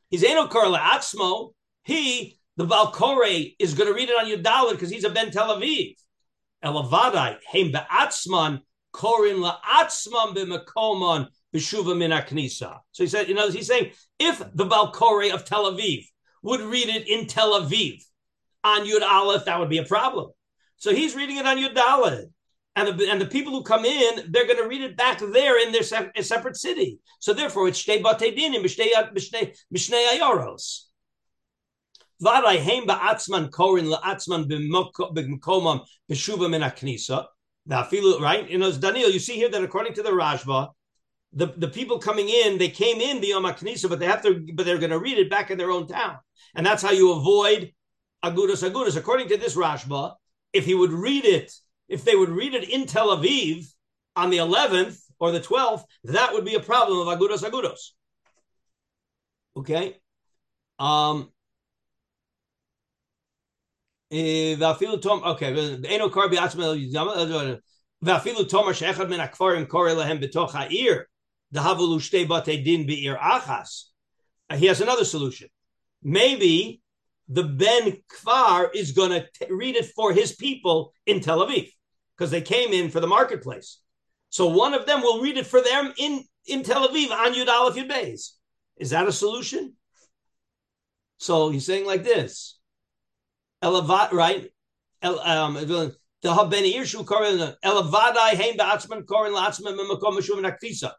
He's 0.10 0.24
eno 0.24 0.48
kore 0.48 0.66
la'atzmo. 0.66 1.54
He 1.84 2.40
the 2.58 2.66
Balkore 2.66 3.26
is 3.58 3.74
going 3.74 3.88
to 3.88 3.94
read 3.94 4.10
it 4.10 4.20
on 4.20 4.26
Yudalid 4.26 4.72
because 4.72 4.90
he's 4.90 5.06
a 5.06 5.10
Ben 5.10 5.32
Tel 5.32 5.56
Aviv. 5.56 5.96
Elavadai, 6.64 7.38
Heim 7.50 7.72
Be'atzman, 7.72 8.60
Korin 8.94 9.38
La'atzman 9.42 10.36
B'Mekomon, 10.36 11.28
B'Shuva 11.56 11.98
Min 11.98 12.12
Knisa. 12.12 12.80
So 12.92 13.04
he 13.04 13.08
said, 13.08 13.30
you 13.30 13.34
know, 13.34 13.50
he's 13.50 13.68
saying, 13.68 13.92
if 14.20 14.44
the 14.54 14.66
Balkore 14.66 15.32
of 15.32 15.46
Tel 15.46 15.72
Aviv 15.72 16.06
would 16.44 16.60
read 16.60 16.90
it 16.90 17.08
in 17.08 17.28
Tel 17.28 17.62
Aviv 17.62 18.04
on 18.66 18.86
Yud 18.86 19.04
Aleph, 19.04 19.46
that 19.46 19.58
would 19.58 19.70
be 19.70 19.78
a 19.78 19.86
problem. 19.86 20.32
So 20.76 20.94
he's 20.94 21.16
reading 21.16 21.38
it 21.38 21.46
on 21.46 21.58
Yud 21.58 21.78
Aleph. 21.78 22.26
And 22.80 23.00
the, 23.00 23.10
and 23.12 23.20
the 23.20 23.26
people 23.36 23.52
who 23.52 23.64
come 23.64 23.84
in, 23.84 24.32
they're 24.32 24.46
going 24.46 24.64
to 24.64 24.70
read 24.74 24.82
it 24.82 24.96
back 24.96 25.20
there 25.20 25.56
in 25.62 25.74
their 25.74 25.84
se- 25.84 26.12
separate 26.22 26.56
city. 26.56 27.00
So 27.20 27.34
therefore, 27.34 27.68
it's 27.68 27.84
Shtei 27.84 28.02
Batei 28.02 28.32
Dinim, 28.38 28.64
Mishnei 28.64 30.04
Ayoros. 30.14 30.66
Varai 32.24 32.60
heim 32.68 32.86
ba'atzman 32.86 33.50
korin 33.50 33.88
la'atzman 33.94 34.42
b'mkomam 34.50 35.78
b'shuva 36.10 36.50
min 36.50 36.62
aknisa. 36.62 37.26
Right? 37.68 38.50
You 38.50 38.58
know, 38.58 38.72
Daniel, 38.72 39.10
you 39.10 39.20
see 39.20 39.36
here 39.36 39.50
that 39.50 39.64
according 39.64 39.94
to 39.96 40.04
the 40.04 40.12
Rashba, 40.12 40.70
the, 41.34 41.48
the 41.48 41.68
people 41.68 42.00
coming 42.00 42.28
in, 42.28 42.58
they 42.58 42.70
came 42.70 43.00
in 43.02 43.22
beyond 43.22 43.46
Aknisa, 43.46 43.88
but 43.90 44.00
they 44.00 44.08
have 44.08 44.24
to, 44.24 44.44
but 44.56 44.66
they're 44.66 44.80
going 44.80 44.90
to 44.90 45.00
read 45.00 45.20
it 45.20 45.30
back 45.30 45.52
in 45.52 45.58
their 45.58 45.70
own 45.70 45.86
town. 45.86 46.18
And 46.56 46.66
that's 46.66 46.82
how 46.82 46.92
you 46.92 47.12
avoid 47.12 47.72
Agudas 48.24 48.68
Agudas. 48.68 48.98
According 48.98 49.28
to 49.30 49.38
this 49.38 49.56
Rashba, 49.56 50.16
if 50.52 50.66
he 50.66 50.74
would 50.74 50.92
read 50.92 51.26
it, 51.26 51.54
if 51.89 52.05
they 52.05 52.17
would 52.17 52.31
read 52.31 52.55
it 52.55 52.69
in 52.69 52.87
Tel 52.87 53.17
Aviv 53.17 53.67
on 54.17 54.31
the 54.31 54.39
11th 54.39 55.01
or 55.19 55.33
the 55.33 55.41
12th, 55.41 55.85
that 56.05 56.33
would 56.33 56.45
be 56.45 56.55
a 56.55 56.61
problem 56.61 57.07
of 57.07 57.19
Agudas 57.19 57.43
Agudos. 57.43 57.91
Okay. 59.57 59.97
Um, 60.79 61.31
ואפילו 64.59 64.97
תום, 64.97 65.25
אוקיי, 65.25 65.55
אינו 65.85 66.11
קורא 66.11 66.27
בעצמו, 66.27 66.63
ואפילו 68.03 68.45
תומר 68.45 68.73
שאחד 68.73 69.09
מן 69.09 69.21
הכפרים 69.21 69.67
קורא 69.67 69.93
להם 69.93 70.21
בתוך 70.21 70.55
העיר, 70.55 70.95
דהבו 71.53 71.87
לו 71.87 72.01
שתי 72.01 72.25
בתי 72.25 72.57
דין 72.57 72.87
בעיר 72.87 73.15
אחס. 73.19 73.91
He 74.53 74.67
has 74.67 74.81
another 74.81 75.05
solution. 75.05 75.49
Maybe 76.03 76.81
the 77.29 77.43
Ben 77.43 78.03
Kfar 78.13 78.69
is 78.75 78.93
going 78.93 79.11
to 79.11 79.47
read 79.51 79.75
it 79.75 79.87
for 79.97 80.13
his 80.13 80.33
people 80.33 80.93
in 81.07 81.21
Tel 81.21 81.47
Aviv 81.47 81.71
because 82.20 82.32
they 82.32 82.42
came 82.42 82.74
in 82.74 82.90
for 82.90 83.00
the 83.00 83.08
marketplace. 83.08 83.80
So 84.30 84.48
one 84.48 84.74
of 84.74 84.86
them 84.86 85.02
will 85.02 85.22
read 85.22 85.38
it 85.38 85.48
for 85.48 85.62
them 85.62 85.94
in, 85.98 86.26
in 86.46 86.64
Tel 86.64 86.86
Aviv 86.86 87.12
on 87.12 87.34
Yud 87.34 87.48
Aleph 87.48 87.76
Yud 87.76 87.90
Beis. 87.90 88.32
Is 88.76 88.90
that 88.90 89.08
a 89.08 89.12
solution? 89.14 89.74
So 91.18 91.50
he's 91.50 91.66
saying 91.66 91.86
like 91.86 92.04
this. 92.04 92.60
Elavat, 93.64 94.12
right? 94.12 94.50
El, 95.02 95.18
um, 95.20 95.54
the 95.54 95.96
haben 96.26 96.52
irshu 96.52 97.06
korin 97.06 97.56
elavadai 97.64 98.36
heim 98.36 98.58
ba'atzman 98.58 99.06
korin 99.06 99.34
la'atzman 99.34 99.78
memakom 99.80 100.18
mishum 100.18 100.44
nakfisa. 100.44 100.92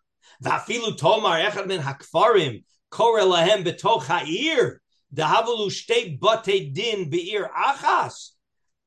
Va'afilu 0.42 0.96
tomar 0.96 1.38
echad 1.38 1.66
min 1.66 1.82
hakfarim 1.82 2.64
kore 2.90 3.20
lahem 3.20 3.62
betoch 3.62 4.04
ha'ir 4.04 4.80
dahavulu 5.14 5.68
shtei 5.68 6.18
bate 6.18 6.72
din 6.72 7.10
be'ir 7.10 7.50
achas. 7.54 8.30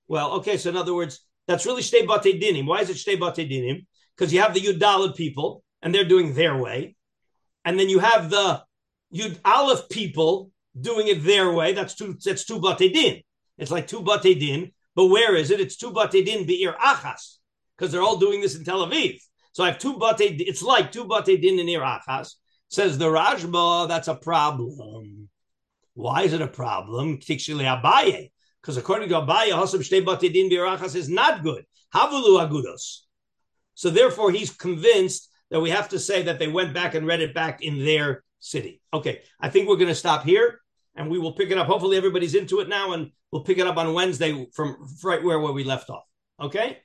Well, 0.08 0.32
okay, 0.34 0.58
so 0.58 0.72
in 0.72 0.78
other 0.78 0.96
words, 0.96 1.24
that's 1.48 1.66
really 1.66 1.82
shtei 1.82 2.08
bate 2.08 2.42
dinim. 2.42 2.66
Why 2.66 2.82
is 2.82 2.90
it 2.90 2.98
shtei 2.98 3.20
bate 3.20 3.50
dinim? 3.50 3.86
Because 4.16 4.34
you 4.34 4.42
have 4.42 4.54
the 4.54 4.62
Yudalid 4.62 5.16
people, 5.16 5.64
and 5.82 5.94
they're 5.94 6.04
doing 6.04 6.34
their 6.34 6.58
way. 6.58 6.96
And 7.66 7.80
then 7.80 7.90
you 7.90 8.00
have 8.00 8.30
the 8.30 8.64
Yud 9.14 9.40
Aleph 9.46 9.90
people 9.90 10.52
doing 10.80 11.08
it 11.08 11.24
their 11.24 11.52
way. 11.52 11.74
That's 11.74 11.96
two, 11.96 12.18
that's 12.24 12.46
two 12.46 12.60
bate 12.60 12.94
din. 12.94 13.22
It's 13.58 13.72
like 13.72 13.88
two 13.88 14.02
bate 14.02 14.40
din, 14.40 14.72
but 14.96 15.08
where 15.08 15.36
is 15.36 15.52
it? 15.52 15.60
It's 15.60 15.78
two 15.78 15.92
bate 15.92 16.26
din 16.26 16.46
be'ir 16.46 16.74
achas, 16.74 17.38
because 17.78 17.92
they're 17.92 18.02
all 18.02 18.18
doing 18.18 18.42
this 18.42 18.56
in 18.56 18.64
Tel 18.64 18.86
Aviv. 18.86 19.20
So 19.52 19.64
I 19.64 19.68
have 19.68 19.80
two 19.80 19.98
bate. 19.98 20.42
It's 20.42 20.64
like 20.64 20.92
two 20.92 21.06
bate 21.06 21.42
din 21.42 21.60
in 21.60 21.70
ir 21.70 21.82
achas. 21.82 22.36
Says 22.70 22.98
the 22.98 23.06
Rashba, 23.06 23.88
that's 23.88 24.08
a 24.08 24.16
problem. 24.16 25.30
Why 25.94 26.24
is 26.24 26.34
it 26.34 26.42
a 26.42 26.48
problem? 26.48 27.20
Abaye, 27.20 28.32
because 28.64 28.78
according 28.78 29.10
to 29.10 29.16
Abaye, 29.16 29.50
Hasam 29.50 29.82
shtei 29.82 30.06
bate 30.06 30.32
din 30.32 30.48
be'ir 30.48 30.66
achas 30.66 30.96
is 30.96 31.10
not 31.10 31.44
good. 31.44 31.66
Havulu 31.94 32.40
agudos. 32.40 33.02
So 33.76 33.90
therefore, 33.90 34.32
he's 34.32 34.52
convinced 34.52 35.30
that 35.52 35.60
we 35.60 35.70
have 35.72 35.90
to 35.90 36.00
say 36.00 36.24
that 36.24 36.40
they 36.40 36.48
went 36.48 36.74
back 36.74 36.96
and 36.96 37.06
read 37.06 37.20
it 37.20 37.34
back 37.34 37.62
in 37.62 37.84
their 37.84 38.24
city. 38.40 38.82
Okay, 38.94 39.22
I 39.40 39.50
think 39.50 39.68
we're 39.68 39.76
going 39.76 39.90
to 39.90 39.96
stop 39.96 40.24
here 40.24 40.62
and 40.96 41.10
we 41.10 41.20
will 41.20 41.34
pick 41.34 41.52
it 41.52 41.58
up. 41.58 41.68
Hopefully, 41.68 41.98
everybody's 41.98 42.36
into 42.36 42.62
it 42.62 42.70
now, 42.70 42.94
and 42.94 43.12
we'll 43.32 43.44
pick 43.44 43.58
it 43.58 43.68
up 43.68 43.78
on 43.78 43.94
Wednesday 43.94 44.48
from 44.54 44.78
right 45.04 45.22
where, 45.22 45.40
where 45.40 45.52
we 45.52 45.64
left 45.64 45.90
off. 45.90 46.06
Okay. 46.40 46.80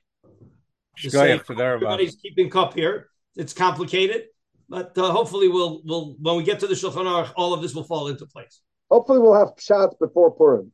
Say, 0.97 1.39
everybody's 1.49 2.15
keeping 2.15 2.49
cup 2.49 2.73
here. 2.73 3.07
It's 3.37 3.53
complicated, 3.53 4.23
but 4.67 4.97
uh, 4.97 5.11
hopefully, 5.11 5.47
we'll 5.47 5.81
we'll 5.85 6.15
when 6.19 6.35
we 6.35 6.43
get 6.43 6.59
to 6.59 6.67
the 6.67 6.73
Shulchan 6.73 7.05
Aruch, 7.05 7.31
all 7.37 7.53
of 7.53 7.61
this 7.61 7.73
will 7.73 7.85
fall 7.85 8.09
into 8.09 8.25
place. 8.25 8.59
Hopefully, 8.91 9.19
we'll 9.19 9.39
have 9.39 9.53
shots 9.57 9.95
before 9.97 10.31
Purim. 10.31 10.73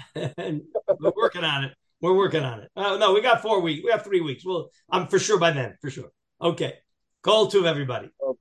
we're 0.14 1.12
working 1.16 1.44
on 1.44 1.64
it. 1.64 1.72
We're 2.00 2.16
working 2.16 2.42
on 2.42 2.60
it. 2.60 2.70
Uh, 2.76 2.96
no, 2.96 3.14
we 3.14 3.22
got 3.22 3.42
four 3.42 3.60
weeks. 3.60 3.82
We 3.84 3.90
have 3.90 4.02
three 4.02 4.20
weeks. 4.20 4.44
Well, 4.44 4.70
I'm 4.90 5.06
for 5.06 5.18
sure 5.18 5.38
by 5.38 5.50
then, 5.52 5.76
for 5.80 5.90
sure. 5.90 6.10
Okay. 6.40 6.74
Call 7.22 7.48
to 7.48 7.66
everybody. 7.66 8.10
Oh, 8.22 8.36